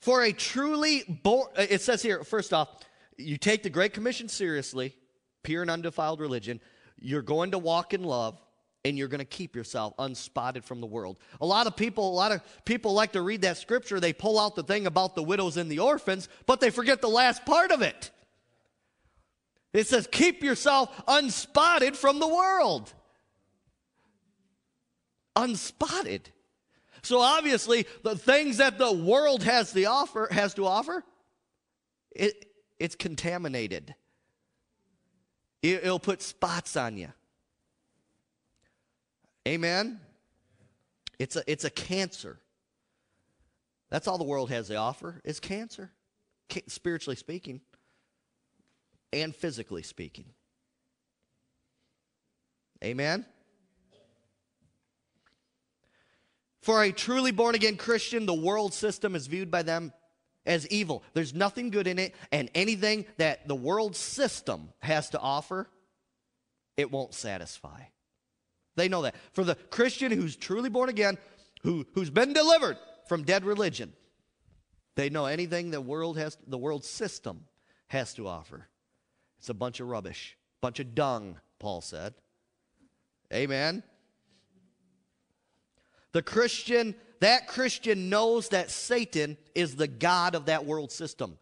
For 0.00 0.22
a 0.22 0.32
truly 0.32 1.02
born, 1.08 1.48
it 1.56 1.80
says 1.80 2.02
here, 2.02 2.22
first 2.22 2.52
off, 2.52 2.68
you 3.16 3.36
take 3.36 3.62
the 3.62 3.70
Great 3.70 3.92
Commission 3.92 4.28
seriously, 4.28 4.96
pure 5.42 5.62
and 5.62 5.70
undefiled 5.70 6.20
religion. 6.20 6.60
You're 6.98 7.22
going 7.22 7.52
to 7.52 7.58
walk 7.58 7.94
in 7.94 8.02
love 8.02 8.40
and 8.84 8.98
you're 8.98 9.08
going 9.08 9.20
to 9.20 9.24
keep 9.24 9.56
yourself 9.56 9.94
unspotted 9.98 10.64
from 10.64 10.80
the 10.80 10.86
world. 10.86 11.18
A 11.40 11.46
lot 11.46 11.66
of 11.66 11.74
people, 11.74 12.08
a 12.08 12.14
lot 12.14 12.32
of 12.32 12.42
people 12.64 12.92
like 12.92 13.12
to 13.12 13.22
read 13.22 13.42
that 13.42 13.56
scripture. 13.56 13.98
They 13.98 14.12
pull 14.12 14.38
out 14.38 14.56
the 14.56 14.62
thing 14.62 14.86
about 14.86 15.14
the 15.14 15.22
widows 15.22 15.56
and 15.56 15.70
the 15.70 15.78
orphans, 15.78 16.28
but 16.46 16.60
they 16.60 16.70
forget 16.70 17.00
the 17.00 17.08
last 17.08 17.46
part 17.46 17.72
of 17.72 17.82
it. 17.82 18.10
It 19.72 19.88
says, 19.88 20.06
keep 20.10 20.44
yourself 20.44 21.02
unspotted 21.08 21.96
from 21.96 22.20
the 22.20 22.28
world. 22.28 22.92
Unspotted. 25.34 26.30
So 27.02 27.20
obviously, 27.20 27.86
the 28.02 28.16
things 28.16 28.58
that 28.58 28.78
the 28.78 28.92
world 28.92 29.42
has 29.42 29.72
to 29.72 29.84
offer 29.84 30.28
has 30.30 30.54
to 30.54 30.66
offer, 30.66 31.04
it, 32.14 32.46
it's 32.84 32.94
contaminated. 32.94 33.94
It, 35.62 35.84
it'll 35.84 35.98
put 35.98 36.20
spots 36.20 36.76
on 36.76 36.98
you. 36.98 37.08
Amen. 39.48 40.00
It's 41.18 41.36
a 41.36 41.42
it's 41.50 41.64
a 41.64 41.70
cancer. 41.70 42.38
That's 43.88 44.06
all 44.06 44.18
the 44.18 44.24
world 44.24 44.50
has 44.50 44.68
to 44.68 44.76
offer 44.76 45.22
is 45.24 45.40
cancer, 45.40 45.92
spiritually 46.66 47.16
speaking. 47.16 47.62
and 49.14 49.34
physically 49.34 49.82
speaking. 49.82 50.26
Amen? 52.82 53.24
For 56.60 56.82
a 56.82 56.92
truly 56.92 57.30
born 57.30 57.54
again 57.54 57.76
Christian, 57.76 58.26
the 58.26 58.34
world 58.34 58.74
system 58.74 59.14
is 59.14 59.26
viewed 59.26 59.50
by 59.50 59.62
them 59.62 59.92
as 60.46 60.66
evil. 60.68 61.02
There's 61.14 61.34
nothing 61.34 61.70
good 61.70 61.86
in 61.86 61.98
it, 61.98 62.14
and 62.32 62.50
anything 62.54 63.06
that 63.16 63.48
the 63.48 63.54
world 63.54 63.96
system 63.96 64.70
has 64.80 65.10
to 65.10 65.20
offer, 65.20 65.68
it 66.76 66.90
won't 66.90 67.14
satisfy. 67.14 67.80
They 68.76 68.88
know 68.88 69.02
that. 69.02 69.14
For 69.32 69.44
the 69.44 69.54
Christian 69.54 70.12
who's 70.12 70.36
truly 70.36 70.68
born 70.68 70.88
again, 70.88 71.18
who, 71.62 71.86
who's 71.94 72.10
been 72.10 72.32
delivered 72.32 72.76
from 73.08 73.22
dead 73.22 73.44
religion, 73.44 73.92
they 74.96 75.10
know 75.10 75.26
anything 75.26 75.70
the 75.70 75.80
world 75.80 76.18
has 76.18 76.36
the 76.46 76.58
world 76.58 76.84
system 76.84 77.44
has 77.88 78.14
to 78.14 78.28
offer. 78.28 78.68
It's 79.38 79.48
a 79.48 79.54
bunch 79.54 79.80
of 79.80 79.88
rubbish, 79.88 80.36
bunch 80.60 80.80
of 80.80 80.94
dung, 80.94 81.38
Paul 81.58 81.80
said. 81.80 82.14
Amen. 83.32 83.82
The 86.12 86.22
Christian, 86.22 86.94
that 87.24 87.48
Christian 87.48 88.10
knows 88.10 88.50
that 88.50 88.70
Satan 88.70 89.38
is 89.54 89.76
the 89.76 89.88
God 89.88 90.34
of 90.34 90.44
that 90.44 90.66
world 90.66 90.92
system. 90.92 91.38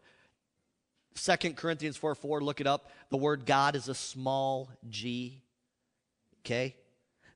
2 1.15 1.55
Corinthians 1.55 1.97
4 1.97 2.15
4, 2.15 2.39
look 2.39 2.61
it 2.61 2.67
up. 2.67 2.89
The 3.09 3.17
word 3.17 3.45
God 3.45 3.75
is 3.75 3.89
a 3.89 3.93
small 3.93 4.69
g. 4.87 5.41
Okay? 6.39 6.77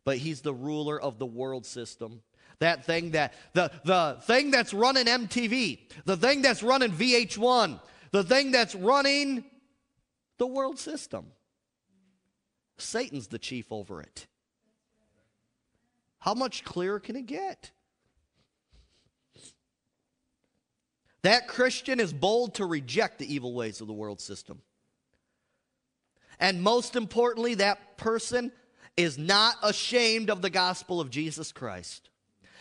But 0.06 0.16
he's 0.16 0.40
the 0.40 0.54
ruler 0.54 0.98
of 1.00 1.20
the 1.20 1.26
world 1.26 1.66
system. 1.66 2.22
That 2.60 2.86
thing 2.86 3.12
that, 3.12 3.34
the, 3.52 3.70
the 3.84 4.18
thing 4.22 4.50
that's 4.50 4.74
running 4.74 5.08
MTV, 5.08 5.80
the 6.06 6.16
thing 6.16 6.42
that's 6.42 6.64
running 6.64 6.92
VH1, 6.92 7.82
the 8.12 8.24
thing 8.24 8.52
that's 8.52 8.76
running 8.76 9.44
the 10.38 10.48
world 10.48 10.80
system. 10.80 11.26
Satan's 12.78 13.28
the 13.28 13.40
chief 13.40 13.74
over 13.74 14.02
it. 14.02 14.26
How 16.20 16.34
much 16.34 16.64
clearer 16.64 17.02
can 17.02 17.18
it 17.18 17.26
get? 17.26 17.72
That 21.28 21.50
Christian 21.50 22.00
is 22.00 22.14
bold 22.14 22.56
to 22.56 22.66
reject 22.66 23.20
the 23.20 23.34
evil 23.34 23.54
ways 23.54 23.82
of 23.82 23.88
the 23.88 23.94
world 23.94 24.22
system. 24.22 24.62
And 26.40 26.64
most 26.64 26.96
importantly, 26.96 27.56
that 27.56 27.98
person 27.98 28.50
is 28.96 29.18
not 29.18 29.56
ashamed 29.62 30.30
of 30.30 30.42
the 30.42 30.50
gospel 30.50 31.02
of 31.02 31.10
Jesus 31.10 31.52
Christ, 31.52 32.10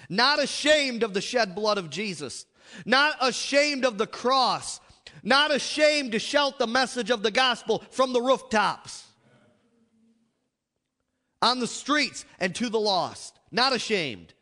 not 0.09 0.43
ashamed 0.43 1.05
of 1.05 1.15
the 1.15 1.21
shed 1.21 1.55
blood 1.55 1.79
of 1.79 1.91
Jesus, 1.91 2.45
not 2.85 3.15
ashamed 3.21 3.85
of 3.85 3.99
the 3.99 4.07
cross, 4.09 4.81
not 5.23 5.55
ashamed 5.55 6.11
to 6.11 6.19
shout 6.19 6.59
the 6.59 6.67
message 6.67 7.13
of 7.13 7.23
the 7.23 7.31
gospel 7.31 7.85
from 7.93 8.13
the 8.13 8.21
rooftops, 8.21 9.05
on 11.41 11.61
the 11.61 11.69
streets, 11.69 12.25
and 12.41 12.53
to 12.57 12.69
the 12.69 12.81
lost. 12.81 13.39
Not 13.53 13.73
ashamed. 13.73 14.35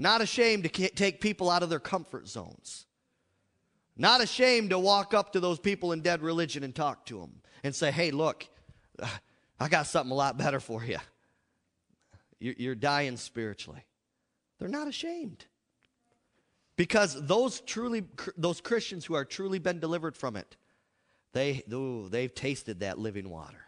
Not 0.00 0.22
ashamed 0.22 0.64
to 0.64 0.88
take 0.88 1.20
people 1.20 1.50
out 1.50 1.62
of 1.62 1.68
their 1.68 1.78
comfort 1.78 2.26
zones. 2.26 2.86
Not 3.98 4.22
ashamed 4.22 4.70
to 4.70 4.78
walk 4.78 5.12
up 5.12 5.34
to 5.34 5.40
those 5.40 5.58
people 5.58 5.92
in 5.92 6.00
dead 6.00 6.22
religion 6.22 6.64
and 6.64 6.74
talk 6.74 7.04
to 7.06 7.20
them 7.20 7.42
and 7.62 7.74
say, 7.74 7.90
hey, 7.90 8.10
look, 8.10 8.48
I 9.60 9.68
got 9.68 9.86
something 9.86 10.10
a 10.10 10.14
lot 10.14 10.38
better 10.38 10.58
for 10.58 10.82
you. 10.82 10.96
You're 12.38 12.74
dying 12.74 13.18
spiritually. 13.18 13.84
They're 14.58 14.70
not 14.70 14.88
ashamed. 14.88 15.44
Because 16.76 17.26
those 17.26 17.60
truly 17.60 18.04
those 18.38 18.62
Christians 18.62 19.04
who 19.04 19.12
are 19.12 19.26
truly 19.26 19.58
been 19.58 19.80
delivered 19.80 20.16
from 20.16 20.34
it, 20.34 20.56
they 21.34 21.62
ooh, 21.70 22.08
they've 22.08 22.34
tasted 22.34 22.80
that 22.80 22.98
living 22.98 23.28
water. 23.28 23.66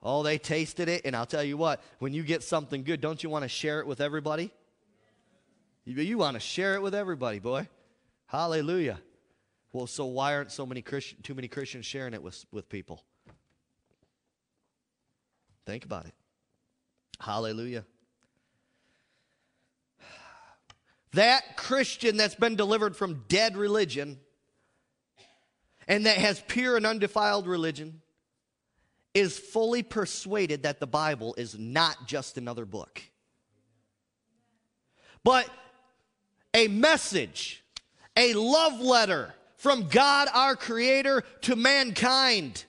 Oh, 0.00 0.22
they 0.22 0.38
tasted 0.38 0.88
it, 0.88 1.02
and 1.04 1.16
I'll 1.16 1.26
tell 1.26 1.42
you 1.42 1.56
what, 1.56 1.82
when 1.98 2.12
you 2.12 2.22
get 2.22 2.44
something 2.44 2.84
good, 2.84 3.00
don't 3.00 3.20
you 3.24 3.30
want 3.30 3.42
to 3.42 3.48
share 3.48 3.80
it 3.80 3.86
with 3.88 4.00
everybody? 4.00 4.52
You, 5.84 6.16
want 6.16 6.34
to 6.34 6.40
share 6.40 6.74
it 6.74 6.82
with 6.82 6.94
everybody, 6.94 7.40
boy. 7.40 7.68
Hallelujah. 8.26 9.00
Well, 9.72 9.86
so 9.86 10.06
why 10.06 10.34
aren't 10.34 10.52
so 10.52 10.64
many 10.64 10.80
Christian, 10.80 11.20
too 11.22 11.34
many 11.34 11.48
Christians 11.48 11.86
sharing 11.86 12.14
it 12.14 12.22
with, 12.22 12.44
with 12.52 12.68
people? 12.68 13.04
Think 15.66 15.84
about 15.84 16.06
it. 16.06 16.14
Hallelujah. 17.18 17.84
That 21.14 21.56
Christian 21.56 22.16
that's 22.16 22.34
been 22.34 22.56
delivered 22.56 22.96
from 22.96 23.24
dead 23.28 23.56
religion 23.56 24.18
and 25.88 26.06
that 26.06 26.16
has 26.16 26.42
pure 26.46 26.76
and 26.76 26.86
undefiled 26.86 27.46
religion 27.46 28.00
is 29.14 29.38
fully 29.38 29.82
persuaded 29.82 30.62
that 30.62 30.80
the 30.80 30.86
Bible 30.86 31.34
is 31.36 31.58
not 31.58 32.06
just 32.06 32.38
another 32.38 32.64
book, 32.64 33.02
but 35.22 35.48
a 36.54 36.68
message, 36.68 37.64
a 38.16 38.34
love 38.34 38.80
letter 38.80 39.34
from 39.56 39.88
God 39.88 40.28
our 40.32 40.56
Creator 40.56 41.22
to 41.42 41.56
mankind 41.56 42.64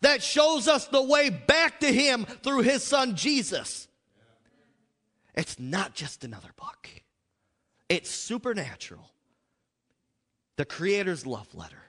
that 0.00 0.22
shows 0.22 0.68
us 0.68 0.86
the 0.86 1.02
way 1.02 1.30
back 1.30 1.80
to 1.80 1.92
Him 1.92 2.24
through 2.24 2.60
His 2.60 2.82
Son 2.82 3.16
Jesus. 3.16 3.88
It's 5.34 5.58
not 5.58 5.94
just 5.94 6.24
another 6.24 6.50
book. 6.56 6.88
It's 7.88 8.10
supernatural. 8.10 9.10
The 10.56 10.64
Creator's 10.64 11.26
love 11.26 11.54
letter 11.54 11.82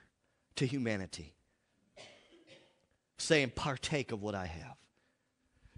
to 0.56 0.66
humanity, 0.66 1.34
saying, 3.18 3.52
Partake 3.54 4.12
of 4.12 4.20
what 4.20 4.34
I 4.34 4.46
have. 4.46 4.76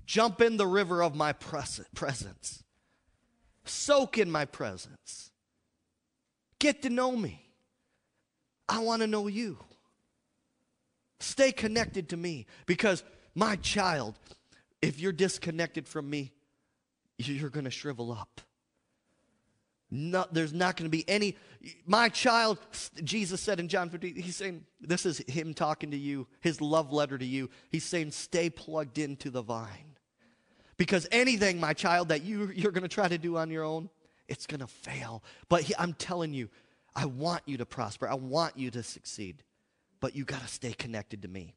Jump 0.06 0.40
in 0.40 0.56
the 0.56 0.66
river 0.66 1.02
of 1.02 1.14
my 1.14 1.32
presence. 1.32 2.63
Soak 3.64 4.18
in 4.18 4.30
my 4.30 4.44
presence. 4.44 5.30
Get 6.58 6.82
to 6.82 6.90
know 6.90 7.12
me. 7.12 7.46
I 8.68 8.78
want 8.80 9.02
to 9.02 9.06
know 9.06 9.26
you. 9.26 9.58
Stay 11.20 11.52
connected 11.52 12.10
to 12.10 12.16
me 12.16 12.46
because 12.66 13.02
my 13.34 13.56
child, 13.56 14.18
if 14.82 15.00
you're 15.00 15.12
disconnected 15.12 15.86
from 15.86 16.08
me, 16.08 16.32
you're 17.18 17.50
going 17.50 17.64
to 17.64 17.70
shrivel 17.70 18.12
up. 18.12 18.40
No, 19.90 20.26
there's 20.32 20.52
not 20.52 20.76
going 20.76 20.90
to 20.90 20.96
be 20.96 21.08
any. 21.08 21.36
My 21.86 22.08
child, 22.08 22.58
Jesus 23.04 23.40
said 23.40 23.60
in 23.60 23.68
John 23.68 23.90
15, 23.90 24.16
he's 24.16 24.36
saying, 24.36 24.64
this 24.80 25.06
is 25.06 25.18
him 25.18 25.54
talking 25.54 25.92
to 25.92 25.96
you, 25.96 26.26
his 26.40 26.60
love 26.60 26.92
letter 26.92 27.16
to 27.16 27.24
you. 27.24 27.48
He's 27.70 27.84
saying, 27.84 28.10
stay 28.10 28.50
plugged 28.50 28.98
into 28.98 29.30
the 29.30 29.42
vine. 29.42 29.93
Because 30.76 31.06
anything, 31.12 31.60
my 31.60 31.72
child, 31.72 32.08
that 32.08 32.22
you, 32.22 32.50
you're 32.54 32.72
going 32.72 32.82
to 32.82 32.88
try 32.88 33.08
to 33.08 33.18
do 33.18 33.36
on 33.36 33.50
your 33.50 33.64
own, 33.64 33.88
it's 34.28 34.46
going 34.46 34.60
to 34.60 34.66
fail. 34.66 35.22
But 35.48 35.62
he, 35.62 35.74
I'm 35.78 35.92
telling 35.92 36.32
you, 36.32 36.48
I 36.96 37.06
want 37.06 37.42
you 37.46 37.58
to 37.58 37.66
prosper. 37.66 38.08
I 38.08 38.14
want 38.14 38.56
you 38.56 38.70
to 38.72 38.82
succeed. 38.82 39.42
But 40.00 40.14
you 40.16 40.24
got 40.24 40.40
to 40.40 40.48
stay 40.48 40.72
connected 40.72 41.22
to 41.22 41.28
me. 41.28 41.54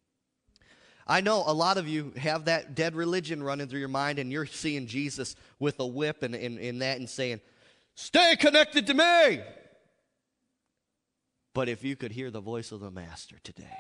I 1.08 1.22
know 1.22 1.44
a 1.46 1.54
lot 1.54 1.78
of 1.78 1.88
you 1.88 2.12
have 2.18 2.46
that 2.46 2.76
dead 2.76 2.96
religion 2.96 3.42
running 3.42 3.68
through 3.68 3.80
your 3.80 3.88
mind, 3.88 4.20
and 4.20 4.32
you're 4.32 4.46
seeing 4.46 4.88
Jesus 4.88 5.36
with 5.58 5.80
a 5.80 5.88
whip 5.88 6.22
and, 6.22 6.36
and 6.36 6.82
that 6.82 6.98
and 6.98 7.10
saying, 7.10 7.40
Stay 7.96 8.36
connected 8.36 8.86
to 8.88 8.94
me. 8.94 9.42
But 11.54 11.70
if 11.70 11.84
you 11.84 11.96
could 11.96 12.12
hear 12.12 12.30
the 12.30 12.42
voice 12.42 12.72
of 12.72 12.82
the 12.82 12.92
Master 12.92 13.38
today, 13.44 13.80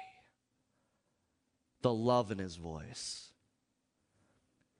the 1.83 1.93
love 1.93 2.31
in 2.31 2.39
his 2.39 2.55
voice, 2.55 3.29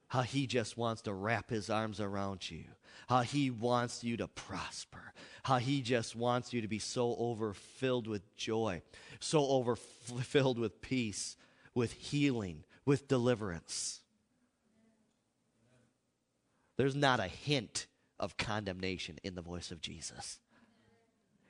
how 0.08 0.22
he 0.22 0.48
just 0.48 0.78
wants 0.78 1.02
to 1.04 1.14
wrap 1.14 1.50
his 1.50 1.70
arms 1.70 2.00
around 2.00 2.50
you, 2.50 2.64
how 3.08 3.22
he 3.22 3.50
wants 3.50 4.04
you 4.04 4.18
to 4.18 4.28
prosper, 4.28 5.14
how 5.44 5.58
he 5.58 5.82
just 5.82 6.16
wants 6.16 6.54
you 6.54 6.62
to 6.62 6.68
be 6.68 6.80
so 6.80 7.16
overfilled 7.18 8.08
with 8.08 8.36
joy, 8.36 8.82
so 9.20 9.46
overfilled 9.48 10.58
with 10.58 10.82
peace, 10.82 11.36
with 11.74 11.92
healing, 11.94 12.64
with 12.86 13.08
deliverance. 13.08 14.02
There's 16.78 16.96
not 16.96 17.20
a 17.20 17.28
hint 17.28 17.88
of 18.20 18.38
condemnation 18.38 19.18
in 19.24 19.36
the 19.36 19.42
voice 19.42 19.72
of 19.72 19.82
Jesus. 19.82 20.40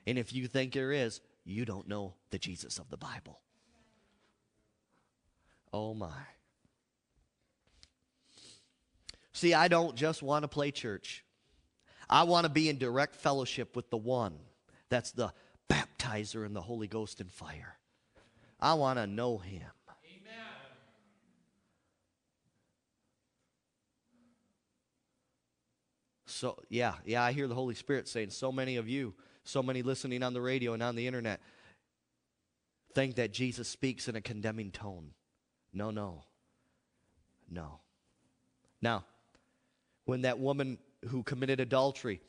And 0.06 0.18
if 0.18 0.32
you 0.32 0.46
think 0.46 0.72
there 0.72 0.92
is, 0.92 1.20
you 1.44 1.64
don't 1.64 1.86
know 1.86 2.14
the 2.30 2.38
Jesus 2.38 2.78
of 2.78 2.88
the 2.90 2.96
Bible. 2.96 3.40
Oh 5.72 5.94
my. 5.94 6.37
See, 9.38 9.54
I 9.54 9.68
don't 9.68 9.94
just 9.94 10.20
want 10.20 10.42
to 10.42 10.48
play 10.48 10.72
church. 10.72 11.22
I 12.10 12.24
want 12.24 12.42
to 12.42 12.50
be 12.50 12.68
in 12.68 12.76
direct 12.76 13.14
fellowship 13.14 13.76
with 13.76 13.88
the 13.88 13.96
one 13.96 14.34
that's 14.88 15.12
the 15.12 15.32
baptizer 15.70 16.44
in 16.44 16.54
the 16.54 16.60
Holy 16.60 16.88
Ghost 16.88 17.20
and 17.20 17.30
fire. 17.30 17.78
I 18.60 18.74
want 18.74 18.98
to 18.98 19.06
know 19.06 19.38
him. 19.38 19.62
Amen. 20.04 20.34
So, 26.26 26.58
yeah, 26.68 26.94
yeah, 27.04 27.22
I 27.22 27.30
hear 27.30 27.46
the 27.46 27.54
Holy 27.54 27.76
Spirit 27.76 28.08
saying, 28.08 28.30
so 28.30 28.50
many 28.50 28.74
of 28.74 28.88
you, 28.88 29.14
So 29.48 29.62
many 29.62 29.80
listening 29.80 30.22
on 30.22 30.34
the 30.34 30.42
radio 30.42 30.74
and 30.74 30.82
on 30.82 30.94
the 30.94 31.06
internet 31.06 31.40
think 32.92 33.14
that 33.14 33.32
Jesus 33.32 33.66
speaks 33.66 34.06
in 34.06 34.14
a 34.14 34.20
condemning 34.20 34.70
tone. 34.70 35.12
No, 35.72 35.90
no. 35.90 36.24
No. 37.50 37.80
Now, 38.82 39.06
when 40.08 40.22
that 40.22 40.38
woman 40.38 40.78
who 41.08 41.22
committed 41.22 41.60
adultery 41.60 42.22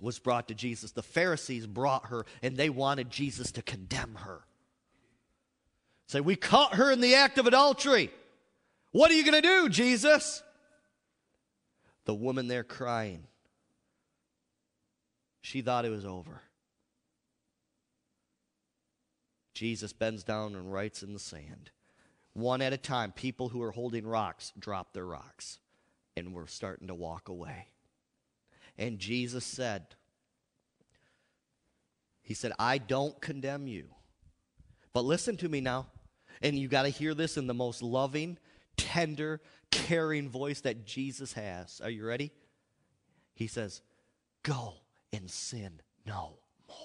was 0.00 0.18
brought 0.18 0.48
to 0.48 0.54
Jesus, 0.54 0.92
the 0.92 1.02
Pharisees 1.02 1.66
brought 1.66 2.06
her 2.06 2.24
and 2.42 2.56
they 2.56 2.70
wanted 2.70 3.10
Jesus 3.10 3.52
to 3.52 3.62
condemn 3.62 4.14
her. 4.14 4.40
Say, 6.06 6.22
we 6.22 6.36
caught 6.36 6.76
her 6.76 6.90
in 6.90 7.02
the 7.02 7.16
act 7.16 7.36
of 7.36 7.46
adultery. 7.46 8.10
What 8.92 9.10
are 9.10 9.14
you 9.14 9.30
going 9.30 9.42
to 9.42 9.46
do, 9.46 9.68
Jesus? 9.68 10.42
The 12.06 12.14
woman 12.14 12.48
there 12.48 12.64
crying. 12.64 13.24
She 15.42 15.60
thought 15.60 15.84
it 15.84 15.90
was 15.90 16.06
over. 16.06 16.40
Jesus 19.52 19.92
bends 19.92 20.24
down 20.24 20.54
and 20.54 20.72
writes 20.72 21.02
in 21.02 21.12
the 21.12 21.18
sand. 21.18 21.72
One 22.32 22.62
at 22.62 22.72
a 22.72 22.78
time, 22.78 23.12
people 23.12 23.50
who 23.50 23.60
are 23.60 23.72
holding 23.72 24.06
rocks 24.06 24.54
drop 24.58 24.94
their 24.94 25.04
rocks 25.04 25.58
and 26.16 26.34
we're 26.34 26.46
starting 26.46 26.88
to 26.88 26.94
walk 26.94 27.28
away. 27.28 27.68
And 28.78 28.98
Jesus 28.98 29.44
said, 29.44 29.84
He 32.22 32.34
said, 32.34 32.52
I 32.58 32.78
don't 32.78 33.20
condemn 33.20 33.66
you. 33.66 33.86
But 34.92 35.04
listen 35.04 35.36
to 35.38 35.48
me 35.48 35.60
now. 35.60 35.86
And 36.42 36.58
you 36.58 36.68
got 36.68 36.82
to 36.82 36.88
hear 36.88 37.14
this 37.14 37.36
in 37.36 37.46
the 37.46 37.54
most 37.54 37.82
loving, 37.82 38.38
tender, 38.76 39.40
caring 39.70 40.28
voice 40.28 40.62
that 40.62 40.86
Jesus 40.86 41.34
has. 41.34 41.80
Are 41.82 41.90
you 41.90 42.06
ready? 42.06 42.32
He 43.34 43.46
says, 43.46 43.82
Go 44.42 44.74
and 45.12 45.30
sin 45.30 45.80
no 46.06 46.38
more. 46.68 46.76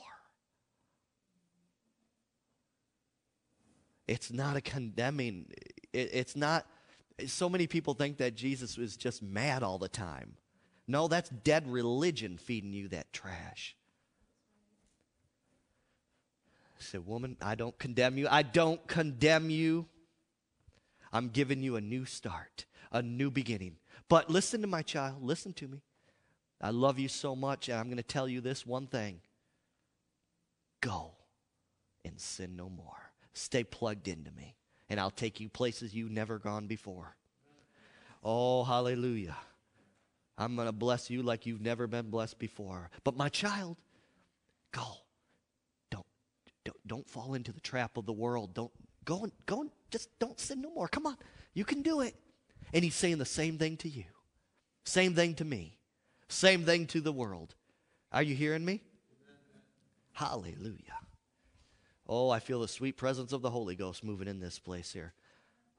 It's 4.08 4.32
not 4.32 4.58
a 4.58 4.62
condemning, 4.62 5.48
it's 5.94 6.36
not. 6.36 6.66
So 7.28 7.48
many 7.50 7.68
people 7.68 7.94
think 7.94 8.18
that 8.18 8.36
Jesus 8.36 8.78
was 8.78 8.98
just 8.98 9.24
mad 9.24 9.64
all 9.64 9.78
the 9.78 9.88
time. 9.90 10.36
No, 10.88 11.08
that's 11.08 11.30
dead 11.30 11.68
religion 11.68 12.38
feeding 12.38 12.74
you 12.74 12.90
that 12.90 13.12
trash. 13.14 13.76
I 16.78 16.84
said, 16.84 17.08
Woman, 17.08 17.38
I 17.42 17.56
don't 17.56 17.78
condemn 17.80 18.18
you. 18.18 18.28
I 18.30 18.44
don't 18.44 18.86
condemn 18.88 19.50
you. 19.50 19.88
I'm 21.14 21.30
giving 21.30 21.64
you 21.64 21.78
a 21.78 21.82
new 21.82 22.06
start, 22.06 22.66
a 22.92 23.02
new 23.02 23.32
beginning. 23.32 23.78
But 24.10 24.30
listen 24.30 24.62
to 24.62 24.68
my 24.68 24.82
child, 24.82 25.24
listen 25.24 25.54
to 25.54 25.68
me. 25.68 25.82
I 26.62 26.70
love 26.70 27.00
you 27.00 27.08
so 27.08 27.36
much, 27.36 27.70
and 27.70 27.78
I'm 27.78 27.86
going 27.86 27.98
to 27.98 28.04
tell 28.04 28.28
you 28.28 28.42
this 28.42 28.66
one 28.66 28.88
thing 28.88 29.22
go 30.82 31.14
and 32.04 32.20
sin 32.20 32.56
no 32.56 32.70
more. 32.70 33.12
Stay 33.34 33.64
plugged 33.64 34.08
into 34.08 34.32
me, 34.32 34.56
and 34.90 35.00
I'll 35.00 35.12
take 35.12 35.40
you 35.40 35.50
places 35.50 35.94
you've 35.94 36.12
never 36.12 36.38
gone 36.40 36.68
before. 36.68 37.16
Oh, 38.24 38.64
hallelujah. 38.64 39.36
I'm 40.38 40.56
going 40.56 40.68
to 40.68 40.74
bless 40.74 41.10
you 41.10 41.24
like 41.24 41.46
you've 41.46 41.62
never 41.62 41.88
been 41.88 42.10
blessed 42.10 42.40
before. 42.40 42.90
But 43.04 43.16
my 43.16 43.30
child, 43.30 43.78
go. 44.72 44.84
Don't, 45.92 46.06
don't, 46.66 46.88
don't 46.88 47.10
fall 47.10 47.36
into 47.36 47.54
the 47.54 47.62
trap 47.62 47.98
of 47.98 48.06
the 48.06 48.14
world. 48.14 48.54
Don't 48.54 48.72
go 49.06 49.24
and 49.24 49.32
go 49.46 49.62
and 49.62 49.70
just 49.92 50.10
don't 50.20 50.40
sin 50.40 50.62
no 50.62 50.72
more. 50.72 50.88
Come 50.88 51.06
on. 51.06 51.18
You 51.54 51.64
can 51.64 51.82
do 51.82 52.02
it. 52.02 52.16
And 52.74 52.84
he's 52.84 52.96
saying 52.96 53.20
the 53.20 53.26
same 53.26 53.58
thing 53.58 53.78
to 53.78 53.90
you. 53.90 54.06
Same 54.84 55.14
thing 55.14 55.36
to 55.36 55.46
me. 55.46 55.78
Same 56.28 56.64
thing 56.64 56.88
to 56.88 57.02
the 57.02 57.14
world. 57.14 57.56
Are 58.12 58.24
you 58.24 58.36
hearing 58.36 58.66
me? 58.66 58.82
Hallelujah. 60.14 61.00
Oh, 62.08 62.30
I 62.30 62.40
feel 62.40 62.62
the 62.62 62.68
sweet 62.68 62.98
presence 62.98 63.34
of 63.34 63.42
the 63.42 63.50
Holy 63.50 63.76
Ghost 63.76 64.04
moving 64.04 64.28
in 64.28 64.40
this 64.40 64.60
place 64.60 64.94
here. 64.94 65.14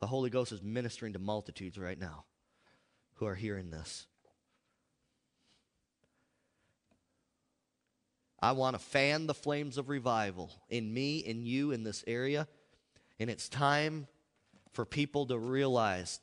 The 0.01 0.07
Holy 0.07 0.31
Ghost 0.31 0.53
is 0.53 0.63
ministering 0.63 1.13
to 1.13 1.19
multitudes 1.19 1.79
right 1.79 1.99
now 1.99 2.25
who 3.15 3.27
are 3.27 3.35
hearing 3.35 3.71
this. 3.71 4.07
I 8.41 8.53
want 8.53 8.75
to 8.75 8.83
fan 8.83 9.27
the 9.27 9.35
flames 9.35 9.79
of 9.79 9.89
revival 9.89 10.51
in 10.69 10.93
me, 10.93 11.19
in 11.19 11.47
you, 11.47 11.73
in 11.73 11.85
this 11.85 12.05
area. 12.07 12.47
And 13.19 13.31
it's 13.31 13.49
time 13.49 14.07
for 14.73 14.85
people 14.85 15.27
to 15.27 15.39
realize 15.39 16.21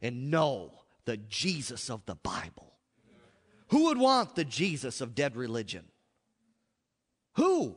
and 0.00 0.30
know 0.30 0.72
the 1.06 1.16
Jesus 1.16 1.90
of 1.90 2.06
the 2.06 2.14
Bible. 2.14 2.72
Who 3.68 3.86
would 3.86 3.98
want 3.98 4.36
the 4.36 4.44
Jesus 4.44 5.00
of 5.00 5.14
dead 5.14 5.36
religion? 5.36 5.86
Who? 7.34 7.76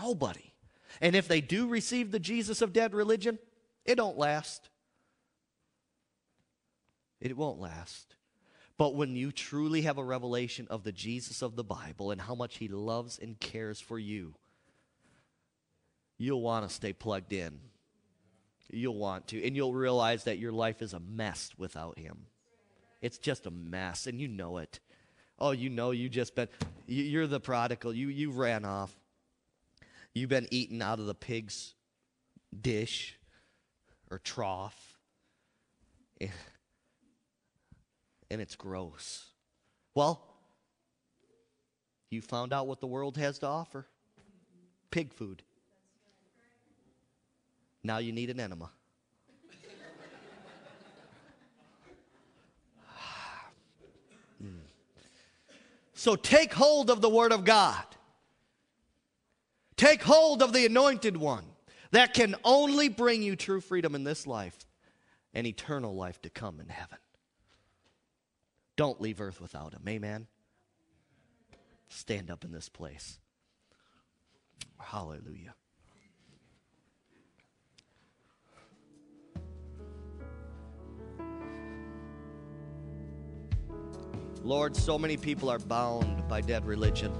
Nobody. 0.00 0.52
And 1.00 1.16
if 1.16 1.28
they 1.28 1.40
do 1.40 1.68
receive 1.68 2.10
the 2.10 2.20
Jesus 2.20 2.62
of 2.62 2.72
dead 2.72 2.94
religion, 2.94 3.38
it 3.84 3.96
don't 3.96 4.18
last. 4.18 4.68
It 7.20 7.36
won't 7.36 7.60
last. 7.60 8.14
But 8.76 8.94
when 8.94 9.14
you 9.14 9.30
truly 9.30 9.82
have 9.82 9.98
a 9.98 10.04
revelation 10.04 10.66
of 10.68 10.82
the 10.82 10.92
Jesus 10.92 11.42
of 11.42 11.56
the 11.56 11.64
Bible 11.64 12.10
and 12.10 12.20
how 12.20 12.34
much 12.34 12.58
he 12.58 12.68
loves 12.68 13.18
and 13.18 13.38
cares 13.38 13.80
for 13.80 13.98
you, 13.98 14.34
you'll 16.18 16.42
want 16.42 16.68
to 16.68 16.74
stay 16.74 16.92
plugged 16.92 17.32
in. 17.32 17.60
You'll 18.70 18.96
want 18.96 19.28
to. 19.28 19.46
And 19.46 19.54
you'll 19.54 19.74
realize 19.74 20.24
that 20.24 20.38
your 20.38 20.52
life 20.52 20.82
is 20.82 20.92
a 20.92 21.00
mess 21.00 21.50
without 21.56 21.98
him. 21.98 22.26
It's 23.00 23.18
just 23.18 23.46
a 23.46 23.50
mess, 23.50 24.06
and 24.06 24.20
you 24.20 24.28
know 24.28 24.56
it. 24.56 24.80
Oh, 25.38 25.50
you 25.50 25.68
know 25.68 25.90
you 25.90 26.08
just 26.08 26.34
been, 26.34 26.48
you're 26.86 27.26
the 27.26 27.40
prodigal. 27.40 27.92
You, 27.92 28.08
you 28.08 28.30
ran 28.30 28.64
off. 28.64 28.92
You've 30.14 30.30
been 30.30 30.48
eating 30.50 30.80
out 30.80 31.00
of 31.00 31.06
the 31.06 31.14
pig's 31.14 31.74
dish 32.58 33.18
or 34.10 34.18
trough. 34.18 34.98
And 38.30 38.40
it's 38.40 38.56
gross. 38.56 39.26
Well, 39.94 40.22
you 42.10 42.22
found 42.22 42.52
out 42.52 42.66
what 42.66 42.80
the 42.80 42.86
world 42.86 43.16
has 43.16 43.38
to 43.40 43.46
offer 43.46 43.86
pig 44.90 45.12
food. 45.12 45.42
Now 47.82 47.98
you 47.98 48.12
need 48.12 48.30
an 48.30 48.38
enema. 48.38 48.70
Hmm. 54.40 54.58
So 55.94 56.16
take 56.16 56.52
hold 56.52 56.90
of 56.90 57.00
the 57.00 57.08
Word 57.08 57.32
of 57.32 57.44
God. 57.44 57.84
Take 59.76 60.02
hold 60.02 60.42
of 60.42 60.52
the 60.52 60.66
anointed 60.66 61.16
one 61.16 61.44
that 61.90 62.14
can 62.14 62.34
only 62.44 62.88
bring 62.88 63.22
you 63.22 63.36
true 63.36 63.60
freedom 63.60 63.94
in 63.94 64.04
this 64.04 64.26
life 64.26 64.56
and 65.32 65.46
eternal 65.46 65.94
life 65.94 66.20
to 66.22 66.30
come 66.30 66.60
in 66.60 66.68
heaven. 66.68 66.98
Don't 68.76 69.00
leave 69.00 69.20
earth 69.20 69.40
without 69.40 69.72
him. 69.72 69.82
Amen. 69.88 70.26
Stand 71.88 72.30
up 72.30 72.44
in 72.44 72.52
this 72.52 72.68
place. 72.68 73.18
Hallelujah. 74.80 75.54
Lord, 84.42 84.76
so 84.76 84.98
many 84.98 85.16
people 85.16 85.48
are 85.48 85.58
bound 85.58 86.28
by 86.28 86.42
dead 86.42 86.66
religion. 86.66 87.10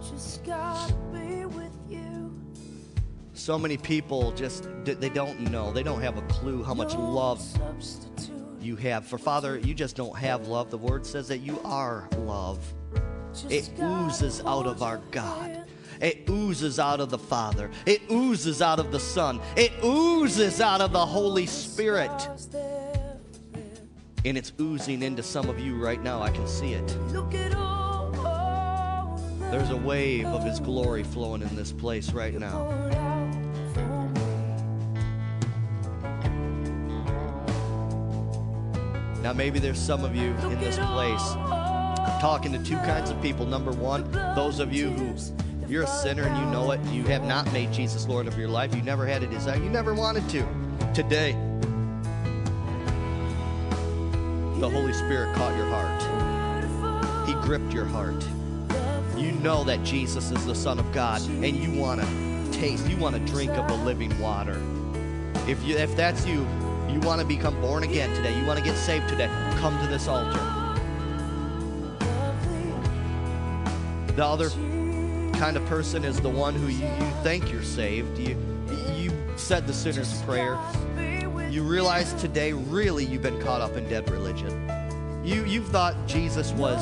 So 3.34 3.58
many 3.58 3.76
people 3.76 4.32
just 4.32 4.68
they 4.84 5.08
don't 5.08 5.40
know. 5.50 5.72
They 5.72 5.82
don't 5.82 6.00
have 6.00 6.16
a 6.16 6.22
clue 6.22 6.62
how 6.62 6.74
much 6.74 6.94
love 6.94 7.42
you 8.60 8.76
have. 8.76 9.06
For 9.06 9.18
Father, 9.18 9.58
you 9.58 9.74
just 9.74 9.96
don't 9.96 10.16
have 10.16 10.48
love. 10.48 10.70
The 10.70 10.78
word 10.78 11.04
says 11.04 11.28
that 11.28 11.38
you 11.38 11.60
are 11.64 12.08
love. 12.18 12.58
It 13.50 13.70
oozes 13.80 14.40
out 14.46 14.66
of 14.66 14.82
our 14.82 14.98
God. 15.10 15.64
It 16.00 16.28
oozes 16.28 16.78
out 16.78 17.00
of 17.00 17.10
the 17.10 17.18
Father. 17.18 17.70
It 17.86 18.02
oozes 18.10 18.62
out 18.62 18.78
of 18.78 18.92
the 18.92 19.00
Son. 19.00 19.40
It 19.56 19.72
oozes 19.84 20.60
out 20.60 20.80
of 20.80 20.92
the 20.92 21.04
Holy 21.04 21.46
Spirit 21.46 22.28
and 24.24 24.38
it's 24.38 24.52
oozing 24.60 25.02
into 25.02 25.22
some 25.22 25.48
of 25.50 25.60
you 25.60 25.76
right 25.76 26.02
now. 26.02 26.22
I 26.22 26.30
can 26.30 26.46
see 26.48 26.72
it. 26.72 26.86
There's 29.50 29.70
a 29.70 29.76
wave 29.76 30.26
of 30.26 30.42
His 30.42 30.58
glory 30.58 31.04
flowing 31.04 31.42
in 31.42 31.54
this 31.54 31.72
place 31.72 32.12
right 32.12 32.34
now. 32.34 33.13
Maybe 39.34 39.58
there's 39.58 39.78
some 39.78 40.04
of 40.04 40.14
you 40.14 40.34
in 40.50 40.60
this 40.60 40.76
place. 40.78 41.34
Talking 42.20 42.52
to 42.52 42.58
two 42.62 42.76
kinds 42.78 43.10
of 43.10 43.20
people. 43.20 43.44
Number 43.44 43.72
one, 43.72 44.10
those 44.34 44.60
of 44.60 44.72
you 44.72 44.90
who 44.90 45.14
you're 45.68 45.82
a 45.82 45.86
sinner 45.86 46.22
and 46.24 46.36
you 46.36 46.44
know 46.52 46.70
it. 46.70 46.80
You 46.86 47.04
have 47.04 47.24
not 47.24 47.50
made 47.52 47.72
Jesus 47.72 48.06
Lord 48.06 48.26
of 48.26 48.38
your 48.38 48.48
life. 48.48 48.74
You 48.74 48.82
never 48.82 49.06
had 49.06 49.22
a 49.22 49.26
desire. 49.26 49.56
You 49.56 49.70
never 49.70 49.94
wanted 49.94 50.28
to. 50.30 50.46
Today, 50.94 51.32
the 54.60 54.70
Holy 54.70 54.92
Spirit 54.92 55.34
caught 55.34 55.56
your 55.56 55.66
heart. 55.66 57.28
He 57.28 57.34
gripped 57.34 57.72
your 57.72 57.86
heart. 57.86 58.24
You 59.16 59.32
know 59.32 59.64
that 59.64 59.82
Jesus 59.82 60.30
is 60.30 60.46
the 60.46 60.54
Son 60.54 60.78
of 60.78 60.92
God, 60.92 61.20
and 61.22 61.56
you 61.56 61.72
want 61.80 62.00
to 62.00 62.06
taste, 62.52 62.88
you 62.88 62.96
want 62.96 63.16
to 63.16 63.32
drink 63.32 63.50
of 63.52 63.66
the 63.66 63.74
living 63.74 64.16
water. 64.20 64.60
If 65.48 65.62
you, 65.64 65.76
if 65.76 65.94
that's 65.96 66.26
you, 66.26 66.46
you 66.94 67.00
want 67.00 67.20
to 67.20 67.26
become 67.26 67.60
born 67.60 67.82
again 67.82 68.14
today. 68.14 68.38
You 68.38 68.46
want 68.46 68.56
to 68.60 68.64
get 68.64 68.76
saved 68.76 69.08
today. 69.08 69.26
Come 69.56 69.76
to 69.80 69.88
this 69.88 70.06
altar. 70.06 70.38
The 74.14 74.24
other 74.24 74.48
kind 75.36 75.56
of 75.56 75.66
person 75.66 76.04
is 76.04 76.20
the 76.20 76.28
one 76.28 76.54
who 76.54 76.68
you, 76.68 76.86
you 76.86 77.12
think 77.24 77.50
you're 77.50 77.64
saved. 77.64 78.16
You, 78.16 78.36
you 78.94 79.10
said 79.36 79.66
the 79.66 79.72
sinner's 79.72 80.22
prayer. 80.22 80.56
You 81.50 81.64
realize 81.64 82.14
today, 82.14 82.52
really, 82.52 83.04
you've 83.04 83.22
been 83.22 83.40
caught 83.42 83.60
up 83.60 83.76
in 83.76 83.88
dead 83.88 84.08
religion. 84.08 84.70
You, 85.24 85.44
you 85.46 85.62
thought 85.64 85.96
Jesus 86.06 86.52
was 86.52 86.80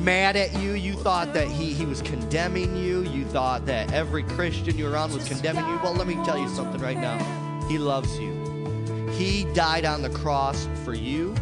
mad 0.00 0.36
at 0.36 0.52
you. 0.60 0.72
You 0.72 0.92
thought 0.92 1.32
that 1.32 1.48
he, 1.48 1.72
he 1.72 1.86
was 1.86 2.02
condemning 2.02 2.76
you. 2.76 3.02
You 3.04 3.24
thought 3.24 3.64
that 3.64 3.94
every 3.94 4.24
Christian 4.24 4.76
you're 4.76 4.90
around 4.90 5.14
was 5.14 5.26
condemning 5.26 5.66
you. 5.66 5.80
Well, 5.82 5.94
let 5.94 6.06
me 6.06 6.16
tell 6.16 6.36
you 6.36 6.50
something 6.50 6.82
right 6.82 6.98
now. 6.98 7.18
He 7.66 7.78
loves 7.78 8.18
you. 8.18 8.43
He 9.16 9.44
died 9.54 9.84
on 9.84 10.02
the 10.02 10.10
cross 10.10 10.68
for 10.84 10.92
you. 10.92 11.34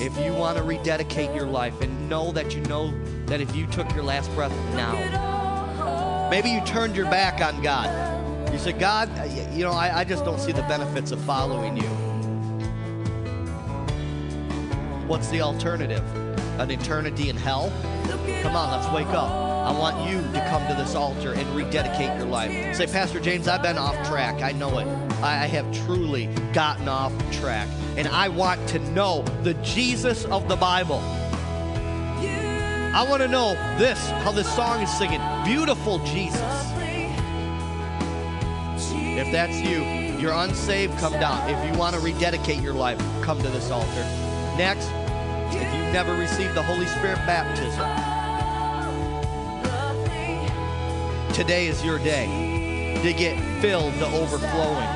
If 0.00 0.16
you 0.18 0.32
want 0.32 0.56
to 0.58 0.64
rededicate 0.64 1.34
your 1.34 1.46
life 1.46 1.80
and 1.80 2.08
know 2.08 2.32
that 2.32 2.54
you 2.54 2.60
know 2.62 2.92
that 3.26 3.40
if 3.40 3.54
you 3.54 3.66
took 3.66 3.92
your 3.94 4.02
last 4.04 4.32
breath 4.34 4.52
now, 4.74 6.28
maybe 6.30 6.50
you 6.50 6.60
turned 6.62 6.96
your 6.96 7.06
back 7.06 7.40
on 7.40 7.62
God. 7.62 8.52
You 8.52 8.58
said, 8.58 8.78
God, 8.78 9.08
you 9.52 9.64
know, 9.64 9.72
I, 9.72 10.00
I 10.00 10.04
just 10.04 10.24
don't 10.24 10.40
see 10.40 10.52
the 10.52 10.62
benefits 10.62 11.10
of 11.12 11.20
following 11.20 11.76
you. 11.76 11.88
What's 15.08 15.28
the 15.28 15.40
alternative? 15.40 16.02
An 16.60 16.70
eternity 16.70 17.28
in 17.28 17.36
hell? 17.36 17.72
Come 18.42 18.56
on, 18.56 18.70
let's 18.70 18.92
wake 18.92 19.08
up. 19.08 19.51
I 19.62 19.70
want 19.70 20.10
you 20.10 20.20
to 20.20 20.46
come 20.50 20.66
to 20.66 20.74
this 20.74 20.96
altar 20.96 21.34
and 21.34 21.48
rededicate 21.54 22.16
your 22.18 22.26
life. 22.26 22.74
Say, 22.74 22.86
Pastor 22.86 23.20
James, 23.20 23.46
I've 23.46 23.62
been 23.62 23.78
off 23.78 23.94
track. 24.08 24.42
I 24.42 24.50
know 24.50 24.78
it. 24.78 24.86
I 25.22 25.46
have 25.46 25.72
truly 25.86 26.26
gotten 26.52 26.88
off 26.88 27.12
track. 27.30 27.68
And 27.96 28.08
I 28.08 28.28
want 28.28 28.68
to 28.70 28.80
know 28.90 29.22
the 29.44 29.54
Jesus 29.54 30.24
of 30.24 30.48
the 30.48 30.56
Bible. 30.56 30.98
I 32.94 33.06
want 33.08 33.22
to 33.22 33.28
know 33.28 33.54
this, 33.78 34.10
how 34.10 34.32
this 34.32 34.52
song 34.52 34.82
is 34.82 34.90
singing. 34.98 35.20
Beautiful 35.44 36.00
Jesus. 36.00 36.42
If 39.14 39.30
that's 39.30 39.60
you, 39.60 39.84
you're 40.18 40.34
unsaved, 40.34 40.98
come 40.98 41.12
down. 41.12 41.48
If 41.48 41.72
you 41.72 41.78
want 41.78 41.94
to 41.94 42.00
rededicate 42.00 42.60
your 42.60 42.74
life, 42.74 42.98
come 43.22 43.40
to 43.40 43.48
this 43.48 43.70
altar. 43.70 44.02
Next, 44.58 44.88
if 45.54 45.62
you've 45.74 45.92
never 45.92 46.14
received 46.16 46.54
the 46.54 46.62
Holy 46.62 46.86
Spirit 46.86 47.18
baptism, 47.26 48.01
today 51.32 51.66
is 51.66 51.82
your 51.82 51.98
day 51.98 53.00
to 53.02 53.12
get 53.14 53.38
filled 53.62 53.94
to 53.94 54.06
overflowing. 54.06 54.86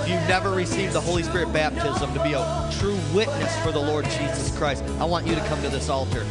If 0.00 0.08
you've 0.08 0.28
never 0.28 0.52
received 0.52 0.92
the 0.92 1.00
Holy 1.00 1.24
Spirit 1.24 1.52
baptism 1.52 2.14
to 2.14 2.22
be 2.22 2.34
a 2.34 2.70
true 2.78 2.96
witness 3.12 3.58
for 3.64 3.72
the 3.72 3.80
Lord 3.80 4.04
Jesus 4.04 4.56
Christ, 4.56 4.84
I 5.00 5.04
want 5.04 5.26
you 5.26 5.34
to 5.34 5.40
come 5.46 5.60
to 5.62 5.68
this 5.68 5.88
altar. 5.88 6.24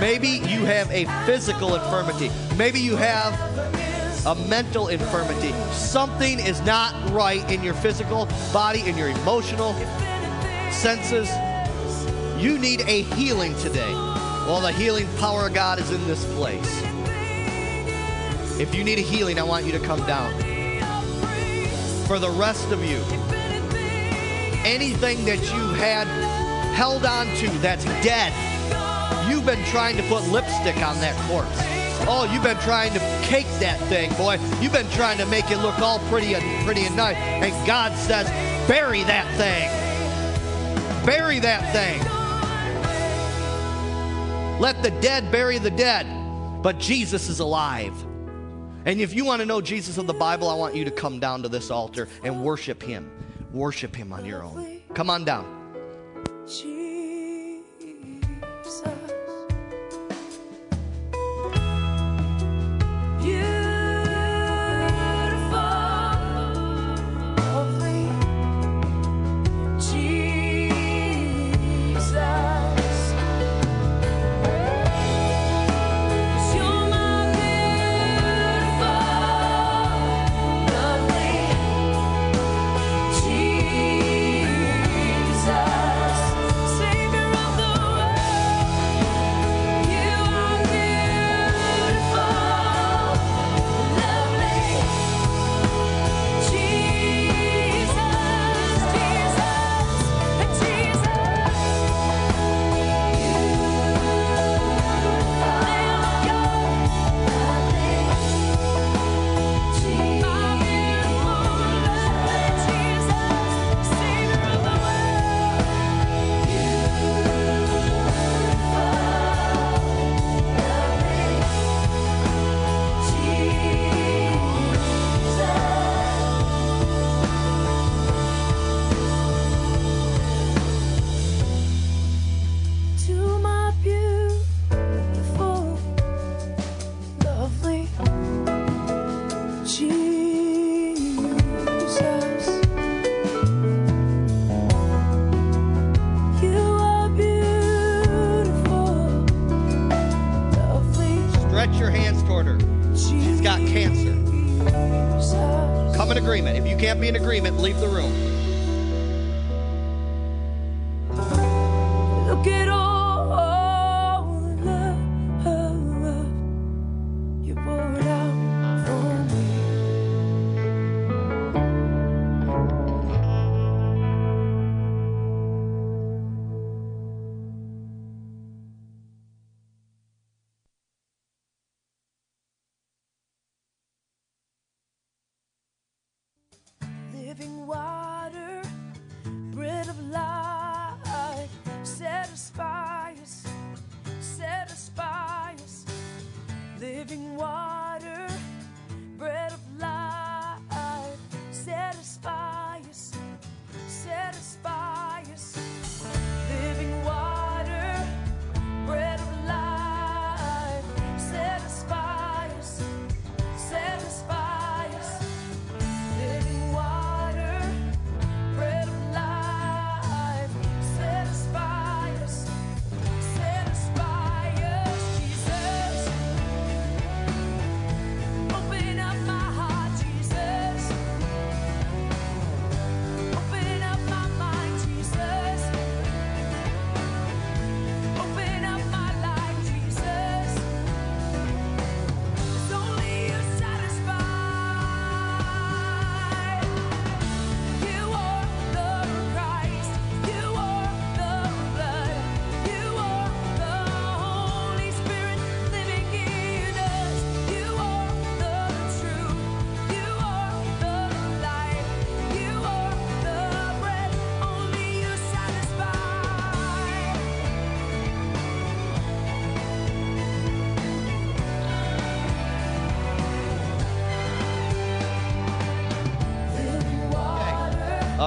Maybe 0.00 0.28
you 0.28 0.64
have 0.64 0.90
a 0.90 1.04
physical 1.26 1.74
infirmity. 1.74 2.30
Maybe 2.56 2.80
you 2.80 2.96
have 2.96 3.34
a 4.24 4.34
mental 4.48 4.88
infirmity. 4.88 5.52
Something 5.72 6.40
is 6.40 6.62
not 6.62 6.94
right 7.10 7.48
in 7.50 7.62
your 7.62 7.74
physical 7.74 8.26
body, 8.50 8.80
in 8.80 8.96
your 8.96 9.08
emotional 9.08 9.74
senses. 10.72 11.28
You 12.42 12.58
need 12.58 12.80
a 12.82 13.02
healing 13.02 13.54
today. 13.58 13.92
Well, 14.46 14.60
the 14.60 14.72
healing 14.72 15.06
power 15.18 15.46
of 15.46 15.54
God 15.54 15.78
is 15.78 15.90
in 15.92 16.04
this 16.08 16.24
place. 16.34 16.82
If 18.58 18.74
you 18.74 18.82
need 18.82 18.98
a 18.98 19.02
healing, 19.02 19.38
I 19.38 19.44
want 19.44 19.64
you 19.64 19.72
to 19.72 19.78
come 19.78 20.04
down. 20.04 20.32
For 22.06 22.18
the 22.18 22.28
rest 22.28 22.70
of 22.72 22.84
you, 22.84 22.98
anything 24.64 25.24
that 25.26 25.40
you 25.40 25.68
had 25.74 26.06
held 26.74 27.04
on 27.04 27.26
to 27.36 27.48
that's 27.60 27.84
dead, 28.02 28.32
you've 29.30 29.46
been 29.46 29.64
trying 29.66 29.96
to 29.96 30.02
put 30.04 30.26
lipstick 30.28 30.76
on 30.76 30.98
that 31.00 31.14
corpse. 31.30 31.48
Oh, 32.08 32.28
you've 32.32 32.42
been 32.42 32.58
trying 32.58 32.92
to 32.94 32.98
cake 33.22 33.46
that 33.60 33.78
thing, 33.88 34.12
boy. 34.14 34.38
You've 34.60 34.72
been 34.72 34.90
trying 34.90 35.18
to 35.18 35.26
make 35.26 35.52
it 35.52 35.58
look 35.58 35.78
all 35.78 36.00
pretty 36.10 36.34
and 36.34 36.64
pretty 36.66 36.84
and 36.84 36.96
nice. 36.96 37.16
And 37.16 37.66
God 37.66 37.96
says, 37.96 38.28
bury 38.68 39.04
that 39.04 39.26
thing. 39.36 39.70
Bury 41.06 41.38
that 41.38 41.72
thing. 41.72 42.21
Let 44.62 44.80
the 44.80 44.92
dead 45.00 45.32
bury 45.32 45.58
the 45.58 45.72
dead. 45.72 46.06
But 46.62 46.78
Jesus 46.78 47.28
is 47.28 47.40
alive. 47.40 48.00
And 48.84 49.00
if 49.00 49.12
you 49.12 49.24
want 49.24 49.40
to 49.40 49.46
know 49.46 49.60
Jesus 49.60 49.98
of 49.98 50.06
the 50.06 50.14
Bible, 50.14 50.48
I 50.48 50.54
want 50.54 50.76
you 50.76 50.84
to 50.84 50.90
come 50.92 51.18
down 51.18 51.42
to 51.42 51.48
this 51.48 51.68
altar 51.68 52.06
and 52.22 52.44
worship 52.44 52.80
him. 52.80 53.10
Worship 53.50 53.96
him 53.96 54.12
on 54.12 54.24
your 54.24 54.44
own. 54.44 54.80
Come 54.94 55.10
on 55.10 55.24
down. 55.24 55.44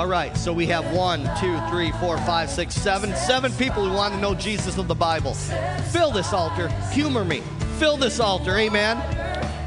All 0.06 0.12
right, 0.12 0.38
so 0.38 0.54
we 0.54 0.68
have 0.68 0.96
one, 0.96 1.28
two, 1.40 1.60
three, 1.68 1.92
four, 1.94 2.20
five, 2.20 2.48
six, 2.48 2.76
seven, 2.76 3.16
seven 3.16 3.52
people 3.54 3.84
who 3.84 3.92
want 3.92 4.14
to 4.14 4.20
know 4.20 4.36
Jesus 4.36 4.78
of 4.78 4.88
the 4.88 4.94
Bible. 4.94 5.34
Fill 5.34 6.12
this 6.12 6.32
altar. 6.32 6.68
Humor 6.92 7.26
me. 7.26 7.42
Fill 7.80 7.98
this 7.98 8.20
altar. 8.20 8.56
Amen. 8.56 9.02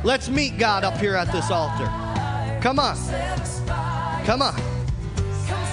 Let's 0.05 0.29
meet 0.29 0.57
God 0.57 0.85
up 0.85 0.97
here 0.99 1.17
at 1.17 1.33
this 1.33 1.51
altar. 1.51 1.87
Come 2.63 2.79
on. 2.79 2.97
Come 4.25 4.43
on. 4.43 4.55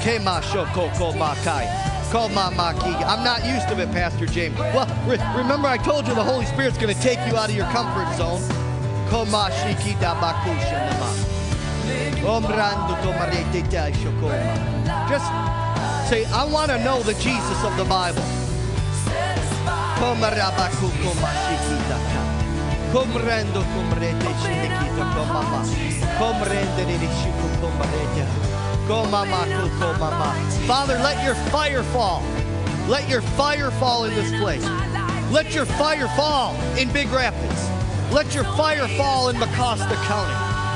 Kema 0.01 0.41
shoko 0.41 0.89
maki. 0.89 3.03
I'm 3.05 3.23
not 3.23 3.45
used 3.45 3.69
to 3.69 3.79
it, 3.79 3.91
Pastor 3.91 4.25
James. 4.25 4.57
Well, 4.57 4.87
re- 5.07 5.19
remember 5.37 5.67
I 5.67 5.77
told 5.77 6.07
you 6.07 6.15
the 6.15 6.23
Holy 6.23 6.47
Spirit's 6.47 6.79
going 6.79 6.91
to 6.91 6.99
take 7.01 7.19
you 7.27 7.37
out 7.37 7.49
of 7.49 7.55
your 7.55 7.67
comfort 7.67 8.11
zone. 8.17 8.41
Ko 9.11 9.25
ma 9.25 9.51
shiki 9.51 9.93
da 10.01 10.19
bakusha 10.19 11.44
Just 15.09 15.25
say, 16.09 16.25
I 16.25 16.43
want 16.45 16.71
to 16.71 16.83
know 16.83 17.01
the 17.03 17.13
Jesus 17.15 17.63
of 17.63 17.75
the 17.77 17.85
Bible. 17.85 18.23
Father, 30.67 30.95
let 30.99 31.23
your 31.23 31.35
fire 31.51 31.83
fall. 31.83 32.23
Let 32.87 33.09
your 33.09 33.21
fire 33.21 33.71
fall 33.71 34.05
in 34.05 34.13
this 34.13 34.31
place. 34.39 34.63
Let 35.31 35.53
your 35.55 35.65
fire 35.65 36.07
fall 36.09 36.55
in 36.77 36.91
Big 36.93 37.07
Rapids. 37.09 37.69
Let 38.13 38.35
your 38.35 38.43
fire 38.55 38.87
fall 38.89 39.29
in 39.29 39.37
Mecosta 39.37 39.95
County 40.05 40.44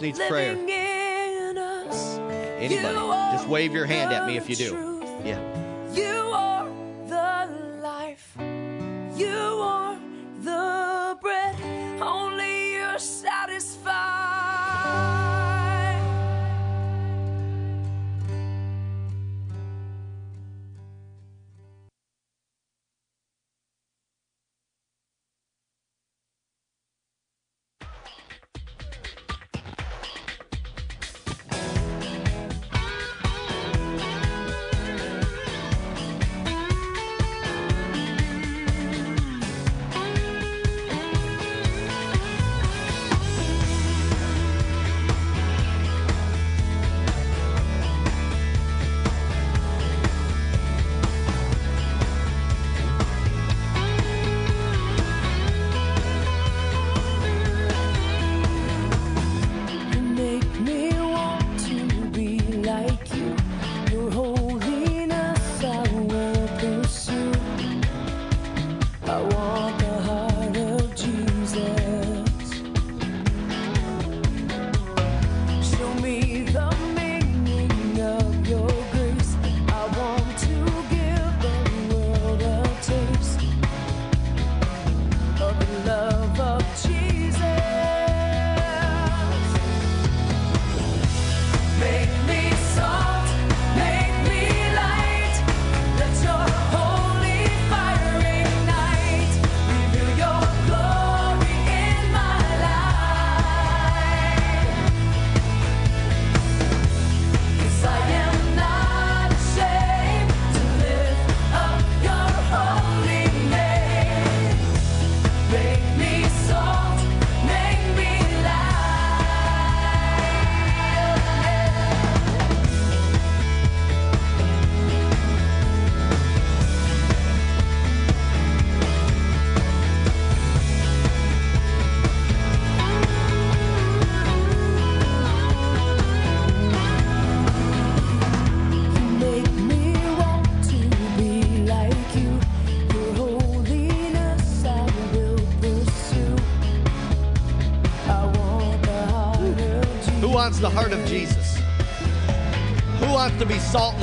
needs 0.00 0.18
prayer? 0.18 0.54
living 0.54 0.68
in 0.68 1.58
us. 1.58 2.18
Anybody? 2.58 3.36
Just 3.36 3.48
wave 3.48 3.72
your 3.72 3.86
hand 3.86 4.12
at 4.12 4.26
me 4.26 4.36
if 4.36 4.48
you 4.48 4.56
do. 4.56 4.89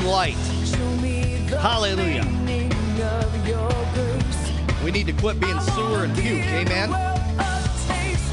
Light? 0.08 0.36
Hallelujah. 1.60 2.26
We 4.84 4.91
need 4.91 5.08
to 5.08 5.14
quit 5.14 5.39
being 5.39 5.60
sewer 5.60 6.05
and 6.05 6.16
puke. 6.16 6.45
Amen. 6.45 6.93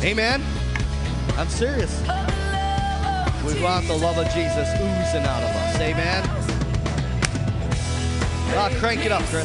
Amen. 0.03 0.43
I'm 1.37 1.49
serious. 1.49 2.01
We 3.45 3.61
want 3.63 3.87
the 3.89 3.99
love 3.99 4.19
of 4.19 4.27
Jesus 4.33 4.69
oozing 4.75 5.27
out 5.27 5.43
of 5.43 5.51
us. 5.51 5.81
Amen. 5.81 6.23
Ah, 8.57 8.71
crank 8.79 9.05
it 9.05 9.11
up, 9.11 9.23
Chris. 9.25 9.45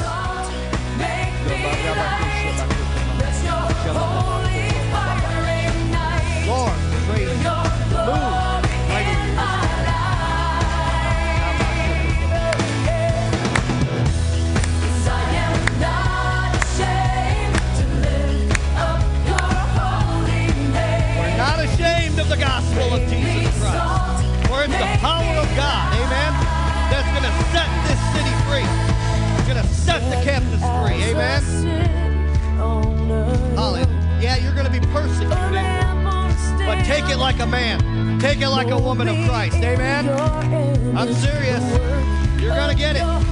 Lord, 6.47 6.73
praise. 7.07 7.37
Move 8.05 8.48
the 22.29 22.37
gospel 22.37 22.93
of 22.93 23.01
Jesus 23.09 23.57
Christ. 23.59 24.23
For 24.47 24.63
it's 24.63 24.73
the 24.73 24.97
power 25.01 25.33
of 25.41 25.49
God, 25.57 25.93
amen, 25.97 26.31
that's 26.91 27.09
going 27.09 27.25
to 27.25 27.33
set 27.49 27.67
this 27.89 27.99
city 28.13 28.33
free. 28.45 28.67
It's 29.39 29.47
going 29.47 29.57
to 29.57 29.67
set 29.73 30.01
the 30.11 30.23
captives 30.23 30.61
free, 30.61 31.03
amen. 31.09 31.41
Hallelujah. 33.55 33.87
Yeah, 34.21 34.37
you're 34.37 34.53
going 34.53 34.67
to 34.67 34.71
be 34.71 34.79
persecuted, 34.87 35.33
but 36.67 36.83
take 36.85 37.09
it 37.09 37.17
like 37.17 37.39
a 37.39 37.47
man. 37.47 38.19
Take 38.19 38.41
it 38.41 38.49
like 38.49 38.69
a 38.69 38.77
woman 38.77 39.07
of 39.07 39.15
Christ, 39.27 39.57
amen. 39.57 40.09
I'm 40.95 41.11
serious. 41.13 41.63
You're 42.39 42.53
going 42.55 42.69
to 42.69 42.75
get 42.75 42.95
it. 42.95 43.28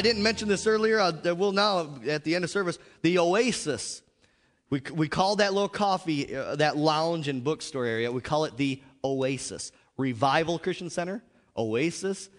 I 0.00 0.02
didn't 0.02 0.22
mention 0.22 0.48
this 0.48 0.66
earlier. 0.66 0.98
I 0.98 1.10
will 1.32 1.52
now 1.52 1.86
at 2.08 2.24
the 2.24 2.34
end 2.34 2.42
of 2.42 2.48
service. 2.48 2.78
The 3.02 3.18
Oasis. 3.18 4.00
We, 4.70 4.80
we 4.94 5.08
call 5.08 5.36
that 5.36 5.52
little 5.52 5.68
coffee, 5.68 6.34
uh, 6.34 6.56
that 6.56 6.78
lounge 6.78 7.28
and 7.28 7.44
bookstore 7.44 7.84
area, 7.84 8.10
we 8.10 8.22
call 8.22 8.46
it 8.46 8.56
the 8.56 8.80
Oasis. 9.04 9.72
Revival 9.98 10.58
Christian 10.58 10.88
Center, 10.88 11.22
Oasis. 11.54 12.30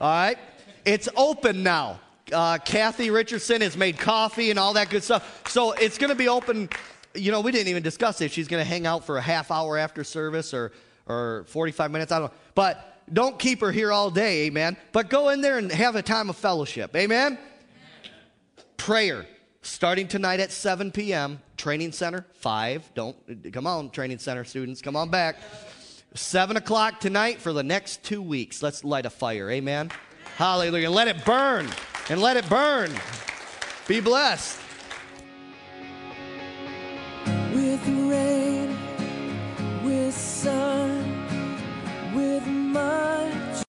All 0.00 0.08
right? 0.08 0.38
It's 0.86 1.10
open 1.16 1.62
now. 1.62 2.00
Uh, 2.32 2.56
Kathy 2.56 3.10
Richardson 3.10 3.60
has 3.60 3.76
made 3.76 3.98
coffee 3.98 4.48
and 4.48 4.58
all 4.58 4.72
that 4.72 4.88
good 4.88 5.04
stuff. 5.04 5.46
So 5.48 5.72
it's 5.72 5.98
going 5.98 6.08
to 6.08 6.16
be 6.16 6.28
open. 6.28 6.70
You 7.14 7.30
know, 7.30 7.42
we 7.42 7.52
didn't 7.52 7.68
even 7.68 7.82
discuss 7.82 8.22
if 8.22 8.32
she's 8.32 8.48
going 8.48 8.62
to 8.62 8.68
hang 8.68 8.86
out 8.86 9.04
for 9.04 9.18
a 9.18 9.22
half 9.22 9.50
hour 9.50 9.76
after 9.76 10.02
service 10.02 10.54
or, 10.54 10.72
or 11.06 11.44
45 11.48 11.90
minutes. 11.90 12.10
I 12.10 12.20
don't 12.20 12.32
know. 12.32 12.38
But 12.54 12.93
don't 13.12 13.38
keep 13.38 13.60
her 13.60 13.70
here 13.70 13.92
all 13.92 14.10
day, 14.10 14.46
amen. 14.46 14.76
But 14.92 15.10
go 15.10 15.28
in 15.28 15.40
there 15.40 15.58
and 15.58 15.70
have 15.70 15.96
a 15.96 16.02
time 16.02 16.30
of 16.30 16.36
fellowship, 16.36 16.94
amen. 16.96 17.38
Prayer 18.76 19.26
starting 19.62 20.08
tonight 20.08 20.40
at 20.40 20.50
7 20.50 20.90
p.m. 20.92 21.40
Training 21.56 21.92
center, 21.92 22.26
5. 22.34 22.92
Don't, 22.94 23.52
come 23.52 23.66
on, 23.66 23.90
training 23.90 24.18
center 24.18 24.44
students, 24.44 24.82
come 24.82 24.96
on 24.96 25.10
back. 25.10 25.36
7 26.14 26.56
o'clock 26.56 27.00
tonight 27.00 27.40
for 27.40 27.52
the 27.52 27.62
next 27.62 28.02
two 28.04 28.22
weeks. 28.22 28.62
Let's 28.62 28.84
light 28.84 29.06
a 29.06 29.10
fire, 29.10 29.50
amen. 29.50 29.90
Hallelujah. 30.36 30.90
Let 30.90 31.08
it 31.08 31.24
burn 31.24 31.68
and 32.08 32.20
let 32.20 32.36
it 32.36 32.48
burn. 32.48 32.92
Be 33.86 34.00
blessed. 34.00 34.60
With 37.52 37.86
rain, 37.88 38.76
with 39.84 40.14
sun 40.14 41.04
much. 42.74 43.54